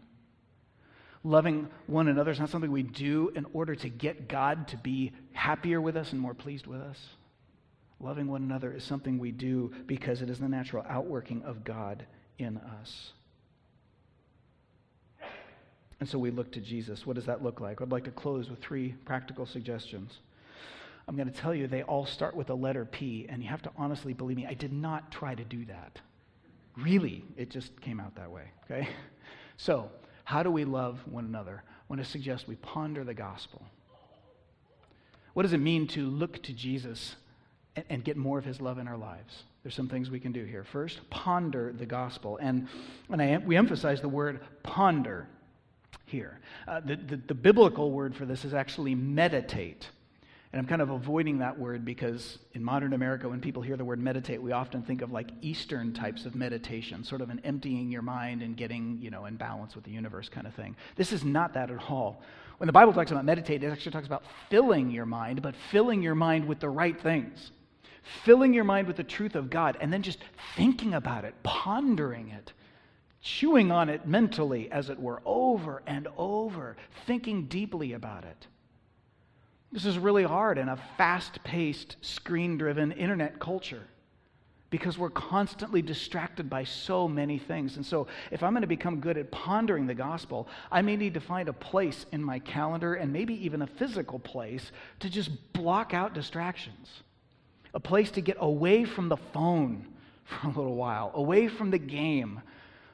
Loving 1.24 1.68
one 1.86 2.08
another 2.08 2.32
is 2.32 2.40
not 2.40 2.50
something 2.50 2.70
we 2.70 2.82
do 2.82 3.32
in 3.34 3.46
order 3.52 3.74
to 3.76 3.88
get 3.88 4.28
God 4.28 4.68
to 4.68 4.76
be 4.76 5.12
happier 5.32 5.80
with 5.80 5.96
us 5.96 6.12
and 6.12 6.20
more 6.20 6.34
pleased 6.34 6.66
with 6.66 6.80
us. 6.80 6.98
Loving 8.02 8.26
one 8.26 8.42
another 8.42 8.72
is 8.72 8.82
something 8.82 9.18
we 9.18 9.30
do 9.30 9.72
because 9.86 10.22
it 10.22 10.28
is 10.28 10.40
the 10.40 10.48
natural 10.48 10.84
outworking 10.88 11.42
of 11.44 11.62
God 11.62 12.04
in 12.36 12.56
us. 12.58 13.12
And 16.00 16.08
so 16.08 16.18
we 16.18 16.32
look 16.32 16.50
to 16.52 16.60
Jesus. 16.60 17.06
What 17.06 17.14
does 17.14 17.26
that 17.26 17.44
look 17.44 17.60
like? 17.60 17.80
I'd 17.80 17.92
like 17.92 18.02
to 18.04 18.10
close 18.10 18.50
with 18.50 18.60
three 18.60 18.96
practical 19.04 19.46
suggestions. 19.46 20.18
I'm 21.06 21.14
going 21.14 21.30
to 21.30 21.34
tell 21.34 21.54
you 21.54 21.68
they 21.68 21.84
all 21.84 22.04
start 22.04 22.34
with 22.34 22.48
the 22.48 22.56
letter 22.56 22.84
P, 22.84 23.26
and 23.28 23.40
you 23.40 23.48
have 23.48 23.62
to 23.62 23.70
honestly 23.76 24.12
believe 24.12 24.36
me, 24.36 24.46
I 24.46 24.54
did 24.54 24.72
not 24.72 25.12
try 25.12 25.36
to 25.36 25.44
do 25.44 25.64
that. 25.66 26.00
Really, 26.76 27.24
it 27.36 27.50
just 27.50 27.80
came 27.80 28.00
out 28.00 28.16
that 28.16 28.30
way, 28.30 28.44
okay? 28.64 28.88
So, 29.58 29.90
how 30.24 30.42
do 30.42 30.50
we 30.50 30.64
love 30.64 30.98
one 31.06 31.26
another? 31.26 31.62
I 31.68 31.82
want 31.88 32.02
to 32.02 32.08
suggest 32.08 32.48
we 32.48 32.56
ponder 32.56 33.04
the 33.04 33.14
gospel. 33.14 33.62
What 35.34 35.44
does 35.44 35.52
it 35.52 35.58
mean 35.58 35.86
to 35.88 36.08
look 36.08 36.42
to 36.44 36.52
Jesus 36.52 37.14
and, 37.76 37.84
and 37.88 38.04
get 38.04 38.16
more 38.16 38.38
of 38.38 38.44
his 38.44 38.60
love 38.60 38.78
in 38.78 38.88
our 38.88 38.96
lives? 38.96 39.44
There's 39.62 39.74
some 39.74 39.88
things 39.88 40.10
we 40.10 40.20
can 40.20 40.32
do 40.32 40.44
here. 40.44 40.64
First, 40.64 41.08
ponder 41.10 41.72
the 41.72 41.86
gospel. 41.86 42.38
And, 42.40 42.68
and 43.10 43.22
I, 43.22 43.38
we 43.38 43.56
emphasize 43.56 44.00
the 44.00 44.08
word 44.08 44.40
ponder 44.62 45.28
here. 46.06 46.40
Uh, 46.66 46.80
the, 46.80 46.96
the, 46.96 47.16
the 47.16 47.34
biblical 47.34 47.92
word 47.92 48.14
for 48.16 48.26
this 48.26 48.44
is 48.44 48.54
actually 48.54 48.94
meditate. 48.94 49.88
And 50.52 50.60
I'm 50.60 50.66
kind 50.66 50.82
of 50.82 50.90
avoiding 50.90 51.38
that 51.38 51.58
word 51.58 51.82
because 51.82 52.38
in 52.52 52.62
modern 52.62 52.92
America, 52.92 53.26
when 53.26 53.40
people 53.40 53.62
hear 53.62 53.76
the 53.78 53.86
word 53.86 53.98
meditate, 53.98 54.42
we 54.42 54.52
often 54.52 54.82
think 54.82 55.00
of 55.00 55.10
like 55.10 55.30
Eastern 55.40 55.94
types 55.94 56.26
of 56.26 56.34
meditation, 56.34 57.04
sort 57.04 57.22
of 57.22 57.30
an 57.30 57.40
emptying 57.42 57.90
your 57.90 58.02
mind 58.02 58.42
and 58.42 58.54
getting, 58.54 58.98
you 59.00 59.10
know, 59.10 59.24
in 59.24 59.36
balance 59.36 59.74
with 59.74 59.84
the 59.84 59.90
universe 59.90 60.28
kind 60.28 60.46
of 60.46 60.54
thing. 60.54 60.76
This 60.96 61.10
is 61.10 61.24
not 61.24 61.54
that 61.54 61.70
at 61.70 61.90
all. 61.90 62.20
When 62.58 62.66
the 62.66 62.72
Bible 62.72 62.92
talks 62.92 63.10
about 63.10 63.24
meditate, 63.24 63.62
it 63.62 63.68
actually 63.68 63.92
talks 63.92 64.06
about 64.06 64.24
filling 64.50 64.90
your 64.90 65.06
mind, 65.06 65.40
but 65.40 65.54
filling 65.70 66.02
your 66.02 66.14
mind 66.14 66.46
with 66.46 66.60
the 66.60 66.68
right 66.68 67.00
things. 67.00 67.50
Filling 68.24 68.52
your 68.52 68.64
mind 68.64 68.86
with 68.86 68.96
the 68.96 69.04
truth 69.04 69.34
of 69.34 69.50
God, 69.50 69.76
and 69.80 69.92
then 69.92 70.02
just 70.02 70.18
thinking 70.56 70.94
about 70.94 71.24
it, 71.24 71.34
pondering 71.42 72.28
it, 72.30 72.52
chewing 73.20 73.70
on 73.70 73.88
it 73.88 74.06
mentally, 74.06 74.70
as 74.70 74.90
it 74.90 74.98
were, 74.98 75.22
over 75.24 75.82
and 75.86 76.08
over, 76.16 76.76
thinking 77.06 77.46
deeply 77.46 77.92
about 77.92 78.24
it. 78.24 78.46
This 79.70 79.86
is 79.86 79.98
really 79.98 80.24
hard 80.24 80.58
in 80.58 80.68
a 80.68 80.78
fast 80.98 81.42
paced, 81.44 81.96
screen 82.02 82.58
driven 82.58 82.92
internet 82.92 83.38
culture 83.38 83.84
because 84.68 84.96
we're 84.98 85.10
constantly 85.10 85.82
distracted 85.82 86.48
by 86.48 86.64
so 86.64 87.06
many 87.06 87.38
things. 87.38 87.76
And 87.76 87.84
so, 87.84 88.06
if 88.30 88.42
I'm 88.42 88.52
going 88.52 88.62
to 88.62 88.66
become 88.66 89.00
good 89.00 89.18
at 89.18 89.30
pondering 89.30 89.86
the 89.86 89.94
gospel, 89.94 90.48
I 90.72 90.80
may 90.80 90.96
need 90.96 91.14
to 91.14 91.20
find 91.20 91.48
a 91.48 91.52
place 91.52 92.06
in 92.10 92.24
my 92.24 92.38
calendar 92.38 92.94
and 92.94 93.12
maybe 93.12 93.34
even 93.44 93.62
a 93.62 93.66
physical 93.66 94.18
place 94.18 94.72
to 95.00 95.10
just 95.10 95.30
block 95.52 95.92
out 95.94 96.14
distractions. 96.14 97.02
A 97.74 97.80
place 97.80 98.10
to 98.12 98.20
get 98.20 98.36
away 98.40 98.84
from 98.84 99.08
the 99.08 99.16
phone 99.16 99.86
for 100.24 100.46
a 100.46 100.50
little 100.50 100.76
while, 100.76 101.10
away 101.14 101.48
from 101.48 101.70
the 101.70 101.78
game, 101.78 102.40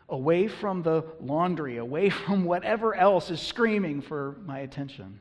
away 0.09 0.49
from 0.49 0.83
the 0.83 1.05
laundry, 1.20 1.76
away 1.76 2.11
from 2.26 2.45
whatever 2.45 2.95
else 2.95 3.31
is 3.31 3.41
screaming 3.41 4.01
for 4.01 4.37
my 4.45 4.61
attention 4.61 5.20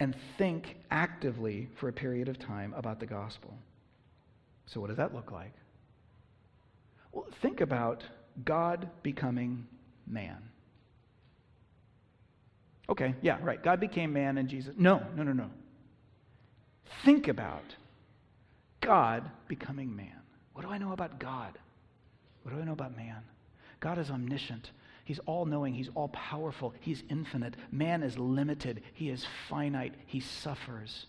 and 0.00 0.16
think 0.38 0.76
actively 0.90 1.68
for 1.76 1.88
a 1.88 1.92
period 1.92 2.28
of 2.28 2.38
time 2.38 2.74
about 2.76 3.00
the 3.00 3.06
gospel. 3.06 3.56
So, 4.66 4.80
what 4.80 4.88
does 4.88 4.96
that 4.96 5.14
look 5.14 5.30
like? 5.30 5.52
Well, 7.12 7.26
think 7.42 7.60
about 7.60 8.02
God 8.44 8.88
becoming 9.02 9.66
man. 10.06 10.42
Okay, 12.88 13.14
yeah, 13.22 13.38
right. 13.42 13.62
God 13.62 13.80
became 13.80 14.12
man 14.12 14.36
and 14.38 14.48
Jesus. 14.48 14.74
No, 14.76 15.02
no, 15.16 15.22
no, 15.22 15.32
no. 15.32 15.50
Think 17.04 17.28
about 17.28 17.74
God 18.80 19.30
becoming 19.48 19.94
man. 19.94 20.20
What 20.52 20.62
do 20.62 20.70
I 20.70 20.78
know 20.78 20.92
about 20.92 21.18
God? 21.18 21.58
What 22.42 22.54
do 22.54 22.60
I 22.60 22.64
know 22.64 22.72
about 22.72 22.96
man? 22.96 23.22
God 23.80 23.98
is 23.98 24.10
omniscient. 24.10 24.70
He's 25.04 25.18
all 25.26 25.44
knowing, 25.44 25.74
He's 25.74 25.90
all 25.94 26.08
powerful, 26.08 26.74
He's 26.80 27.02
infinite. 27.10 27.54
Man 27.70 28.02
is 28.02 28.18
limited, 28.18 28.82
He 28.94 29.10
is 29.10 29.26
finite, 29.48 29.94
He 30.06 30.20
suffers. 30.20 31.06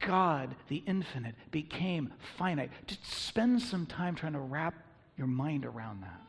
God, 0.00 0.54
the 0.68 0.82
infinite, 0.86 1.34
became 1.50 2.12
finite. 2.36 2.70
Just 2.86 3.06
spend 3.06 3.62
some 3.62 3.86
time 3.86 4.14
trying 4.14 4.32
to 4.32 4.40
wrap 4.40 4.74
your 5.16 5.28
mind 5.28 5.64
around 5.64 6.02
that. 6.02 6.20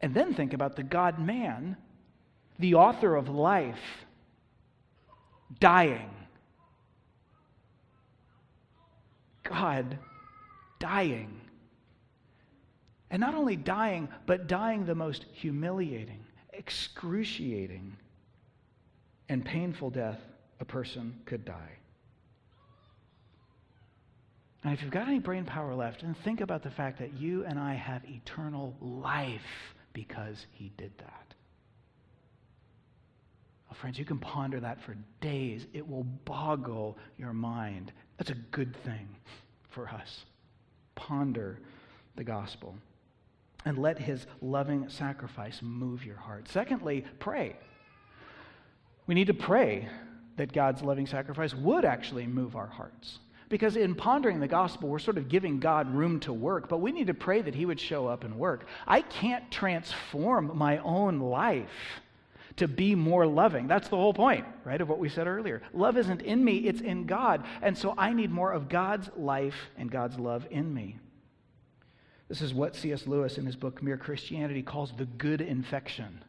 And 0.00 0.12
then 0.12 0.34
think 0.34 0.52
about 0.52 0.74
the 0.74 0.82
God 0.82 1.18
man, 1.18 1.76
the 2.58 2.74
author 2.74 3.14
of 3.14 3.28
life, 3.28 3.78
dying. 5.60 6.10
God 9.42 9.98
dying. 10.78 11.40
And 13.10 13.20
not 13.20 13.34
only 13.34 13.56
dying, 13.56 14.08
but 14.26 14.46
dying 14.46 14.86
the 14.86 14.94
most 14.94 15.26
humiliating, 15.32 16.24
excruciating, 16.52 17.96
and 19.28 19.44
painful 19.44 19.90
death 19.90 20.20
a 20.60 20.64
person 20.64 21.20
could 21.26 21.44
die. 21.44 21.78
And 24.64 24.72
if 24.72 24.82
you've 24.82 24.92
got 24.92 25.08
any 25.08 25.18
brain 25.18 25.44
power 25.44 25.74
left, 25.74 26.02
then 26.02 26.14
think 26.14 26.40
about 26.40 26.62
the 26.62 26.70
fact 26.70 26.98
that 27.00 27.14
you 27.14 27.44
and 27.44 27.58
I 27.58 27.74
have 27.74 28.02
eternal 28.08 28.76
life 28.80 29.74
because 29.92 30.46
he 30.52 30.70
did 30.76 30.92
that. 30.98 31.34
Well, 33.68 33.76
friends, 33.80 33.98
you 33.98 34.04
can 34.04 34.18
ponder 34.18 34.60
that 34.60 34.80
for 34.82 34.96
days. 35.20 35.66
It 35.72 35.88
will 35.88 36.04
boggle 36.04 36.96
your 37.18 37.32
mind. 37.32 37.92
That's 38.18 38.30
a 38.30 38.36
good 38.50 38.76
thing 38.84 39.08
for 39.70 39.88
us. 39.88 40.24
Ponder 40.94 41.58
the 42.16 42.24
gospel 42.24 42.76
and 43.64 43.78
let 43.78 43.98
his 43.98 44.26
loving 44.40 44.88
sacrifice 44.88 45.60
move 45.62 46.04
your 46.04 46.16
heart. 46.16 46.48
Secondly, 46.48 47.04
pray. 47.18 47.56
We 49.06 49.14
need 49.14 49.28
to 49.28 49.34
pray 49.34 49.88
that 50.36 50.52
God's 50.52 50.82
loving 50.82 51.06
sacrifice 51.06 51.54
would 51.54 51.84
actually 51.84 52.26
move 52.26 52.56
our 52.56 52.66
hearts. 52.66 53.18
Because 53.48 53.76
in 53.76 53.94
pondering 53.94 54.40
the 54.40 54.48
gospel, 54.48 54.88
we're 54.88 54.98
sort 54.98 55.18
of 55.18 55.28
giving 55.28 55.60
God 55.60 55.94
room 55.94 56.20
to 56.20 56.32
work, 56.32 56.68
but 56.70 56.78
we 56.78 56.90
need 56.90 57.08
to 57.08 57.14
pray 57.14 57.42
that 57.42 57.54
he 57.54 57.66
would 57.66 57.78
show 57.78 58.06
up 58.06 58.24
and 58.24 58.38
work. 58.38 58.66
I 58.86 59.02
can't 59.02 59.50
transform 59.50 60.56
my 60.56 60.78
own 60.78 61.20
life 61.20 61.68
to 62.56 62.68
be 62.68 62.94
more 62.94 63.26
loving. 63.26 63.66
That's 63.66 63.88
the 63.88 63.96
whole 63.96 64.14
point, 64.14 64.44
right, 64.64 64.80
of 64.80 64.88
what 64.88 64.98
we 64.98 65.08
said 65.08 65.26
earlier. 65.26 65.62
Love 65.72 65.96
isn't 65.96 66.22
in 66.22 66.44
me, 66.44 66.58
it's 66.58 66.80
in 66.80 67.06
God. 67.06 67.44
And 67.62 67.76
so 67.76 67.94
I 67.96 68.12
need 68.12 68.30
more 68.30 68.52
of 68.52 68.68
God's 68.68 69.10
life 69.16 69.56
and 69.76 69.90
God's 69.90 70.18
love 70.18 70.46
in 70.50 70.72
me. 70.72 70.98
This 72.28 72.40
is 72.40 72.54
what 72.54 72.76
C.S. 72.76 73.06
Lewis 73.06 73.36
in 73.36 73.46
his 73.46 73.56
book 73.56 73.82
Mere 73.82 73.98
Christianity 73.98 74.62
calls 74.62 74.92
the 74.96 75.04
good 75.04 75.40
infection. 75.40 76.24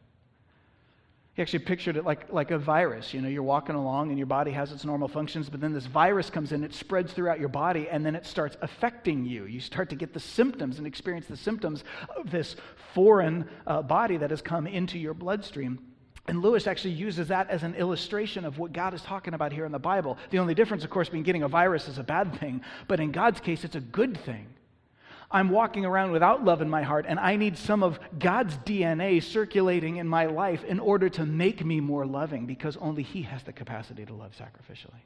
He 1.34 1.42
actually 1.42 1.60
pictured 1.60 1.96
it 1.96 2.04
like, 2.04 2.32
like 2.32 2.52
a 2.52 2.58
virus. 2.58 3.12
You 3.12 3.20
know, 3.20 3.28
you're 3.28 3.42
walking 3.42 3.74
along 3.74 4.10
and 4.10 4.18
your 4.18 4.26
body 4.26 4.52
has 4.52 4.70
its 4.70 4.84
normal 4.84 5.08
functions, 5.08 5.48
but 5.48 5.60
then 5.60 5.72
this 5.72 5.86
virus 5.86 6.30
comes 6.30 6.52
in, 6.52 6.62
it 6.62 6.72
spreads 6.72 7.12
throughout 7.12 7.40
your 7.40 7.48
body, 7.48 7.88
and 7.88 8.06
then 8.06 8.14
it 8.14 8.24
starts 8.24 8.56
affecting 8.62 9.24
you. 9.24 9.46
You 9.46 9.58
start 9.58 9.90
to 9.90 9.96
get 9.96 10.14
the 10.14 10.20
symptoms 10.20 10.78
and 10.78 10.86
experience 10.86 11.26
the 11.26 11.36
symptoms 11.36 11.82
of 12.16 12.30
this 12.30 12.54
foreign 12.94 13.48
uh, 13.66 13.82
body 13.82 14.16
that 14.18 14.30
has 14.30 14.42
come 14.42 14.68
into 14.68 14.96
your 14.96 15.12
bloodstream. 15.12 15.80
And 16.26 16.40
Lewis 16.40 16.66
actually 16.66 16.94
uses 16.94 17.28
that 17.28 17.50
as 17.50 17.62
an 17.62 17.74
illustration 17.74 18.44
of 18.44 18.58
what 18.58 18.72
God 18.72 18.94
is 18.94 19.02
talking 19.02 19.34
about 19.34 19.52
here 19.52 19.66
in 19.66 19.72
the 19.72 19.78
Bible. 19.78 20.16
The 20.30 20.38
only 20.38 20.54
difference, 20.54 20.82
of 20.82 20.90
course, 20.90 21.10
being 21.10 21.22
getting 21.22 21.42
a 21.42 21.48
virus 21.48 21.86
is 21.86 21.98
a 21.98 22.02
bad 22.02 22.38
thing, 22.40 22.62
but 22.88 22.98
in 22.98 23.12
God's 23.12 23.40
case, 23.40 23.62
it's 23.62 23.76
a 23.76 23.80
good 23.80 24.16
thing. 24.16 24.46
I'm 25.30 25.50
walking 25.50 25.84
around 25.84 26.12
without 26.12 26.44
love 26.44 26.62
in 26.62 26.70
my 26.70 26.82
heart, 26.82 27.06
and 27.08 27.18
I 27.18 27.36
need 27.36 27.58
some 27.58 27.82
of 27.82 27.98
God's 28.18 28.56
DNA 28.58 29.22
circulating 29.22 29.96
in 29.96 30.06
my 30.06 30.26
life 30.26 30.64
in 30.64 30.78
order 30.78 31.08
to 31.10 31.26
make 31.26 31.64
me 31.64 31.80
more 31.80 32.06
loving 32.06 32.46
because 32.46 32.76
only 32.76 33.02
He 33.02 33.22
has 33.22 33.42
the 33.42 33.52
capacity 33.52 34.06
to 34.06 34.14
love 34.14 34.32
sacrificially. 34.38 35.02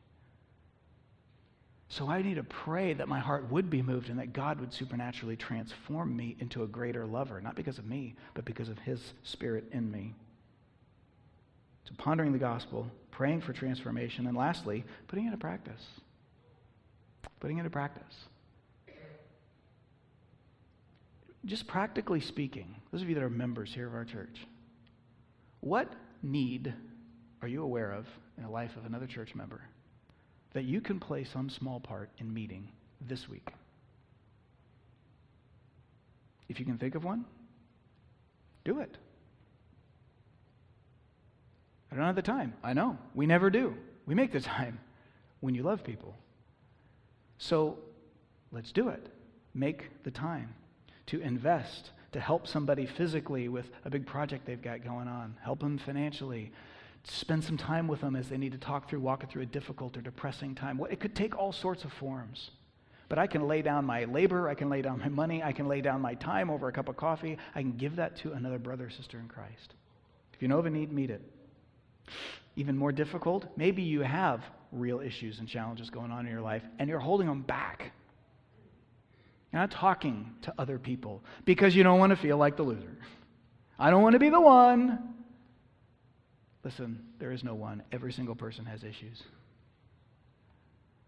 So 1.89 2.09
I 2.09 2.21
need 2.21 2.35
to 2.35 2.45
pray 2.45 2.93
that 2.93 3.09
my 3.09 3.19
heart 3.19 3.51
would 3.51 3.71
be 3.71 3.81
moved 3.81 4.11
and 4.11 4.19
that 4.19 4.35
God 4.35 4.61
would 4.61 4.73
supernaturally 4.73 5.37
transform 5.37 6.15
me 6.15 6.37
into 6.39 6.63
a 6.63 6.67
greater 6.67 7.07
lover, 7.07 7.41
not 7.41 7.57
because 7.57 7.79
of 7.79 7.87
me, 7.87 8.15
but 8.35 8.45
because 8.45 8.69
of 8.69 8.79
His 8.81 9.15
Spirit 9.23 9.65
in 9.73 9.91
me. 9.91 10.15
So 11.89 11.95
pondering 11.97 12.33
the 12.33 12.39
gospel, 12.39 12.87
praying 13.11 13.41
for 13.41 13.55
transformation, 13.55 14.27
and 14.27 14.37
lastly, 14.37 14.85
putting 15.07 15.25
it 15.25 15.29
into 15.29 15.39
practice. 15.39 15.83
Putting 17.41 17.57
it 17.57 17.61
into 17.61 17.71
practice. 17.71 18.15
Just 21.47 21.67
practically 21.67 22.21
speaking, 22.21 22.75
those 22.93 23.01
of 23.01 23.09
you 23.09 23.15
that 23.15 23.25
are 23.25 23.31
members 23.31 23.73
here 23.73 23.87
of 23.87 23.95
our 23.95 24.05
church, 24.05 24.47
what 25.61 25.91
need 26.23 26.75
are 27.41 27.49
you 27.49 27.63
aware 27.63 27.93
of 27.93 28.07
in 28.37 28.43
the 28.43 28.51
life 28.51 28.77
of 28.77 28.85
another 28.85 29.07
church 29.07 29.35
member 29.35 29.63
that 30.53 30.65
you 30.65 30.83
can 30.83 31.01
play 31.01 31.25
some 31.25 31.49
small 31.49 31.81
part 31.81 32.11
in 32.19 32.35
meeting 32.35 32.69
this 33.01 33.31
week? 33.31 33.49
If 36.51 36.61
you 36.61 36.67
can 36.67 36.77
think 36.77 36.97
of 36.97 37.05
one, 37.05 37.25
do 38.65 38.81
it. 38.81 38.99
I 41.91 41.97
don't 41.97 42.05
have 42.05 42.17
the 42.17 42.23
time. 42.23 42.55
I 42.63 42.73
know. 42.73 42.99
We 43.15 43.27
never 43.27 43.51
do. 43.51 43.75
We 44.07 44.15
make 44.15 44.33
the 44.33 44.41
time 44.59 44.79
when 45.41 45.55
you 45.55 45.63
love 45.63 45.85
people. 45.85 46.17
So 47.39 47.79
let's 48.53 48.73
do 48.73 48.89
it. 48.89 49.09
Make 49.55 50.03
the 50.03 50.11
time 50.11 50.55
to 51.07 51.21
invest, 51.21 51.91
to 52.13 52.21
help 52.21 52.47
somebody 52.47 52.87
physically 52.87 53.49
with 53.49 53.71
a 53.85 53.91
big 53.91 54.07
project 54.07 54.45
they've 54.47 54.61
got 54.61 54.85
going 54.85 55.09
on, 55.09 55.37
help 55.43 55.61
them 55.61 55.79
financially, 55.79 56.53
spend 57.05 57.43
some 57.43 57.57
time 57.57 57.89
with 57.89 58.01
them 58.01 58.17
as 58.17 58.29
they 58.29 58.37
need 58.37 58.53
to 58.53 58.59
talk 58.59 58.89
through, 58.89 59.01
walk 59.01 59.29
through 59.31 59.43
a 59.43 59.47
difficult 59.47 59.97
or 59.97 60.01
depressing 60.01 60.55
time. 60.55 60.81
It 60.91 61.01
could 61.01 61.15
take 61.15 61.37
all 61.37 61.53
sorts 61.53 61.85
of 61.85 61.93
forms. 61.93 62.51
But 63.09 63.19
I 63.19 63.27
can 63.27 63.49
lay 63.49 63.63
down 63.63 63.87
my 63.87 64.05
labor, 64.05 64.49
I 64.49 64.55
can 64.55 64.69
lay 64.69 64.83
down 64.83 64.99
my 64.99 65.09
money, 65.09 65.43
I 65.43 65.53
can 65.53 65.67
lay 65.67 65.81
down 65.81 66.03
my 66.03 66.15
time 66.15 66.51
over 66.51 66.69
a 66.69 66.73
cup 66.73 66.91
of 66.91 66.97
coffee. 66.99 67.39
I 67.55 67.63
can 67.63 67.73
give 67.73 67.97
that 67.97 68.17
to 68.17 68.33
another 68.33 68.59
brother 68.59 68.87
or 68.87 68.91
sister 68.91 69.19
in 69.19 69.29
Christ. 69.29 69.75
If 70.35 70.43
you 70.43 70.49
know 70.49 70.59
of 70.59 70.67
a 70.67 70.71
need, 70.71 70.93
meet 70.93 71.11
it. 71.11 71.23
Even 72.57 72.77
more 72.77 72.93
difficult, 72.93 73.47
maybe 73.57 73.83
you 73.83 74.01
have 74.01 74.43
real 74.73 75.01
issues 75.01 75.39
and 75.39 75.49
challenges 75.49 75.91
going 75.91 76.11
on 76.11 76.27
in 76.27 76.33
your 76.33 76.43
life 76.43 76.63
and 76.79 76.89
you're 76.89 76.99
holding 76.99 77.27
them 77.27 77.43
back. 77.43 77.93
You're 79.53 79.61
not 79.63 79.71
talking 79.71 80.35
to 80.43 80.55
other 80.59 80.79
people 80.79 81.23
because 81.45 81.75
you 81.75 81.83
don't 81.83 81.99
want 81.99 82.11
to 82.11 82.17
feel 82.17 82.37
like 82.37 82.57
the 82.57 82.63
loser. 82.63 82.99
I 83.79 83.91
don't 83.91 84.03
want 84.03 84.15
to 84.15 84.19
be 84.19 84.29
the 84.29 84.41
one. 84.41 85.15
Listen, 86.65 87.07
there 87.19 87.33
is 87.33 87.45
no 87.45 87.55
one. 87.55 87.83
Every 87.93 88.13
single 88.13 88.35
person 88.35 88.67
has 88.67 88.85
issues. 88.85 89.23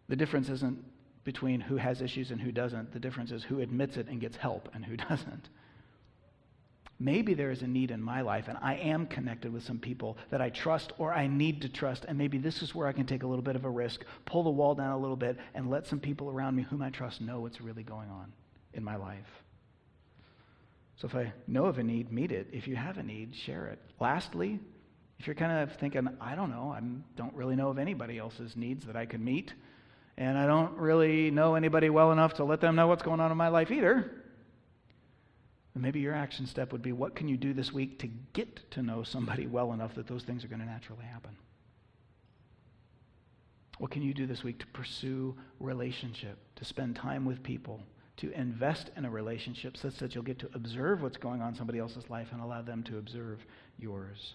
The 0.09 0.17
difference 0.17 0.49
isn't 0.49 0.83
between 1.25 1.61
who 1.61 1.77
has 1.77 2.01
issues 2.01 2.31
and 2.31 2.41
who 2.41 2.51
doesn't. 2.51 2.93
The 2.93 2.99
difference 2.99 3.31
is 3.31 3.45
who 3.45 3.61
admits 3.61 3.97
it 3.97 4.09
and 4.09 4.21
gets 4.21 4.37
help 4.37 4.69
and 4.73 4.85
who 4.85 4.97
doesn't. 5.09 5.49
Maybe 7.03 7.33
there 7.33 7.51
is 7.51 7.63
a 7.63 7.67
need 7.67 7.91
in 7.91 8.03
my 8.03 8.21
life, 8.21 8.49
and 8.49 8.59
I 8.61 8.75
am 8.75 9.07
connected 9.07 9.51
with 9.51 9.65
some 9.65 9.79
people 9.79 10.19
that 10.29 10.43
I 10.43 10.51
trust 10.51 10.93
or 10.99 11.15
I 11.15 11.27
need 11.27 11.63
to 11.63 11.69
trust, 11.71 12.05
and 12.07 12.19
maybe 12.19 12.37
this 12.37 12.61
is 12.61 12.75
where 12.75 12.87
I 12.87 12.93
can 12.93 13.07
take 13.07 13.23
a 13.23 13.27
little 13.27 13.43
bit 13.43 13.57
of 13.57 13.65
a 13.65 13.71
risk, 13.71 14.05
pull 14.27 14.43
the 14.43 14.51
wall 14.51 14.75
down 14.75 14.91
a 14.91 14.99
little 14.99 15.17
bit, 15.17 15.39
and 15.55 15.71
let 15.71 15.87
some 15.87 15.99
people 15.99 16.29
around 16.29 16.57
me 16.57 16.63
whom 16.63 16.83
I 16.83 16.91
trust 16.91 17.23
know 17.23 17.41
what's 17.41 17.63
really 17.63 17.83
going 17.83 18.11
on 18.11 18.31
in 18.75 18.85
my 18.85 18.97
life. 18.97 19.43
So 20.97 21.09
if 21.09 21.15
I 21.15 21.33
know 21.47 21.65
of 21.65 21.79
a 21.79 21.83
need, 21.83 22.13
meet 22.13 22.33
it. 22.33 22.49
If 22.53 22.69
you 22.69 22.77
have 22.77 22.99
a 22.99 23.03
need, 23.03 23.35
share 23.35 23.69
it. 23.69 23.79
Lastly, 23.99 24.61
if 25.19 25.27
you're 25.27 25.35
kind 25.35 25.63
of 25.63 25.75
thinking, 25.77 26.07
I 26.21 26.35
don't 26.35 26.51
know, 26.51 26.71
I 26.71 26.83
don't 27.17 27.35
really 27.35 27.57
know 27.57 27.71
of 27.71 27.79
anybody 27.79 28.19
else's 28.19 28.57
needs 28.57 28.85
that 28.85 28.97
I 28.97 29.07
could 29.07 29.23
meet, 29.23 29.55
and 30.19 30.37
I 30.37 30.47
don't 30.47 30.77
really 30.77 31.31
know 31.31 31.55
anybody 31.55 31.89
well 31.89 32.13
enough 32.13 32.35
to 32.35 32.45
let 32.45 32.61
them 32.61 32.77
know 32.77 32.89
what's 32.89 33.03
going 33.03 33.21
on 33.21 33.31
in 33.31 33.39
my 33.39 33.49
life 33.49 33.71
either, 33.71 34.20
then 35.75 35.83
maybe 35.83 36.01
your 36.01 36.15
action 36.15 36.47
step 36.47 36.73
would 36.73 36.83
be 36.83 36.93
what 36.93 37.15
can 37.15 37.29
you 37.29 37.37
do 37.37 37.53
this 37.53 37.73
week 37.73 37.99
to 38.01 38.09
get 38.33 38.71
to 38.73 38.83
know 38.83 39.03
somebody 39.03 39.47
well 39.47 39.73
enough 39.73 39.95
that 39.95 40.07
those 40.07 40.25
things 40.25 40.45
are 40.45 40.49
going 40.49 40.61
to 40.61 40.67
naturally 40.67 41.05
happen? 41.05 41.37
What 43.79 43.91
can 43.91 44.03
you 44.03 44.13
do 44.13 44.27
this 44.27 44.45
week 44.45 44.59
to 44.59 44.67
pursue 44.69 45.35
relationship, 45.59 46.39
to 46.57 46.65
spend 46.65 46.97
time 46.97 47.25
with 47.25 47.43
people, 47.43 47.81
to 48.19 48.31
invest 48.33 48.91
in 48.97 49.07
a 49.07 49.11
relationship 49.11 49.77
such 49.77 49.97
that 49.99 50.15
you'll 50.15 50.25
get 50.25 50.39
to 50.41 50.51
observe 50.55 51.01
what's 51.01 51.17
going 51.17 51.41
on 51.41 51.51
in 51.51 51.55
somebody 51.55 51.79
else's 51.79 52.11
life 52.11 52.29
and 52.33 52.43
allow 52.43 52.61
them 52.61 52.83
to 52.83 52.99
observe 52.99 53.39
yours? 53.79 54.35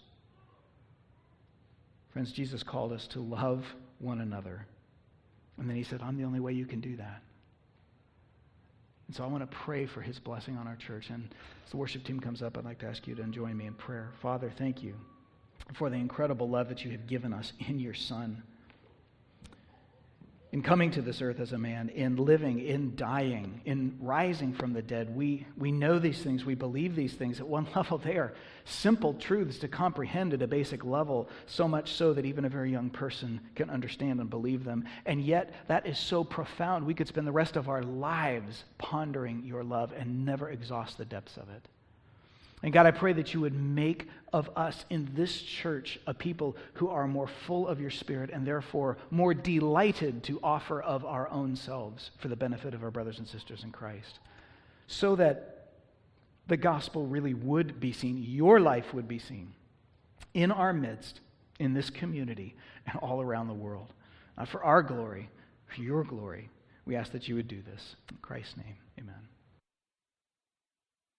Friends, 2.12 2.32
Jesus 2.32 2.64
called 2.64 2.94
us 2.94 3.08
to 3.08 3.20
love 3.20 3.66
one 4.00 4.22
another. 4.22 4.66
And 5.58 5.70
then 5.70 5.76
he 5.76 5.84
said, 5.84 6.02
I'm 6.02 6.18
the 6.18 6.24
only 6.24 6.40
way 6.40 6.54
you 6.54 6.66
can 6.66 6.80
do 6.80 6.96
that. 6.96 7.22
And 9.08 9.16
so 9.16 9.24
I 9.24 9.28
want 9.28 9.50
to 9.50 9.58
pray 9.58 9.86
for 9.86 10.02
his 10.02 10.20
blessing 10.20 10.58
on 10.58 10.68
our 10.68 10.76
church. 10.76 11.10
And 11.10 11.30
as 11.66 11.72
the 11.72 11.78
worship 11.78 12.04
team 12.04 12.20
comes 12.20 12.42
up, 12.42 12.58
I'd 12.58 12.66
like 12.66 12.80
to 12.80 12.88
ask 12.88 13.08
you 13.08 13.16
to 13.16 13.24
join 13.26 13.56
me 13.56 13.68
in 13.68 13.74
prayer. 13.74 14.12
Father, 14.22 14.52
thank 14.58 14.82
you 14.82 14.96
for 15.74 15.90
the 15.90 15.96
incredible 15.96 16.50
love 16.50 16.70
that 16.70 16.84
you 16.84 16.92
have 16.92 17.08
given 17.08 17.34
us 17.34 17.54
in 17.68 17.80
your 17.80 17.94
Son 17.94 18.44
in 20.56 20.62
coming 20.62 20.90
to 20.90 21.02
this 21.02 21.22
earth 21.22 21.42
as 21.42 21.52
a 21.52 21.58
man, 21.58 21.90
in 21.90 22.16
living, 22.16 22.60
in 22.60 22.96
dying, 22.96 23.60
in 23.66 23.94
rising 24.00 24.54
from 24.54 24.72
the 24.72 24.82
dead. 24.82 25.14
We, 25.14 25.46
we 25.58 25.70
know 25.70 26.00
these 26.00 26.24
things, 26.24 26.46
we 26.46 26.56
believe 26.56 26.96
these 26.96 27.14
things. 27.14 27.42
At 27.42 27.48
one 27.50 27.68
level, 27.76 27.98
they 27.98 28.16
are 28.16 28.34
simple 28.64 29.16
truths 29.16 29.60
to 29.60 29.68
comprehend 29.68 30.34
at 30.34 30.42
a 30.42 30.48
basic 30.48 30.86
level, 30.86 31.28
so 31.46 31.68
much 31.68 31.92
so 31.92 32.14
that 32.14 32.24
even 32.24 32.46
a 32.46 32.50
very 32.50 32.72
young 32.72 32.90
person 32.90 33.42
can 33.56 33.70
understand 33.70 34.22
and 34.22 34.30
believe 34.30 34.64
them. 34.64 34.86
And 35.06 35.22
yet, 35.22 35.54
that 35.68 35.88
is 35.88 36.00
so 36.00 36.24
profound, 36.24 36.86
we 36.86 36.94
could 36.94 37.10
spend 37.10 37.28
the 37.28 37.34
rest 37.34 37.58
of 37.58 37.68
our 37.68 37.84
lives 37.84 38.64
pondering 38.78 39.44
your 39.44 39.66
love 39.66 39.92
and 39.92 40.24
never 40.24 40.50
exhaust 40.50 40.98
the 40.98 41.04
depths 41.04 41.36
of 41.36 41.50
it. 41.50 41.68
And 42.66 42.74
God, 42.74 42.88
I 42.88 42.92
pray 42.92 43.14
that 43.14 43.32
you 43.32 43.42
would 43.42 43.54
make 43.54 44.10
of 44.34 44.50
us 44.56 44.86
in 44.90 45.08
this 45.14 45.40
church 45.40 46.00
a 46.08 46.16
people 46.16 46.58
who 46.74 46.90
are 46.90 47.08
more 47.08 47.28
full 47.28 47.68
of 47.68 47.80
your 47.80 47.92
Spirit 47.92 48.32
and 48.34 48.46
therefore 48.46 48.98
more 49.12 49.36
delighted 49.36 50.24
to 50.24 50.40
offer 50.42 50.82
of 50.82 51.06
our 51.06 51.30
own 51.30 51.56
selves 51.56 52.10
for 52.18 52.28
the 52.28 52.36
benefit 52.36 52.74
of 52.74 52.82
our 52.82 52.90
brothers 52.90 53.20
and 53.20 53.28
sisters 53.28 53.64
in 53.64 53.72
Christ. 53.72 54.18
So 54.88 55.16
that 55.16 55.68
the 56.48 56.58
gospel 56.58 57.06
really 57.06 57.36
would 57.36 57.80
be 57.80 57.92
seen, 57.92 58.18
your 58.18 58.60
life 58.60 58.96
would 58.96 59.08
be 59.08 59.20
seen 59.20 59.54
in 60.34 60.52
our 60.52 60.74
midst, 60.74 61.20
in 61.60 61.76
this 61.76 61.92
community, 61.92 62.56
and 62.88 62.98
all 62.98 63.22
around 63.22 63.48
the 63.48 63.54
world. 63.54 63.94
Uh, 64.40 64.46
for 64.46 64.64
our 64.64 64.82
glory, 64.82 65.30
for 65.68 65.84
your 65.84 66.04
glory, 66.04 66.50
we 66.88 66.96
ask 66.96 67.12
that 67.12 67.28
you 67.28 67.36
would 67.36 67.48
do 67.48 67.62
this. 67.62 67.96
In 68.10 68.18
Christ's 68.24 68.58
name, 68.58 68.78
amen. 69.00 69.35